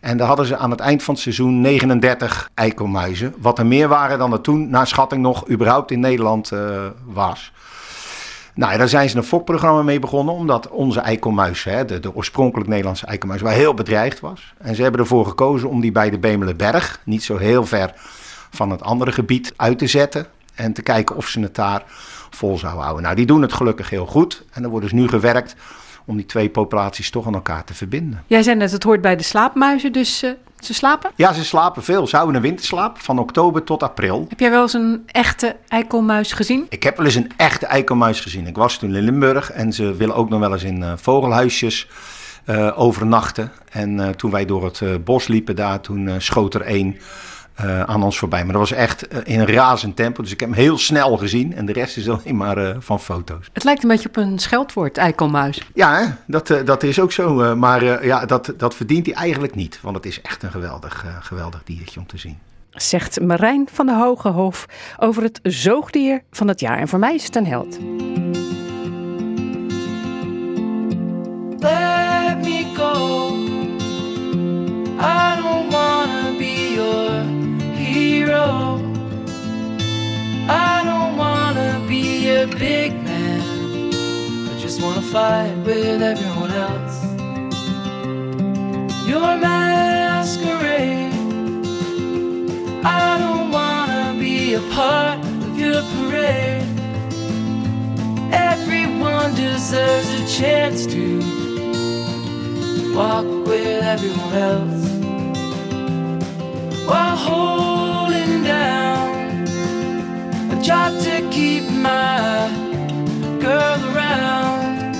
En 0.00 0.16
daar 0.16 0.26
hadden 0.26 0.46
ze 0.46 0.56
aan 0.56 0.70
het 0.70 0.80
eind 0.80 1.02
van 1.02 1.14
het 1.14 1.22
seizoen 1.22 1.60
39 1.60 2.50
eikelmuizen. 2.54 3.34
Wat 3.38 3.58
er 3.58 3.66
meer 3.66 3.88
waren 3.88 4.18
dan 4.18 4.32
er 4.32 4.40
toen, 4.40 4.70
naar 4.70 4.86
schatting 4.86 5.22
nog, 5.22 5.50
überhaupt 5.50 5.90
in 5.90 6.00
Nederland 6.00 6.52
was. 7.04 7.52
Nou, 8.54 8.72
ja, 8.72 8.78
daar 8.78 8.88
zijn 8.88 9.08
ze 9.08 9.16
een 9.16 9.24
fokprogramma 9.24 9.82
mee 9.82 9.98
begonnen, 9.98 10.34
omdat 10.34 10.68
onze 10.68 11.00
eikelmuis, 11.00 11.64
hè, 11.64 11.84
de, 11.84 12.00
de 12.00 12.14
oorspronkelijk 12.14 12.68
Nederlandse 12.68 13.06
eikelmuis, 13.06 13.42
wel 13.42 13.52
heel 13.52 13.74
bedreigd 13.74 14.20
was. 14.20 14.54
En 14.58 14.74
ze 14.74 14.82
hebben 14.82 15.00
ervoor 15.00 15.26
gekozen 15.26 15.68
om 15.68 15.80
die 15.80 15.92
bij 15.92 16.10
de 16.10 16.18
Bemelenberg, 16.18 17.00
niet 17.04 17.22
zo 17.22 17.36
heel 17.36 17.66
ver 17.66 17.92
van 18.50 18.70
het 18.70 18.82
andere 18.82 19.12
gebied, 19.12 19.52
uit 19.56 19.78
te 19.78 19.86
zetten. 19.86 20.26
En 20.54 20.72
te 20.72 20.82
kijken 20.82 21.16
of 21.16 21.28
ze 21.28 21.40
het 21.40 21.54
daar 21.54 21.82
vol 22.30 22.58
zouden 22.58 22.82
houden. 22.82 23.02
Nou, 23.02 23.16
die 23.16 23.26
doen 23.26 23.42
het 23.42 23.52
gelukkig 23.52 23.90
heel 23.90 24.06
goed. 24.06 24.44
En 24.52 24.62
er 24.62 24.68
wordt 24.68 24.84
dus 24.84 24.94
nu 24.94 25.08
gewerkt 25.08 25.56
om 26.04 26.16
die 26.16 26.26
twee 26.26 26.48
populaties 26.48 27.10
toch 27.10 27.26
aan 27.26 27.34
elkaar 27.34 27.64
te 27.64 27.74
verbinden. 27.74 28.22
Jij 28.26 28.42
zei 28.42 28.56
net, 28.56 28.72
het 28.72 28.82
hoort 28.82 29.00
bij 29.00 29.16
de 29.16 29.22
slaapmuizen, 29.22 29.92
dus 29.92 30.22
eh, 30.22 30.30
Ze 30.64 30.74
slapen? 30.74 31.10
Ja, 31.14 31.32
ze 31.32 31.44
slapen 31.44 31.82
veel. 31.82 32.06
Ze 32.06 32.16
houden 32.16 32.36
een 32.36 32.42
winterslaap 32.42 32.98
van 32.98 33.18
oktober 33.18 33.64
tot 33.64 33.82
april. 33.82 34.26
Heb 34.28 34.40
jij 34.40 34.50
wel 34.50 34.62
eens 34.62 34.72
een 34.72 35.02
echte 35.06 35.56
eikelmuis 35.68 36.32
gezien? 36.32 36.66
Ik 36.68 36.82
heb 36.82 36.96
wel 36.96 37.06
eens 37.06 37.14
een 37.14 37.32
echte 37.36 37.66
eikelmuis 37.66 38.20
gezien. 38.20 38.46
Ik 38.46 38.56
was 38.56 38.78
toen 38.78 38.94
in 38.94 39.02
Limburg 39.02 39.50
en 39.50 39.72
ze 39.72 39.94
willen 39.94 40.14
ook 40.14 40.28
nog 40.28 40.40
wel 40.40 40.52
eens 40.52 40.62
in 40.62 40.82
eh, 40.82 40.92
vogelhuisjes 40.96 41.88
eh, 42.44 42.72
overnachten. 42.76 43.52
En 43.70 44.00
eh, 44.00 44.08
toen 44.08 44.30
wij 44.30 44.44
door 44.44 44.64
het 44.64 45.04
bos 45.04 45.26
liepen 45.26 45.56
daar, 45.56 45.80
toen 45.80 46.10
schoot 46.18 46.54
er 46.54 46.60
één 46.60 46.96
eh, 47.54 47.80
aan 47.82 48.02
ons 48.02 48.18
voorbij. 48.18 48.44
Maar 48.44 48.52
dat 48.52 48.68
was 48.68 48.78
echt 48.78 49.08
eh, 49.08 49.18
in 49.24 49.40
een 49.40 49.46
razend 49.46 49.96
tempo. 49.96 50.22
Dus 50.22 50.32
ik 50.32 50.40
heb 50.40 50.48
hem 50.48 50.58
heel 50.58 50.78
snel 50.78 51.16
gezien 51.16 51.54
en 51.54 51.66
de 51.66 51.72
rest 51.72 51.96
is 51.96 52.08
alleen 52.08 52.36
maar 52.36 52.56
eh, 52.58 52.76
van 52.78 53.00
foto's. 53.00 53.46
Het 53.52 53.64
lijkt 53.64 53.82
een 53.82 53.88
beetje 53.88 54.08
op 54.08 54.16
een 54.16 54.38
scheldwoord, 54.38 54.96
eikelmuis. 54.96 55.68
Ja, 55.74 55.94
hè? 55.98 56.06
Dat, 56.26 56.52
dat 56.64 56.82
is 56.82 57.00
ook 57.00 57.12
zo. 57.12 57.40
eh, 57.42 57.54
maar 57.54 57.82
eh, 57.82 58.04
ja, 58.06 58.26
dat, 58.26 58.52
dat 58.56 58.74
verdient 58.74 59.06
hij 59.06 59.14
eigenlijk 59.14 59.54
niet. 59.54 59.78
Want 59.82 59.96
het 59.96 60.06
is 60.06 60.20
echt 60.20 60.42
een 60.42 60.50
geweldig, 60.50 61.04
geweldig 61.20 61.62
diertje 61.64 62.00
om 62.00 62.06
te 62.06 62.18
zien. 62.18 62.38
Zegt 62.70 63.20
Marijn 63.20 63.68
van 63.72 63.86
de 63.86 63.94
Hogehof 63.94 64.66
over 64.98 65.22
het 65.22 65.40
zoogdier 65.42 66.22
van 66.30 66.48
het 66.48 66.60
jaar. 66.60 66.78
En 66.78 66.88
voor 66.88 66.98
mij 66.98 67.14
is 67.14 67.24
het 67.24 67.36
een 67.36 67.46
held. 67.46 67.78
I 80.48 80.82
don't 80.84 81.16
wanna 81.16 81.82
be 81.88 82.28
a 82.28 82.46
big 82.46 82.92
man. 83.02 83.40
I 84.50 84.58
just 84.60 84.82
wanna 84.82 85.00
fight 85.00 85.56
with 85.64 86.02
everyone 86.02 86.50
else. 86.50 87.02
Your 89.08 89.36
masquerade. 89.38 91.14
I 92.84 93.16
don't 93.18 93.50
wanna 93.50 94.14
be 94.18 94.54
a 94.54 94.60
part 94.72 95.18
of 95.46 95.58
your 95.58 95.82
parade. 95.94 96.68
Everyone 98.30 99.34
deserves 99.34 100.10
a 100.20 100.26
chance 100.38 100.84
to 100.86 101.04
walk 102.94 103.24
with 103.46 103.82
everyone 103.82 104.34
else 104.34 104.84
while 106.86 107.16
holding 107.16 108.44
down 108.44 108.83
keep 111.34 111.68
my 111.68 112.48
girl 113.40 113.78
around. 113.90 114.94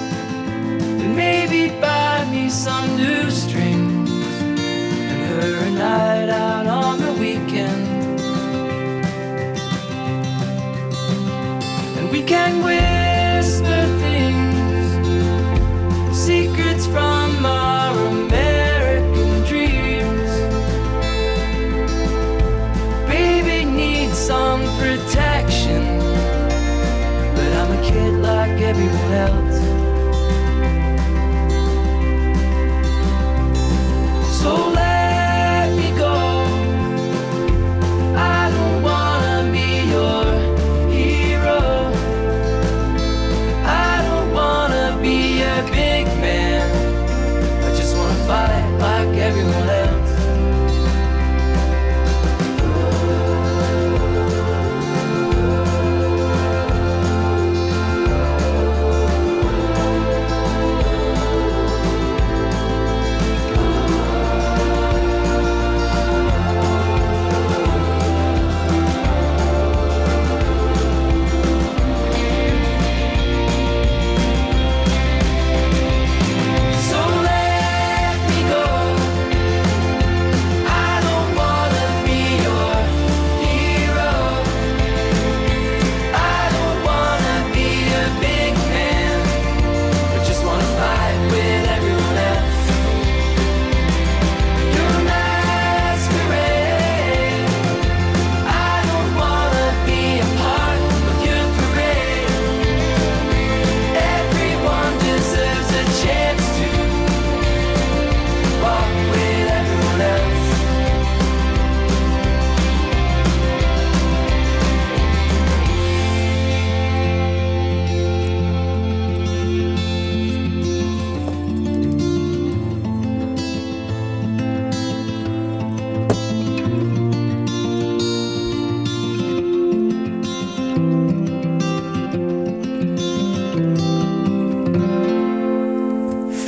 And 1.00 1.14
maybe 1.14 1.68
buy 1.80 2.26
me 2.28 2.50
some 2.50 2.96
new 2.96 3.30
strings 3.30 4.10
and 5.10 5.20
her 5.30 5.64
a 5.68 5.70
night 5.70 6.28
out 6.30 6.66
on 6.66 6.98
the 6.98 7.12
weekend. 7.12 7.86
And 11.98 12.10
we 12.10 12.24
can 12.24 12.64
whisper 12.64 12.83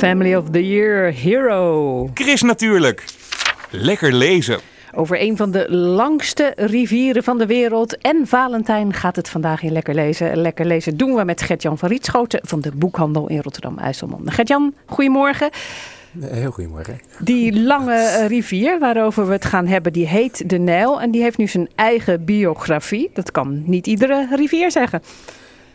Family 0.07 0.35
of 0.35 0.49
the 0.49 0.67
Year 0.67 1.13
Hero. 1.13 2.09
Chris 2.13 2.41
natuurlijk. 2.41 3.05
Lekker 3.69 4.13
lezen. 4.13 4.59
Over 4.93 5.21
een 5.21 5.37
van 5.37 5.51
de 5.51 5.71
langste 5.71 6.53
rivieren 6.55 7.23
van 7.23 7.37
de 7.37 7.45
wereld. 7.45 7.97
En 7.97 8.27
Valentijn 8.27 8.93
gaat 8.93 9.15
het 9.15 9.29
vandaag 9.29 9.63
in 9.63 9.71
Lekker 9.71 9.95
Lezen. 9.95 10.37
Lekker 10.37 10.65
Lezen 10.65 10.97
doen 10.97 11.15
we 11.15 11.23
met 11.23 11.41
Gert-Jan 11.41 11.77
van 11.77 11.89
Rietschoten 11.89 12.39
van 12.43 12.61
de 12.61 12.71
boekhandel 12.75 13.29
in 13.29 13.41
Rotterdam-IJsselmonde. 13.41 14.31
Gert-Jan, 14.31 14.73
goedemorgen. 14.85 15.49
Heel 16.19 16.51
goedemorgen. 16.51 16.99
Die 17.19 17.61
lange 17.61 17.95
eh, 17.95 18.27
rivier 18.27 18.79
waarover 18.79 19.27
we 19.27 19.33
het 19.33 19.45
gaan 19.45 19.67
hebben, 19.67 19.93
die 19.93 20.07
heet 20.07 20.49
de 20.49 20.57
Nijl. 20.57 21.01
En 21.01 21.11
die 21.11 21.21
heeft 21.21 21.37
nu 21.37 21.47
zijn 21.47 21.69
eigen 21.75 22.25
biografie. 22.25 23.09
Dat 23.13 23.31
kan 23.31 23.63
niet 23.65 23.87
iedere 23.87 24.27
rivier 24.35 24.71
zeggen. 24.71 25.01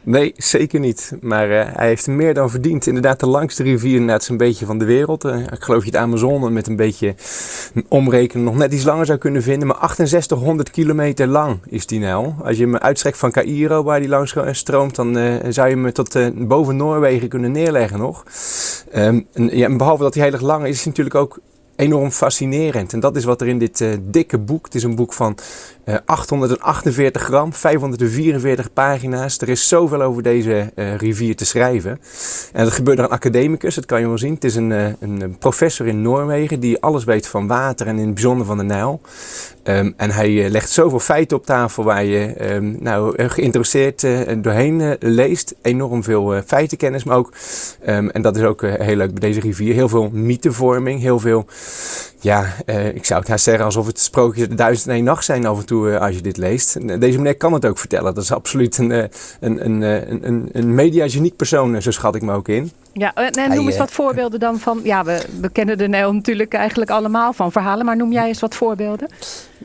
Nee, 0.04 0.32
zeker 0.36 0.80
niet. 0.80 1.12
Maar 1.20 1.50
eh, 1.50 1.66
hij 1.76 1.86
heeft 1.86 2.06
meer 2.06 2.34
dan 2.34 2.50
verdiend. 2.50 2.86
Inderdaad, 2.86 3.20
de 3.20 3.26
langste 3.26 3.62
rivier 3.62 3.92
inderdaad 3.92 4.24
zo'n 4.24 4.36
beetje 4.36 4.66
van 4.66 4.78
de 4.78 4.84
wereld. 4.84 5.24
Eh, 5.24 5.38
ik 5.38 5.62
geloof 5.62 5.84
je 5.84 5.90
het 5.90 5.98
Amazone 5.98 6.50
met 6.50 6.66
een 6.66 6.76
beetje 6.76 7.14
omrekenen 7.88 8.44
nog 8.44 8.56
net 8.56 8.72
iets 8.72 8.84
langer 8.84 9.06
zou 9.06 9.18
kunnen 9.18 9.42
vinden. 9.42 9.68
Maar 9.68 9.76
6800 9.96 10.70
kilometer 10.70 11.26
lang 11.26 11.58
is 11.68 11.86
die 11.86 11.98
Nijl. 11.98 12.34
Als 12.44 12.56
je 12.56 12.62
hem 12.62 12.76
uitstrekt 12.76 13.18
van 13.18 13.30
Cairo, 13.30 13.82
waar 13.82 14.00
die 14.00 14.08
langs 14.08 14.34
stroomt, 14.50 14.94
dan 14.94 15.18
eh, 15.18 15.34
zou 15.48 15.68
je 15.68 15.76
hem 15.76 15.92
tot 15.92 16.14
eh, 16.14 16.26
boven 16.34 16.76
Noorwegen 16.76 17.28
kunnen 17.28 17.52
neerleggen 17.52 17.98
nog. 17.98 18.24
Ehm, 18.90 19.20
en, 19.32 19.56
ja, 19.56 19.76
behalve 19.76 20.02
dat 20.02 20.14
hij 20.14 20.24
heel 20.24 20.32
erg 20.32 20.42
lang 20.42 20.64
is, 20.64 20.70
is 20.70 20.76
hij 20.76 20.86
natuurlijk 20.86 21.16
ook 21.16 21.40
enorm 21.76 22.10
fascinerend. 22.10 22.92
En 22.92 23.00
dat 23.00 23.16
is 23.16 23.24
wat 23.24 23.40
er 23.40 23.48
in 23.48 23.58
dit 23.58 23.80
eh, 23.80 23.88
dikke 24.02 24.38
boek, 24.38 24.64
het 24.64 24.74
is 24.74 24.82
een 24.82 24.94
boek 24.94 25.12
van 25.12 25.38
eh, 25.84 25.96
848 26.04 27.22
gram, 27.22 27.52
544 27.52 28.72
pagina's. 28.72 29.38
Er 29.38 29.48
is 29.48 29.68
zoveel 29.68 30.02
over 30.02 30.22
deze 30.22 30.72
eh, 30.74 30.96
rivier 30.96 31.36
te 31.36 31.44
schrijven. 31.44 32.00
En 32.52 32.64
dat 32.64 32.72
gebeurt 32.72 32.96
door 32.96 33.06
een 33.06 33.12
academicus, 33.12 33.74
dat 33.74 33.86
kan 33.86 34.00
je 34.00 34.06
wel 34.06 34.18
zien. 34.18 34.34
Het 34.34 34.44
is 34.44 34.54
een, 34.54 34.72
eh, 34.72 34.86
een, 35.00 35.36
professor 35.38 35.86
in 35.86 36.02
Noorwegen 36.02 36.60
die 36.60 36.80
alles 36.80 37.04
weet 37.04 37.26
van 37.26 37.46
water 37.46 37.86
en 37.86 37.98
in 37.98 38.04
het 38.04 38.14
bijzonder 38.14 38.46
van 38.46 38.56
de 38.56 38.64
Nijl. 38.64 39.00
Ehm, 39.62 39.92
en 39.96 40.10
hij 40.10 40.44
eh, 40.44 40.50
legt 40.50 40.70
zoveel 40.70 40.98
feiten 40.98 41.36
op 41.36 41.46
tafel 41.46 41.84
waar 41.84 42.04
je 42.04 42.26
ehm, 42.26 42.74
nou, 42.78 43.16
eh, 43.16 43.30
geïnteresseerd 43.30 44.04
eh, 44.04 44.20
doorheen 44.38 44.80
eh, 44.80 44.90
leest. 44.98 45.54
Enorm 45.62 46.02
veel 46.04 46.34
eh, 46.34 46.42
feitenkennis, 46.46 47.04
maar 47.04 47.16
ook, 47.16 47.32
ehm, 47.80 48.08
en 48.08 48.22
dat 48.22 48.36
is 48.36 48.42
ook 48.42 48.62
eh, 48.62 48.74
heel 48.74 48.96
leuk 48.96 49.10
bij 49.10 49.20
deze 49.20 49.40
rivier, 49.40 49.74
heel 49.74 49.88
veel 49.88 50.10
mythevorming, 50.12 51.00
heel 51.00 51.18
veel 51.18 51.46
Ja, 52.20 52.54
eh, 52.66 52.94
ik 52.94 53.04
zou 53.04 53.20
het 53.20 53.28
haast 53.28 53.44
zeggen 53.44 53.64
alsof 53.64 53.86
het 53.86 53.98
sprookjes 53.98 54.48
de 54.48 54.54
duizend 54.54 54.88
en 54.88 54.94
één 54.94 55.04
nacht 55.04 55.24
zijn 55.24 55.46
af 55.46 55.58
en 55.58 55.66
toe 55.66 55.71
eh, 55.72 56.00
als 56.00 56.14
je 56.14 56.20
dit 56.20 56.36
leest. 56.36 56.76
Eh, 56.76 57.00
Deze 57.00 57.16
meneer 57.16 57.36
kan 57.36 57.52
het 57.52 57.66
ook 57.66 57.78
vertellen. 57.78 58.14
Dat 58.14 58.24
is 58.24 58.32
absoluut 58.32 58.78
een, 58.78 58.92
eh, 58.92 59.04
een, 59.40 59.64
een, 59.64 59.82
een, 60.26 60.48
een, 60.52 60.74
media-geniek 60.74 61.36
persoon, 61.36 61.82
zo 61.82 61.90
schat 61.90 62.14
ik 62.14 62.22
me 62.22 62.32
ook 62.32 62.48
in. 62.48 62.70
Ja, 62.92 63.14
en 63.14 63.30
en 63.30 63.46
Hij, 63.46 63.56
noem 63.56 63.64
eens 63.66 63.74
eh, 63.74 63.80
wat 63.80 63.90
voorbeelden 63.90 64.40
dan 64.40 64.58
van... 64.58 64.80
Ja, 64.82 65.04
we, 65.04 65.26
we 65.40 65.48
kennen 65.48 65.78
de 65.78 65.88
Nijl 65.88 66.12
natuurlijk 66.12 66.54
eigenlijk 66.54 66.90
allemaal 66.90 67.32
van 67.32 67.52
verhalen. 67.52 67.84
Maar 67.84 67.96
noem 67.96 68.12
jij 68.12 68.26
eens 68.26 68.40
wat 68.40 68.54
voorbeelden? 68.54 69.08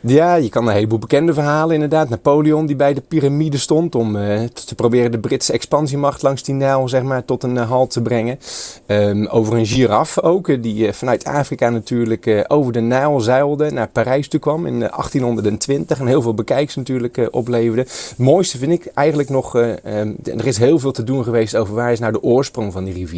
Ja, 0.02 0.36
je 0.36 0.50
kan 0.50 0.68
een 0.68 0.74
heleboel 0.74 1.00
bekende 1.00 1.34
verhalen 1.34 1.74
inderdaad. 1.74 2.10
Napoleon 2.10 2.66
die 2.66 2.76
bij 2.76 2.94
de 2.94 3.02
piramide 3.02 3.58
stond 3.58 3.96
om 3.96 4.16
eh, 4.16 4.44
te 4.44 4.76
proberen 4.76 5.12
de 5.12 5.20
Britse 5.20 5.54
expansiemacht 5.54 6.22
langs 6.22 6.44
die 6.44 6.56
Nijl 6.56 6.90
zeg 6.90 7.04
maar, 7.04 7.26
tot 7.26 7.44
een 7.44 7.58
eh, 7.58 7.70
halt 7.70 7.92
te 7.92 8.02
brengen. 8.02 8.40
Ehm, 8.86 9.26
over 9.26 9.58
een 9.58 9.66
giraf 9.66 10.20
ook, 10.20 10.48
eh, 10.48 10.62
die 10.62 10.88
eh, 10.88 10.94
vanuit 10.94 11.24
Afrika 11.24 11.70
natuurlijk 11.70 12.26
eh, 12.26 12.40
over 12.48 12.74
de 12.74 12.82
Nijl 12.82 13.20
zeilde, 13.20 13.72
naar 13.72 13.88
Parijs 13.88 14.28
toe 14.28 14.40
kwam 14.40 14.66
in 14.66 14.74
eh, 14.84 14.90
1820 14.90 16.00
en 16.00 16.08
heel 16.08 16.22
veel 16.22 16.34
bekijks 16.34 16.76
natuurlijk 16.76 17.18
eh, 17.18 17.26
opleverde. 17.32 17.82
Het 17.82 18.14
mooiste 18.18 18.58
vind 18.58 18.72
ik 18.72 18.86
eigenlijk 18.94 19.30
nog, 19.30 19.56
eh, 19.56 20.00
ehm, 20.00 20.12
er 20.24 20.48
is 20.48 20.58
heel 20.58 20.80
veel 20.80 20.92
te 20.92 21.04
doen 21.04 21.24
geweest 21.24 21.56
over 21.56 21.74
waar 21.76 21.92
is 21.92 22.00
nou 22.00 22.12
de 22.12 22.24
oorsprong 22.24 22.74
van 22.74 22.84
die 22.84 22.94
rivier. 22.94 23.16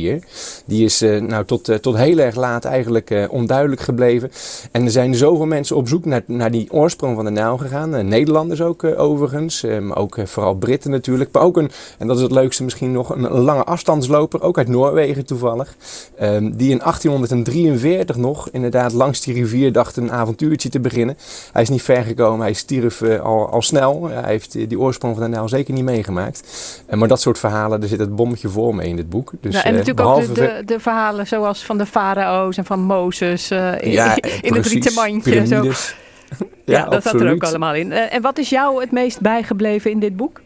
Die 0.65 0.85
is 0.85 1.01
eh, 1.01 1.21
nou 1.21 1.45
tot, 1.45 1.69
eh, 1.69 1.75
tot 1.75 1.97
heel 1.97 2.17
erg 2.17 2.35
laat 2.35 2.65
eigenlijk 2.65 3.09
eh, 3.09 3.25
onduidelijk 3.29 3.81
gebleven. 3.81 4.31
En 4.71 4.85
er 4.85 4.91
zijn 4.91 5.15
zoveel 5.15 5.45
mensen 5.45 5.75
op 5.75 5.87
zoek 5.87 6.05
naar, 6.05 6.21
naar 6.25 6.51
die 6.51 6.71
oorsprong 6.71 7.15
van 7.15 7.25
de 7.25 7.31
Nijl 7.31 7.57
gegaan. 7.57 8.07
Nederlanders 8.07 8.61
ook 8.61 8.83
overigens, 8.83 9.65
maar 9.81 9.97
ook 9.97 10.17
vooral 10.23 10.53
Britten 10.53 10.91
natuurlijk. 10.91 11.29
Maar 11.31 11.41
ook 11.41 11.57
een, 11.57 11.71
en 11.97 12.07
dat 12.07 12.15
is 12.15 12.21
het 12.21 12.31
leukste 12.31 12.63
misschien 12.63 12.91
nog, 12.91 13.15
een, 13.15 13.27
lange 13.29 13.63
afstandsloper, 13.63 14.41
ook 14.41 14.57
uit 14.57 14.67
Noorwegen 14.67 15.25
toevallig. 15.25 15.75
ehm, 16.17 16.51
die 16.51 16.71
in 16.71 16.79
1843 16.79 18.15
nog 18.15 18.49
inderdaad 18.49 18.93
langs 18.93 19.21
die 19.21 19.33
rivier 19.33 19.71
dacht 19.71 19.97
een 19.97 20.11
avontuurtje 20.11 20.69
te 20.69 20.79
beginnen. 20.79 21.17
Hij 21.51 21.61
is 21.61 21.69
niet 21.69 21.81
ver 21.81 22.03
gekomen, 22.03 22.39
hij 22.39 22.53
stierf 22.53 23.01
al, 23.01 23.49
al 23.49 23.61
snel. 23.61 24.09
hij 24.09 24.31
heeft 24.31 24.51
die 24.51 24.79
oorsprong 24.79 25.15
van 25.15 25.23
de 25.23 25.29
Nijl 25.29 25.49
zeker 25.49 25.73
niet 25.73 25.83
meegemaakt. 25.83 26.43
Maar 26.89 27.07
dat 27.07 27.21
soort 27.21 27.39
verhalen, 27.39 27.79
daar 27.79 27.89
zit 27.89 27.99
het 27.99 28.15
bommetje 28.15 28.49
voor 28.49 28.75
mee 28.75 28.87
in 28.87 28.95
dit 28.95 29.09
boek. 29.09 29.31
Dus, 29.41 29.53
Nou, 29.53 29.65
en 29.65 29.88
natuurlijk 29.95 30.29
ook 30.29 30.35
de, 30.35 30.41
de, 30.57 30.73
de 30.73 30.79
verhalen 30.79 31.27
zoals 31.27 31.65
van 31.65 31.77
de 31.77 31.85
farao's 31.85 32.57
en 32.57 32.65
van 32.65 32.79
Mozes 32.79 33.51
eh, 33.51 33.81
in, 33.81 33.91
Ja, 33.91 34.15
in 34.21 34.29
het 34.31 34.51
precies. 34.51 34.71
rieten 34.71 34.93
mandje. 34.93 35.31
Zo. 35.33 35.45
Piramides. 35.45 35.95
Ja, 36.65 36.77
Ja, 36.77 36.85
dat 36.85 37.03
zat 37.03 37.21
er 37.21 37.31
ook 37.31 37.43
allemaal 37.43 37.73
in. 37.73 37.91
Eh, 37.91 38.13
en 38.13 38.21
wat 38.21 38.37
is 38.37 38.49
jou 38.49 38.81
het 38.81 38.91
meest 38.91 39.21
bijgebleven 39.21 39.91
in 39.91 39.99
dit 39.99 40.15
boek? 40.17 40.41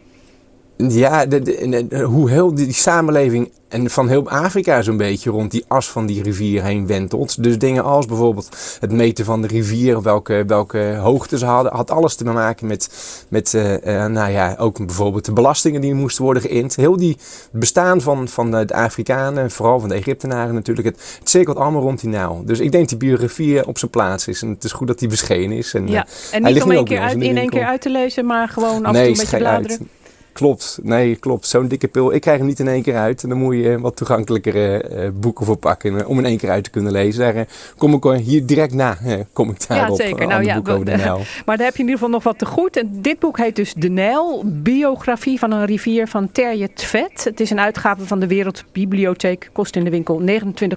Ja, 0.78 1.26
de, 1.26 1.42
de- 1.42 1.86
de- 1.90 2.00
hoe 2.02 2.30
heel 2.30 2.56
die, 2.56 2.66
die 2.66 2.74
samenleving 2.76 3.52
en 3.70 3.90
van 3.90 4.08
heel 4.08 4.30
Afrika 4.30 4.82
zo'n 4.82 4.98
beetje 4.98 5.30
rond 5.30 5.52
die 5.52 5.66
as 5.68 5.90
van 5.90 6.06
die 6.06 6.24
rivier 6.24 6.64
heen 6.64 6.88
wentelt. 6.88 7.44
Dus 7.44 7.58
dingen 7.58 7.84
als 7.84 8.06
bijvoorbeeld 8.06 8.78
het 8.80 8.92
meten 8.92 9.26
van 9.26 9.42
de 9.42 9.48
rivier, 9.48 10.02
welke, 10.02 10.44
welke 10.48 10.96
hoogte 11.02 11.38
ze 11.38 11.46
hadden, 11.46 11.74
had 11.74 11.92
alles 11.92 12.16
te 12.16 12.24
maken 12.24 12.68
met, 12.68 12.90
met 13.30 13.54
eh, 13.54 14.04
eh, 14.04 14.12
nou 14.12 14.32
ja, 14.32 14.56
ook 14.60 14.86
bijvoorbeeld 14.86 15.26
de 15.26 15.34
belastingen 15.34 15.82
die 15.82 15.94
moesten 15.94 16.24
worden 16.24 16.42
geïnd. 16.44 16.76
Heel 16.76 16.98
die 16.98 17.18
bestaan 17.52 18.02
van, 18.02 18.28
van 18.28 18.52
de, 18.52 18.74
Afrikanen, 18.74 19.52
vooral 19.52 19.80
van 19.80 19.90
de 19.90 19.96
Egyptenaren 19.96 20.54
natuurlijk, 20.54 20.88
het, 20.88 21.16
het 21.20 21.30
cirkelt 21.30 21.58
allemaal 21.58 21.82
rond 21.82 22.00
die 22.02 22.10
Nijl. 22.10 22.42
Dus 22.46 22.60
ik 22.60 22.72
denk 22.72 22.90
dat 22.90 23.00
die 23.00 23.10
biografie 23.10 23.68
op 23.68 23.78
zijn 23.78 23.92
plaats 23.92 24.28
is 24.28 24.42
en 24.42 24.50
het 24.50 24.64
is 24.64 24.72
goed 24.72 24.88
dat 24.88 25.00
die 25.00 25.10
verschenen 25.10 25.58
is. 25.58 25.74
En, 25.74 25.88
Ja, 25.88 26.06
eh, 26.06 26.12
en 26.12 26.30
hij 26.30 26.40
niet 26.40 26.54
ligt 26.54 26.66
om 26.66 26.72
één 26.72 26.86
keer 26.86 27.00
uit, 27.00 27.22
in 27.22 27.38
één 27.38 27.50
keer 27.50 27.66
uit 27.66 27.82
te 27.82 27.90
lezen, 27.90 28.26
maar 28.26 28.48
gewoon 28.50 28.86
af 28.86 28.96
en 28.96 29.02
toe 29.02 29.12
een 29.12 29.18
beetje 29.18 29.38
bladeren. 29.38 29.70
uit. 29.80 29.88
Klopt, 30.34 30.80
nee, 30.84 31.16
klopt. 31.16 31.48
Zo'n 31.48 31.68
dikke 31.68 31.88
pil. 31.88 32.14
Ik 32.14 32.22
krijg 32.22 32.38
hem 32.38 32.48
niet 32.48 32.60
in 32.60 32.68
één 32.68 32.82
keer 32.82 32.96
uit. 32.96 33.24
En 33.24 33.30
dan 33.30 33.38
moet 33.38 33.56
je 33.56 33.80
wat 33.80 33.96
toegankelijkere 33.96 34.82
eh, 34.82 35.10
boeken 35.14 35.46
voor 35.46 35.58
pakken 35.58 36.00
eh, 36.00 36.10
om 36.10 36.18
in 36.18 36.26
één 36.26 36.38
keer 36.38 36.50
uit 36.50 36.64
te 36.64 36.70
kunnen 36.70 36.92
lezen. 36.92 37.20
Daar 37.20 37.36
eh, 37.36 37.46
kom 37.78 37.94
ik 37.94 38.22
hier 38.24 38.46
direct 38.46 38.74
na. 38.74 38.98
kom 39.34 39.50
ik 39.50 39.62
Ja, 39.68 39.76
daarop. 39.76 40.02
zeker. 40.02 40.22
Een 40.22 40.28
Nou 40.28 40.44
ja, 40.44 40.58
over 40.58 40.86
de 40.86 40.92
Nijl. 40.92 41.22
maar 41.46 41.58
daar 41.58 41.66
heb 41.66 41.76
je 41.76 41.84
in 41.84 41.90
ieder 41.90 41.94
geval 41.94 42.10
nog 42.10 42.24
wat 42.24 42.38
te 42.38 42.46
goed. 42.46 42.78
En 42.78 42.90
dit 42.92 43.20
boek 43.20 43.38
heet 43.38 43.56
dus 43.56 43.74
De 43.74 43.90
Nijl, 43.90 44.44
biografie 44.46 45.40
van 45.40 45.52
een 45.52 45.66
rivier 45.66 46.08
van 46.08 46.32
Terje 46.32 46.74
Tvet. 46.74 47.24
Het 47.24 47.40
is 47.40 47.50
een 47.50 47.60
uitgave 47.60 48.06
van 48.06 48.20
de 48.20 48.28
Wereldbibliotheek, 48.28 49.50
kost 49.52 49.76
in 49.76 49.84
de 49.84 49.90
winkel 49.90 50.22
29,99 50.22 50.26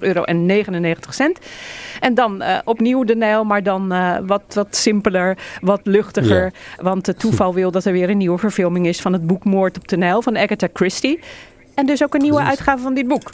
euro. 0.00 0.22
En 2.00 2.14
dan 2.14 2.42
opnieuw 2.64 3.04
De 3.04 3.16
Nijl, 3.16 3.44
maar 3.44 3.62
dan 3.62 3.94
wat, 4.26 4.42
wat 4.48 4.76
simpeler, 4.76 5.38
wat 5.60 5.80
luchtiger. 5.82 6.52
Want 6.80 7.06
het 7.06 7.18
toeval 7.18 7.54
wil 7.60 7.70
dat 7.70 7.84
er 7.84 7.92
weer 7.92 8.10
een 8.10 8.18
nieuwe 8.18 8.38
verfilming 8.38 8.86
is 8.86 9.00
van 9.00 9.12
het 9.12 9.26
boek 9.26 9.44
Moord 9.46 9.76
op 9.76 9.88
de 9.88 9.96
Nijl 9.96 10.22
van 10.22 10.36
Agatha 10.36 10.68
Christie. 10.72 11.18
En 11.74 11.86
dus 11.86 12.02
ook 12.02 12.14
een 12.14 12.22
nieuwe 12.22 12.42
uitgave 12.42 12.82
van 12.82 12.94
dit 12.94 13.08
boek. 13.08 13.30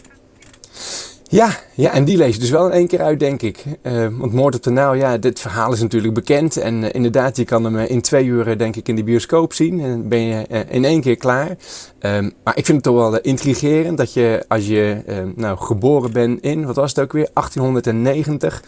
Ja, 1.33 1.51
ja, 1.75 1.93
en 1.93 2.05
die 2.05 2.17
lees 2.17 2.35
je 2.35 2.41
dus 2.41 2.51
wel 2.51 2.67
in 2.67 2.73
één 2.73 2.87
keer 2.87 3.03
uit, 3.03 3.21
denk 3.21 3.43
ik. 3.43 3.65
Eh, 3.83 4.07
want 4.11 4.33
Moord 4.33 4.55
op 4.55 4.63
de 4.63 4.71
Nijl, 4.71 4.95
ja, 4.95 5.19
dit 5.19 5.41
verhaal 5.41 5.73
is 5.73 5.81
natuurlijk 5.81 6.15
bekend. 6.15 6.57
En 6.57 6.85
eh, 6.85 6.91
inderdaad, 6.93 7.37
je 7.37 7.45
kan 7.45 7.65
hem 7.65 7.79
eh, 7.79 7.91
in 7.91 8.01
twee 8.01 8.25
uur, 8.25 8.59
denk 8.59 8.77
ik, 8.77 8.89
in 8.89 8.97
de 8.97 9.05
bioscoop 9.05 9.53
zien. 9.53 9.81
En 9.81 9.89
dan 9.89 10.09
ben 10.09 10.21
je 10.21 10.67
in 10.69 10.85
één 10.85 11.01
keer 11.01 11.17
klaar. 11.17 11.57
Ehm, 11.99 12.31
maar 12.45 12.57
ik 12.57 12.65
vind 12.65 12.85
het 12.85 12.95
toch 12.95 13.11
wel 13.11 13.21
intrigerend 13.21 13.99
dat 13.99 14.13
je, 14.13 14.45
als 14.49 14.67
je 14.67 15.03
nou, 15.37 15.59
geboren 15.59 16.13
bent 16.13 16.41
in, 16.41 16.67
wat 16.67 16.77
was 16.77 16.91
het 16.91 17.05
ook 17.05 17.13
weer, 17.13 17.29
1890... 17.33 18.63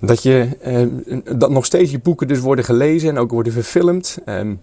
Dat, 0.00 0.22
je, 0.22 0.48
eh, 0.60 0.82
dat 1.36 1.50
nog 1.50 1.64
steeds 1.64 1.90
je 1.90 1.98
boeken 1.98 2.28
dus 2.28 2.38
worden 2.38 2.64
gelezen 2.64 3.08
en 3.08 3.18
ook 3.18 3.30
worden 3.30 3.52
verfilmd. 3.52 4.18
Ehm, 4.24 4.54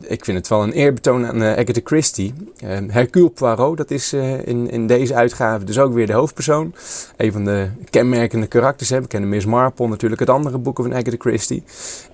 ik 0.00 0.24
vind 0.24 0.38
het 0.38 0.48
wel 0.48 0.62
een 0.62 0.72
eerbetoon 0.72 1.26
aan 1.26 1.42
eh, 1.42 1.50
Agatha 1.50 1.80
Christie. 1.84 2.34
Ehm, 2.58 2.88
Hercule 2.88 3.28
Poirot, 3.28 3.76
dat 3.76 3.90
is 3.90 4.12
eh, 4.12 4.46
in, 4.46 4.70
in 4.70 4.86
deze 4.86 5.14
uitgave 5.14 5.64
dus 5.64 5.78
ook 5.78 5.94
weer 5.94 6.06
de 6.06 6.12
hoofdpersoon. 6.12 6.74
Een 7.16 7.32
van 7.32 7.44
de 7.44 7.68
kenmerkende 7.90 8.46
karakters. 8.46 8.90
Hè. 8.90 9.00
We 9.00 9.06
kennen 9.06 9.28
Miss 9.28 9.46
Marple 9.46 9.88
natuurlijk 9.88 10.20
uit 10.20 10.30
andere 10.30 10.58
boeken 10.58 10.84
van 10.84 10.94
Agatha 10.94 11.16
Christie. 11.18 11.62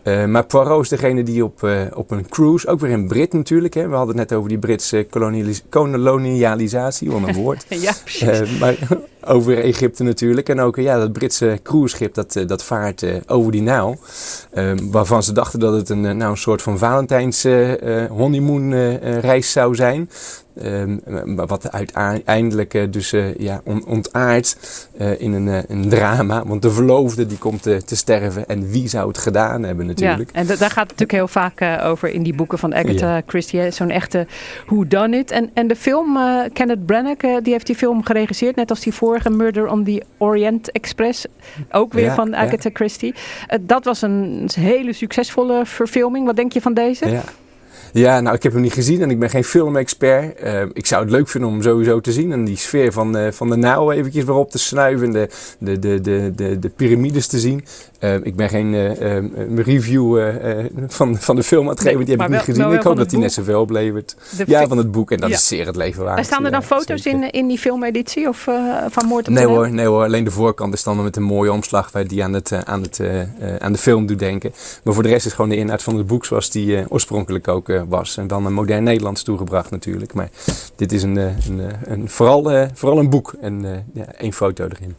Eh, 0.02 0.24
maar 0.24 0.46
Poirot 0.46 0.82
is 0.82 0.88
degene 0.88 1.22
die 1.22 1.44
op, 1.44 1.68
op 1.94 2.10
een 2.10 2.28
cruise, 2.28 2.68
ook 2.68 2.80
weer 2.80 2.92
een 2.92 3.08
Brit 3.08 3.32
natuurlijk. 3.32 3.74
Hè. 3.74 3.88
We 3.88 3.94
hadden 3.94 4.18
het 4.18 4.28
net 4.28 4.38
over 4.38 4.48
die 4.48 4.58
Britse 4.58 5.06
kolonialis- 5.10 5.62
kolonialisatie, 5.68 7.10
wat 7.10 7.28
een 7.28 7.34
woord. 7.34 7.66
Ja, 7.80 7.92
precies. 8.04 8.22
Eh, 8.28 8.60
maar 8.60 8.76
over 9.28 9.58
Egypte 9.58 10.02
natuurlijk. 10.02 10.48
En 10.48 10.60
ook 10.60 10.76
ja, 10.76 10.98
dat 10.98 11.12
Britse 11.12 11.60
cruiseschip 11.62 12.14
dat, 12.14 12.36
eh, 12.36 12.46
dat 12.46 12.64
vaart 12.64 13.02
eh, 13.02 13.14
over 13.26 13.52
die 13.52 13.62
Nijl. 13.62 13.98
Eh, 14.50 14.72
waarvan 14.90 15.22
ze 15.22 15.32
dachten 15.32 15.60
dat 15.60 15.72
het 15.72 15.88
een, 15.88 16.06
eh, 16.06 16.14
nou, 16.14 16.30
een 16.30 16.36
soort 16.36 16.62
van 16.62 16.78
Valentijns 16.78 17.46
honeymoon 18.08 18.96
reis 19.20 19.52
zou 19.52 19.74
zijn. 19.74 20.10
Ehm, 20.62 20.96
wat 21.46 21.72
uiteindelijk 21.72 22.74
eh, 22.74 22.82
dus 22.90 23.12
eh, 23.12 23.34
ja, 23.34 23.60
on- 23.64 24.04
eh, 24.12 25.20
in 25.20 25.32
een, 25.32 25.64
een 25.68 25.88
drama. 25.88 26.44
Want 26.46 26.62
de 26.62 26.70
verloofde 26.70 27.26
die 27.26 27.38
komt 27.38 27.62
te 27.62 27.96
sterven. 27.96 28.48
En 28.48 28.70
wie 28.70 28.88
zou 28.88 29.08
het 29.08 29.18
gedaan 29.18 29.62
hebben 29.62 29.86
natuurlijk. 29.86 30.30
Ja, 30.32 30.40
en 30.40 30.46
da- 30.46 30.56
daar 30.56 30.70
gaat 30.70 30.90
het 30.90 30.98
natuurlijk 30.98 31.12
heel 31.12 31.28
vaak 31.28 31.82
over 31.84 32.08
in 32.08 32.22
die 32.22 32.34
boeken 32.34 32.58
van 32.58 32.74
Agatha 32.74 33.14
Ja. 33.16 33.22
Christie. 33.26 33.70
Zo'n 33.70 33.90
echte 33.90 34.26
who 34.66 34.86
done 34.86 35.16
it. 35.18 35.30
En, 35.30 35.50
en 35.54 35.66
de 35.66 35.76
film, 35.76 36.18
Kenneth 36.52 36.86
Branagh, 36.86 37.42
die 37.42 37.52
heeft 37.52 37.66
die 37.66 37.76
film 37.76 38.04
geregisseerd. 38.04 38.56
Net 38.56 38.70
als 38.70 38.80
die 38.80 38.94
vorige 38.94 39.30
Murder 39.30 39.66
on 39.68 39.84
the 39.84 40.02
Orient 40.18 40.72
Express. 40.72 41.26
Ook 41.72 41.92
weer 41.92 42.04
Ja, 42.04 42.14
van. 42.14 42.36
Agatha 42.36 42.70
Christie. 42.72 43.14
Dat 43.60 43.84
was 43.84 44.02
een 44.02 44.48
hele 44.54 44.92
succesvolle 44.92 45.62
verfilming. 45.64 46.26
Wat 46.26 46.36
denk 46.36 46.52
je 46.52 46.60
van 46.60 46.74
deze? 46.74 47.10
Ja. 47.10 47.22
Ja, 47.92 48.20
nou, 48.20 48.36
ik 48.36 48.42
heb 48.42 48.52
hem 48.52 48.60
niet 48.62 48.72
gezien 48.72 49.02
en 49.02 49.10
ik 49.10 49.18
ben 49.18 49.30
geen 49.30 49.44
filmexpert. 49.44 50.36
Eh, 50.38 50.62
ik 50.72 50.86
zou 50.86 51.02
het 51.02 51.10
leuk 51.10 51.28
vinden 51.28 51.50
om 51.50 51.54
hem 51.56 51.64
sowieso 51.64 52.00
te 52.00 52.12
zien 52.12 52.32
en 52.32 52.44
die 52.44 52.56
sfeer 52.56 52.92
van, 52.92 53.16
eh, 53.16 53.32
van 53.32 53.50
de 53.50 53.56
Nijl 53.56 53.92
eventjes 53.92 54.24
weer 54.24 54.34
op 54.34 54.50
te 54.50 54.58
snuiven 54.58 55.06
en 55.06 55.12
de, 55.12 55.28
de, 55.58 55.78
de, 55.78 56.00
de, 56.00 56.32
de, 56.36 56.58
de 56.58 56.68
piramides 56.68 57.26
te 57.26 57.38
zien. 57.38 57.64
Eh, 57.98 58.14
ik 58.22 58.36
ben 58.36 58.48
geen 58.48 58.74
eh, 58.74 59.16
eh, 59.16 59.24
review 59.56 60.18
eh, 60.18 60.64
van, 60.88 61.16
van 61.16 61.36
de 61.36 61.42
film 61.42 61.62
aan 61.64 61.70
het 61.70 61.80
geven, 61.80 61.98
die 62.00 62.08
heb 62.08 62.18
maar 62.18 62.26
ik 62.26 62.32
niet 62.46 62.56
gezien. 62.56 62.72
Ik 62.72 62.82
hoop 62.82 62.96
dat 62.96 63.10
hij 63.10 63.20
net 63.20 63.32
zoveel 63.32 63.60
oplevert. 63.60 64.16
De 64.36 64.44
ja, 64.46 64.66
van 64.66 64.78
het 64.78 64.90
boek 64.92 65.10
en 65.10 65.16
dat 65.20 65.28
Ja. 65.30 65.34
is 65.36 65.46
zeer 65.46 65.66
het 65.66 65.76
leven 65.76 66.04
waard. 66.04 66.18
En 66.18 66.24
staan 66.24 66.44
er 66.44 66.50
dan 66.50 66.60
Ja, 66.60 66.66
foto's 66.66 67.02
zeker. 67.02 67.22
in, 67.22 67.30
in 67.30 67.46
die 67.48 67.58
filmeditie 67.58 68.28
of 68.28 68.46
van 68.88 69.06
Moord 69.06 69.28
op 69.28 69.34
Nee 69.34 69.46
hoor, 69.46 69.70
nee 69.70 69.86
hoor, 69.86 70.04
alleen 70.04 70.24
de 70.24 70.30
voorkant 70.30 70.74
is 70.74 70.82
dan 70.82 71.02
met 71.02 71.16
een 71.16 71.22
mooie 71.22 71.52
omslag 71.52 71.92
waar 71.92 72.06
die 72.06 72.24
aan, 72.24 72.32
het, 72.32 72.52
aan, 72.64 72.82
het, 72.82 73.00
aan 73.58 73.72
de 73.72 73.78
film 73.78 74.06
doet 74.06 74.18
denken. 74.18 74.52
Maar 74.84 74.94
voor 74.94 75.02
de 75.02 75.08
rest 75.08 75.26
is 75.26 75.32
gewoon 75.32 75.50
de 75.50 75.56
inhoud 75.56 75.82
van 75.82 75.96
het 75.96 76.06
boek 76.06 76.24
zoals 76.24 76.50
die 76.50 76.90
oorspronkelijk 76.90 77.48
ook 77.48 77.67
eh, 77.68 77.82
was. 77.88 78.16
En 78.16 78.26
dan 78.26 78.46
een 78.46 78.52
modern 78.52 78.82
Nederlands 78.82 79.22
toegebracht 79.22 79.70
natuurlijk. 79.70 80.14
Maar 80.14 80.28
dit 80.76 80.92
is 80.92 81.02
een, 81.02 81.16
eh, 81.16 81.46
een, 81.46 81.60
eh, 81.60 81.66
een, 81.84 82.08
vooral, 82.08 82.68
vooral 82.74 82.98
een 82.98 83.10
boek 83.10 83.34
en 83.40 83.84
ja, 83.94 84.04
één 84.04 84.32
foto 84.32 84.64
erin. 84.64 84.94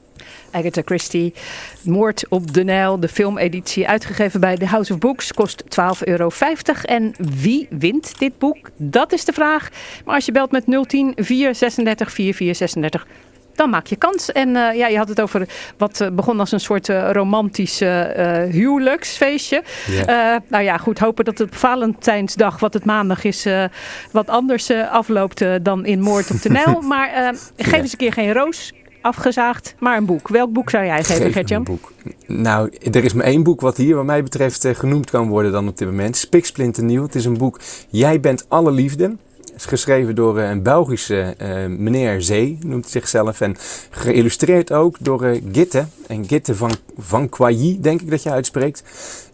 Agatha 0.52 0.82
Christie, 0.86 1.34
Moord 1.84 2.26
op 2.30 2.54
de 2.54 2.64
Nijl, 2.64 3.00
de 3.00 3.08
filmeditie, 3.08 3.88
uitgegeven 3.88 4.40
bij 4.40 4.58
The 4.58 4.66
House 4.66 4.94
of 4.94 5.00
Books, 5.00 5.34
kost 5.34 5.64
12,50 5.68 6.08
euro. 6.08 6.32
En 6.84 7.14
wie 7.18 7.68
wint 7.70 8.20
dit 8.20 8.38
boek? 8.38 8.70
Dat 8.76 9.12
is 9.12 9.26
de 9.26 9.34
vraag. 9.34 9.70
Maar 10.06 10.16
als 10.16 10.26
je 10.26 10.32
belt 10.32 10.52
met 10.52 10.64
010 10.66 11.14
436 11.16 12.12
4436, 12.12 13.08
dan 13.60 13.70
maak 13.70 13.88
je 13.88 13.96
kans. 13.96 14.32
En 14.32 14.56
eh, 14.56 14.78
ja, 14.78 14.88
je 14.88 14.98
had 14.98 15.10
het 15.10 15.22
over 15.22 15.48
wat 15.78 16.02
eh, 16.02 16.10
begon 16.10 16.40
als 16.40 16.52
een 16.52 16.60
soort 16.60 16.90
eh, 16.90 17.12
romantisch 17.12 17.80
huwelijksfeestje. 18.50 19.64
Nou 20.48 20.64
ja, 20.64 20.78
goed, 20.78 21.00
hopen 21.00 21.26
dat 21.26 21.38
het 21.38 21.48
op 21.48 21.56
Valentijnsdag, 21.56 22.60
wat 22.60 22.74
het 22.74 22.86
maandag 22.86 23.24
is, 23.24 23.48
wat 24.12 24.28
anders 24.28 24.72
afloopt 24.72 25.44
dan 25.62 25.86
in 25.86 26.02
Moord 26.02 26.32
op 26.32 26.42
de 26.42 26.50
Nijl. 26.50 26.82
maar 26.94 27.34
geef 27.58 27.82
eens 27.82 27.92
een 27.92 27.98
keer 27.98 28.14
geen 28.14 28.34
roos 28.34 28.74
afgezaagd, 29.02 29.76
maar 29.80 29.98
een 29.98 30.06
boek. 30.06 30.28
Welk 30.28 30.54
boek 30.54 30.70
zou 30.70 30.86
jij 30.86 31.04
geven, 31.04 31.32
Gertjan? 31.32 31.58
een 31.58 31.64
boek. 31.64 31.92
Nou, 32.28 32.72
er 32.92 33.04
is 33.04 33.14
maar 33.14 33.26
één 33.26 33.44
boek 33.44 33.62
wat 33.62 33.78
hier 33.78 33.96
wat 33.96 34.06
mij 34.06 34.24
betreft 34.24 34.68
genoemd 34.72 35.10
kan 35.10 35.28
worden 35.28 35.52
dan 35.52 35.68
op 35.68 35.78
dit 35.78 35.88
moment. 35.88 36.18
Spiksplinternieuw. 36.18 37.04
Het 37.04 37.16
is 37.16 37.26
een 37.26 37.38
boek 37.38 37.60
Jij 37.90 38.20
bent 38.20 38.46
alle 38.50 38.72
liefde. 38.72 39.16
Is 39.56 39.66
geschreven 39.66 40.16
door 40.16 40.40
eh, 40.40 40.50
een 40.50 40.64
Belgische 40.64 41.34
eh, 41.38 41.66
meneer 41.66 42.22
Zee, 42.22 42.58
noemt 42.66 42.84
hij 42.84 42.92
zichzelf. 42.92 43.42
En 43.42 43.56
geïllustreerd 43.90 44.72
ook 44.72 44.96
door 45.00 45.24
eh, 45.24 45.42
Gitte. 45.52 45.86
En 46.08 46.26
Gitte 46.28 46.56
van, 46.56 46.72
van 46.98 47.30
Quailly, 47.30 47.78
denk 47.82 48.02
ik 48.02 48.10
dat 48.10 48.24
je 48.24 48.32
uitspreekt. 48.32 48.84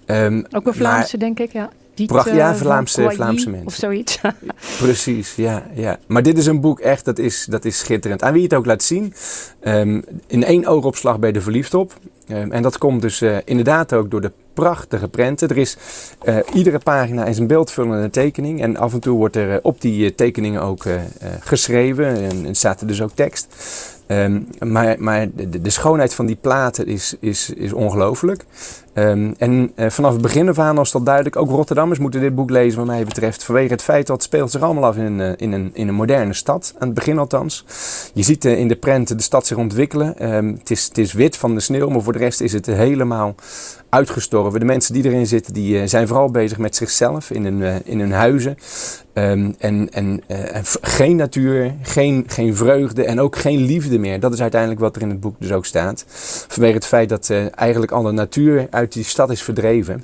Ehm, 0.05 0.43
Ook 0.51 0.67
een 0.67 0.73
Vlaamse, 0.73 1.17
denk 1.17 1.39
ik, 1.39 1.51
ja. 1.51 1.69
Diet, 1.93 2.07
Pracht- 2.07 2.29
ja, 2.33 2.55
Vlaamse- 2.55 3.09
Vlaamse 3.11 3.49
mensen. 3.49 3.67
Of 3.67 3.73
zoiets. 3.73 4.19
Precies, 4.79 5.35
ja, 5.35 5.67
ja. 5.73 5.99
Maar 6.07 6.23
dit 6.23 6.37
is 6.37 6.45
een 6.45 6.61
boek 6.61 6.79
echt, 6.79 7.05
dat 7.05 7.19
is, 7.19 7.45
dat 7.49 7.65
is 7.65 7.77
schitterend. 7.79 8.21
Aan 8.23 8.31
wie 8.31 8.41
je 8.41 8.47
het 8.47 8.57
ook 8.57 8.65
laat 8.65 8.83
zien. 8.83 9.13
ehm, 9.59 10.01
in 10.27 10.43
één 10.43 10.65
oogopslag 10.65 11.17
je 11.21 11.31
er 11.31 11.41
verliefd 11.41 11.73
op. 11.73 11.93
Ehm, 12.27 12.51
en 12.51 12.61
dat 12.61 12.77
komt 12.77 13.01
dus 13.01 13.21
inderdaad 13.45 13.93
ook 13.93 14.11
door 14.11 14.21
de 14.21 14.31
prachtige 14.55 15.07
prenten. 15.07 15.49
Er 15.49 15.57
is, 15.57 15.77
eh, 16.23 16.37
iedere 16.53 16.79
pagina 16.79 17.25
is 17.25 17.37
een 17.37 17.47
beeldvullende 17.47 18.09
tekening. 18.09 18.61
En 18.61 18.77
af 18.77 18.93
en 18.93 18.99
toe 18.99 19.17
wordt 19.17 19.35
er 19.35 19.51
eh, 19.51 19.57
op 19.61 19.81
die 19.81 20.05
eh, 20.05 20.15
tekeningen 20.15 20.61
ook 20.61 20.83
geschreven. 21.39 22.05
En, 22.05 22.45
en 22.45 22.55
staat 22.55 22.81
er 22.81 22.87
dus 22.87 23.01
ook 23.01 23.11
tekst. 23.13 23.47
Ehm, 24.07 24.41
maar 24.59 24.95
maar 24.99 25.27
de, 25.35 25.61
de 25.61 25.69
schoonheid 25.69 26.13
van 26.13 26.25
die 26.25 26.37
platen 26.41 26.87
is, 26.87 27.15
is, 27.19 27.49
is 27.49 27.73
ongelooflijk. 27.73 28.45
Ehm, 28.95 29.33
en 29.37 29.71
eh, 29.75 29.89
vanaf 29.89 30.13
het 30.13 30.21
begin 30.21 30.49
af 30.49 30.59
aan 30.59 30.75
was 30.75 30.91
dat 30.91 31.05
duidelijk. 31.05 31.35
Ook 31.35 31.49
Rotterdammers 31.49 31.99
moeten 31.99 32.21
dit 32.21 32.35
boek 32.35 32.49
lezen 32.49 32.77
wat 32.77 32.87
mij 32.87 33.03
betreft. 33.03 33.43
Vanwege 33.43 33.71
het 33.71 33.81
feit 33.81 34.07
dat 34.07 34.15
het 34.15 34.25
speelt 34.25 34.51
zich 34.51 34.61
allemaal 34.61 34.85
af 34.85 34.97
in 34.97 35.21
eh, 35.21 35.31
in 35.35 35.51
een, 35.51 35.71
in 35.73 35.87
een 35.87 35.93
moderne 35.93 36.33
stad. 36.33 36.73
Aan 36.77 36.87
het 36.87 36.95
begin 36.95 37.17
althans. 37.17 37.65
Je 38.13 38.23
ziet 38.23 38.45
eh, 38.45 38.59
in 38.59 38.67
de 38.67 38.75
prenten 38.75 39.17
de 39.17 39.23
stad 39.23 39.47
zich 39.47 39.57
ontwikkelen. 39.57 40.17
Ehm, 40.17 40.47
het, 40.47 40.71
is, 40.71 40.85
het 40.85 40.97
is 40.97 41.13
wit 41.13 41.37
van 41.37 41.55
de 41.55 41.61
sneeuw, 41.61 41.89
maar 41.89 42.01
voor 42.01 42.13
de 42.13 42.19
rest 42.19 42.41
is 42.41 42.53
het 42.53 42.65
helemaal 42.65 43.35
uitgestorven. 43.89 44.59
De 44.59 44.65
mensen 44.65 44.93
die 44.93 45.05
erin 45.05 45.27
zitten, 45.27 45.53
die 45.53 45.87
zijn 45.87 46.07
vooral 46.07 46.31
bezig 46.31 46.57
met 46.57 46.75
zichzelf 46.75 47.31
in 47.31 47.45
hun, 47.45 47.85
in 47.85 47.99
hun 47.99 48.11
huizen. 48.11 48.57
Ehm, 49.13 49.51
en 49.57 49.89
en, 49.91 50.21
geen 50.81 51.15
natuur, 51.15 51.73
geen, 51.81 52.23
geen 52.27 52.55
vreugde 52.55 53.03
en 53.03 53.19
ook 53.19 53.35
geen 53.35 53.59
liefde 53.59 53.99
meer. 53.99 54.19
Dat 54.19 54.33
is 54.33 54.41
uiteindelijk 54.41 54.81
wat 54.81 54.95
er 54.95 55.01
in 55.01 55.09
het 55.09 55.19
boek 55.19 55.35
dus 55.39 55.51
ook 55.51 55.65
staat. 55.65 56.05
Vanwege 56.47 56.73
het 56.73 56.85
feit 56.85 57.09
dat 57.09 57.29
eigenlijk 57.55 57.91
alle 57.91 58.11
natuur 58.11 58.67
uit 58.69 58.84
die 58.93 59.03
stad 59.03 59.29
is 59.31 59.41
verdreven. 59.41 60.03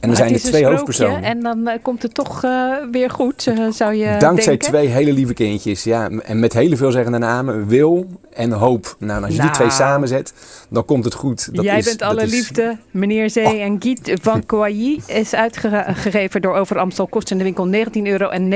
En 0.00 0.10
er 0.10 0.16
zijn 0.16 0.32
er 0.34 0.40
twee 0.40 0.64
hoofdpersonen. 0.66 1.22
En 1.22 1.40
dan 1.40 1.68
eh, 1.68 1.78
komt 1.82 2.02
het 2.02 2.14
toch 2.14 2.44
eh, 2.44 2.72
weer 2.90 3.10
goed, 3.10 3.46
eh, 3.46 3.70
zou 3.70 3.94
je 3.94 4.16
Dankzij 4.18 4.46
denken. 4.48 4.68
twee 4.68 4.86
hele 4.86 5.12
lieve 5.12 5.34
kindjes. 5.34 5.84
Ja, 5.84 6.08
en 6.10 6.40
met 6.40 6.52
hele 6.52 6.76
veelzeggende 6.76 7.18
namen. 7.18 7.66
Wil 7.66 8.06
en 8.32 8.52
hoop. 8.52 8.96
Nou, 8.98 9.18
als 9.20 9.28
je 9.30 9.34
die 9.34 9.42
Nou. 9.42 9.52
twee 9.54 9.70
samenzet, 9.70 10.32
dan 10.68 10.84
komt 10.84 11.04
het 11.04 11.14
goed. 11.14 11.54
Dat 11.54 11.64
Jij 11.64 11.78
is- 11.78 11.84
bent 11.84 12.02
alle 12.02 12.22
is- 12.22 12.28
Oh. 12.28 12.34
liefde, 12.34 12.76
meneer 12.90 13.30
Zee 13.30 13.58
en 13.60 13.76
Giet 13.82 14.12
van 14.22 14.46
Quailly 14.46 15.00
is 15.06 15.34
uitgegeven 15.34 16.42
door 16.42 16.54
Over 16.54 16.78
Amstel. 16.78 17.06
Kost 17.06 17.30
in 17.30 17.38
de 17.38 17.44
winkel 17.44 17.66
19,99 17.66 18.10
euro. 18.10 18.28
En 18.28 18.50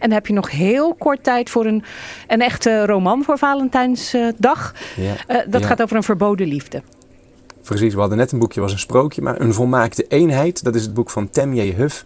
dan 0.00 0.10
heb 0.10 0.26
je 0.26 0.32
nog 0.32 0.50
heel 0.50 0.94
kort 0.94 1.24
tijd 1.24 1.50
voor 1.50 1.66
een, 1.66 1.84
een 2.28 2.40
echte 2.40 2.86
roman 2.86 3.24
voor 3.24 3.38
Valentijnsdag. 3.38 4.74
Ja, 4.96 5.44
dat 5.48 5.60
ja. 5.60 5.66
gaat 5.66 5.82
over 5.82 5.96
een 5.96 6.02
verboden 6.02 6.46
liefde. 6.46 6.82
Precies, 7.62 7.94
we 7.94 8.00
hadden 8.00 8.18
net 8.18 8.32
een 8.32 8.38
boekje, 8.38 8.60
was 8.60 8.72
een 8.72 8.78
sprookje, 8.78 9.22
maar 9.22 9.40
een 9.40 9.54
volmaakte 9.54 10.04
eenheid. 10.08 10.64
Dat 10.64 10.74
is 10.74 10.82
het 10.82 10.94
boek 10.94 11.10
van 11.10 11.30
Temje 11.30 11.72
Huff. 11.72 12.04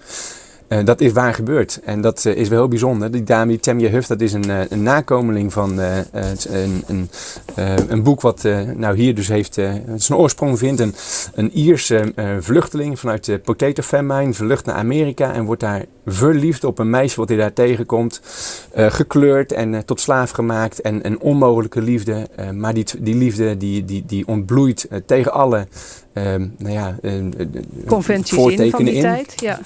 Eh, 0.68 0.84
dat 0.84 1.00
is 1.00 1.12
waar 1.12 1.34
gebeurd. 1.34 1.80
En 1.84 2.00
dat 2.00 2.24
eh, 2.24 2.36
is 2.36 2.48
wel 2.48 2.58
heel 2.58 2.68
bijzonder. 2.68 3.10
Die 3.10 3.22
dame, 3.22 3.50
die 3.50 3.60
Temje 3.60 3.88
Huff, 3.88 4.06
dat 4.06 4.20
is 4.20 4.32
een, 4.32 4.50
eh, 4.50 4.60
een 4.68 4.82
nakomeling 4.82 5.52
van 5.52 5.78
een, 5.78 6.84
een, 6.86 7.10
een 7.88 8.02
boek 8.02 8.20
wat 8.20 8.42
nou 8.76 8.96
hier 8.96 9.14
dus 9.14 9.28
heeft, 9.28 9.54
zijn 9.96 10.18
oorsprong 10.18 10.58
vindt. 10.58 10.80
Een, 10.80 10.94
een 11.34 11.50
Ierse 11.52 12.12
vluchteling 12.40 12.98
vanuit 12.98 13.24
de 13.24 13.38
Potato 13.38 13.82
Famine 13.82 14.32
vlucht 14.32 14.64
naar 14.64 14.74
Amerika 14.74 15.32
en 15.32 15.44
wordt 15.44 15.60
daar 15.60 15.84
verliefd 16.06 16.64
op 16.64 16.78
een 16.78 16.90
meisje 16.90 17.16
wat 17.16 17.28
hij 17.28 17.38
daar 17.38 17.52
tegenkomt. 17.52 18.20
gekleurd 18.74 19.52
en 19.52 19.84
tot 19.84 20.00
slaaf 20.00 20.30
gemaakt 20.30 20.80
en 20.80 21.06
een 21.06 21.20
onmogelijke 21.20 21.82
liefde. 21.82 22.28
Maar 22.52 22.74
die, 22.74 22.84
die 22.98 23.14
liefde 23.14 23.56
die, 23.56 23.84
die, 23.84 24.04
die 24.06 24.26
ontbloeit 24.26 24.88
tegen 25.06 25.32
alle 25.32 25.66
ehm, 26.12 26.46
nou 26.58 26.72
ja, 26.72 26.96
Conventies 27.86 28.58
in 28.58 28.70
van 28.70 28.84
die 28.84 28.94
in. 28.94 29.02
tijd. 29.02 29.32
Ja. 29.40 29.60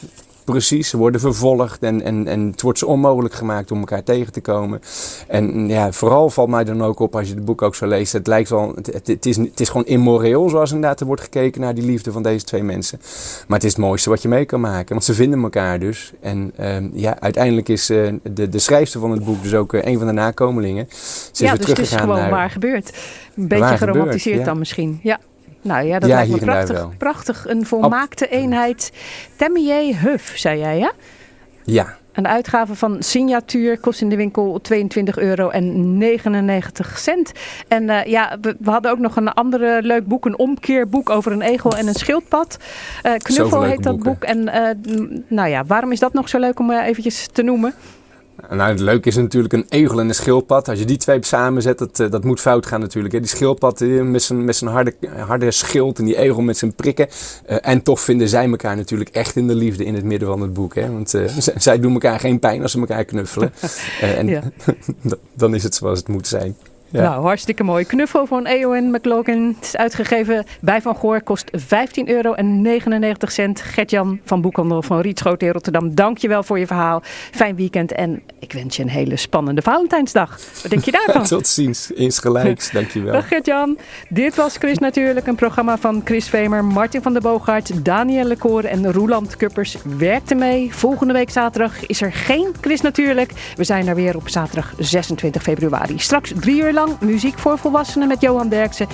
Precies, 0.53 0.89
ze 0.89 0.97
worden 0.97 1.21
vervolgd 1.21 1.83
en, 1.83 2.03
en, 2.03 2.27
en 2.27 2.47
het 2.51 2.63
wordt 2.63 2.79
ze 2.79 2.87
onmogelijk 2.87 3.35
gemaakt 3.35 3.71
om 3.71 3.79
elkaar 3.79 4.03
tegen 4.03 4.33
te 4.33 4.41
komen. 4.41 4.81
En 5.27 5.69
ja, 5.69 5.93
vooral 5.93 6.31
valt 6.31 6.49
mij 6.49 6.65
dan 6.65 6.83
ook 6.83 7.01
op 7.01 7.17
als 7.17 7.29
je 7.29 7.35
het 7.35 7.45
boek 7.45 7.63
ook 7.63 7.75
zo 7.75 7.87
leest. 7.87 8.13
Het 8.13 8.27
lijkt 8.27 8.49
wel, 8.49 8.73
het, 8.75 9.07
het, 9.07 9.27
is, 9.27 9.37
het 9.37 9.61
is 9.61 9.69
gewoon 9.69 9.87
immoreel 9.87 10.49
zoals 10.49 10.73
inderdaad 10.73 11.01
er 11.01 11.07
wordt 11.07 11.23
gekeken 11.23 11.61
naar 11.61 11.75
die 11.75 11.85
liefde 11.85 12.13
van 12.13 12.23
deze 12.23 12.45
twee 12.45 12.63
mensen. 12.63 13.01
Maar 13.47 13.59
het 13.59 13.67
is 13.67 13.73
het 13.73 13.81
mooiste 13.81 14.11
wat 14.11 14.23
je 14.23 14.29
mee 14.29 14.45
kan 14.45 14.61
maken, 14.61 14.89
want 14.89 15.05
ze 15.05 15.15
vinden 15.15 15.43
elkaar 15.43 15.79
dus. 15.79 16.13
En 16.21 16.53
ehm, 16.57 16.89
ja, 16.93 17.21
uiteindelijk 17.21 17.69
is 17.69 17.91
eh, 17.91 18.13
de, 18.23 18.49
de 18.49 18.59
schrijfster 18.59 19.01
van 19.01 19.11
het 19.11 19.25
boek 19.25 19.43
dus 19.43 19.55
ook 19.55 19.75
eh, 19.75 19.85
een 19.85 19.99
van 19.99 20.07
de 20.07 20.13
nakomelingen. 20.13 20.87
Ze 21.33 21.45
ja, 21.45 21.57
dus 21.57 21.67
het 21.67 21.79
is 21.79 21.93
gewoon 21.93 22.17
naar... 22.17 22.31
waar 22.31 22.51
gebeurd. 22.51 22.97
Een 23.37 23.49
beetje 23.49 23.77
geromantiseerd 23.77 24.39
ja. 24.39 24.45
dan 24.45 24.59
misschien. 24.59 25.01
Ja. 25.03 25.19
Nou 25.63 25.87
ja, 25.87 25.99
dat 25.99 26.09
Ja, 26.09 26.15
lijkt 26.17 26.31
me 26.31 26.39
prachtig. 26.39 26.97
Prachtig. 26.97 27.45
Een 27.49 27.67
volmaakte 27.67 28.29
eenheid. 28.29 28.93
Temmier 29.37 30.01
Huff, 30.01 30.39
zei 30.39 30.59
jij, 30.59 30.79
ja? 30.79 30.93
Ja, 31.65 31.97
Een 32.13 32.29
uitgave 32.29 32.75
van 32.75 32.97
signatuur 33.03 33.79
kost 33.81 34.01
in 34.01 34.09
de 34.09 34.17
winkel 34.17 34.61
22 34.63 35.19
euro 35.19 35.49
en 35.49 35.99
99 35.99 36.99
cent. 36.99 37.33
En 37.69 37.91
eh, 37.91 38.05
ja, 38.05 38.39
we, 38.41 38.57
we 38.61 38.71
hadden 38.71 38.91
ook 38.91 38.99
nog 38.99 39.17
een 39.17 39.29
andere 39.33 39.83
leuk 39.83 40.07
boek, 40.07 40.25
een 40.27 40.39
omkeerboek 40.39 41.11
over 41.11 41.33
een 41.33 41.43
egel 41.43 41.71
en 41.77 41.87
een 41.87 41.95
schildpad. 41.95 42.57
Eh, 43.03 43.13
Knuffel 43.17 43.63
heet 43.63 43.83
dat 43.83 44.03
boeken. 44.03 44.13
boek. 44.13 44.23
En 44.23 44.49
eh, 44.49 44.75
nou 45.29 45.49
ja, 45.49 45.65
waarom 45.65 45.93
is 45.93 45.99
dat 46.01 46.13
nog 46.13 46.29
zo 46.29 46.39
leuk 46.39 46.59
om 46.59 46.71
eventjes 46.71 47.29
te 47.33 47.43
noemen? 47.43 47.75
Nou, 48.51 48.71
het 48.71 48.81
leuke 48.81 49.09
is 49.09 49.17
natuurlijk 49.17 49.53
een 49.53 49.67
egel 49.69 50.01
en 50.01 50.09
een 50.09 50.15
schildpad. 50.15 50.69
Als 50.69 50.79
je 50.79 50.85
die 50.85 50.97
twee 50.97 51.19
samenzet, 51.25 51.79
dat, 51.79 52.01
eh, 52.01 52.11
dat 52.11 52.25
moet 52.25 52.41
fout 52.41 52.67
gaan 52.67 52.81
natuurlijk. 52.81 53.15
Hè. 53.15 53.21
Die 53.21 53.29
schildpad 53.29 53.81
eh, 53.81 54.03
met 54.03 54.23
zijn, 54.23 54.45
met 54.45 54.57
zijn 54.57 54.71
harde, 54.71 54.95
harde 55.27 55.51
schild 55.51 55.99
en 55.99 56.05
die 56.05 56.17
egel 56.17 56.43
met 56.43 56.57
zijn 56.57 56.75
prikken. 56.75 57.09
Eh, 57.47 57.57
en 57.61 57.83
toch 57.83 58.01
vinden 58.01 58.29
zij 58.29 58.51
elkaar 58.51 58.77
natuurlijk 58.77 59.11
echt 59.11 59.37
in 59.37 59.47
de 59.47 59.55
liefde 59.55 59.85
in 59.85 59.95
het 59.95 60.05
midden 60.05 60.29
van 60.29 60.41
het 60.41 60.53
boek. 60.53 60.75
Hè. 60.75 60.93
Want 60.93 61.15
zij 61.57 61.81
doen 61.81 61.93
elkaar 61.93 62.21
geen 62.21 62.39
pijn 62.39 62.63
als 62.63 62.73
ze 62.73 62.79
elkaar 62.79 63.05
knuffelen. 63.05 63.53
En 64.01 64.27
Ja. 64.27 64.43
dan 65.35 65.55
is 65.55 65.63
het 65.63 65.75
zoals 65.75 65.99
het 65.99 66.09
moet 66.09 66.27
zijn. 66.27 66.57
Ja. 66.91 67.03
Nou, 67.03 67.23
hartstikke 67.23 67.63
mooi. 67.65 67.85
Knuffel 67.85 68.27
van 68.27 68.47
Eowyn 68.47 68.91
McLaughlin. 68.91 69.55
Het 69.57 69.65
is 69.65 69.77
uitgegeven 69.77 70.45
bij 70.61 70.83
Van 70.83 70.97
Goor. 70.97 71.23
Kost 71.23 71.51
15 71.53 72.09
euro 72.11 72.33
en 72.33 72.63
99 72.63 73.33
cent. 73.33 73.61
Gert-Jan 73.61 74.21
van 74.25 74.41
Boekhandel 74.41 74.83
van 74.83 75.01
Rietschoten 75.01 75.47
in 75.47 75.53
Rotterdam. 75.53 75.95
Dank 75.95 76.19
je 76.19 76.29
wel 76.29 76.43
voor 76.43 76.59
je 76.59 76.67
verhaal. 76.67 77.03
Fijn 77.31 77.57
weekend 77.57 77.93
en 77.93 78.23
ik 78.39 78.53
wens 78.53 78.77
je 78.77 78.83
een 78.83 78.89
hele 78.89 79.17
spannende 79.17 79.63
Valentijnsdag. 79.63 80.39
Wat 80.63 80.71
denk 80.71 80.85
je 80.85 80.91
daarvan? 81.05 81.25
Tot 81.25 81.47
ziens, 81.47 81.91
insgelijks. 81.91 82.71
Dankjewel. 82.79 83.13
Dag 83.13 83.29
Gert-Jan. 83.29 83.79
Dit 84.09 84.35
was 84.35 84.57
Chris 84.57 84.79
Natuurlijk, 84.79 85.27
een 85.27 85.35
programma 85.35 85.79
van 85.79 86.01
Chris 86.05 86.29
Vemer, 86.29 86.65
Martin 86.65 87.03
van 87.03 87.13
der 87.13 87.23
Boogaard, 87.23 87.85
Daniel 87.85 88.25
Lecour 88.25 88.65
en 88.65 88.93
Roeland 88.93 89.37
Kuppers 89.37 89.77
werkten 89.99 90.39
mee. 90.39 90.75
Volgende 90.75 91.13
week 91.13 91.31
zaterdag 91.31 91.87
is 91.87 92.01
er 92.01 92.13
geen 92.13 92.55
Chris 92.61 92.81
Natuurlijk. 92.81 93.33
We 93.57 93.65
zijn 93.65 93.89
er 93.89 93.95
weer 93.95 94.17
op 94.17 94.29
zaterdag 94.29 94.73
26 94.79 95.43
februari. 95.43 95.99
Straks 95.99 96.33
drie 96.41 96.63
uur 96.63 96.73
muziek 97.01 97.39
voor 97.39 97.59
volwassenen 97.59 98.09
met 98.09 98.21
Johan 98.21 98.49
Derksen. 98.49 98.87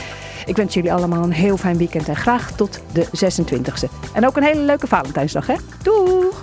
Ik 0.47 0.57
wens 0.57 0.75
jullie 0.75 0.93
allemaal 0.93 1.23
een 1.23 1.33
heel 1.33 1.57
fijn 1.57 1.77
weekend 1.77 2.09
en 2.09 2.17
graag 2.17 2.53
tot 2.53 2.81
de 2.93 3.07
26e. 3.07 4.13
En 4.13 4.27
ook 4.27 4.37
een 4.37 4.43
hele 4.43 4.61
leuke 4.61 4.87
Valentijnsdag, 4.87 5.47
hè? 5.47 5.55
Doeg! 5.83 6.43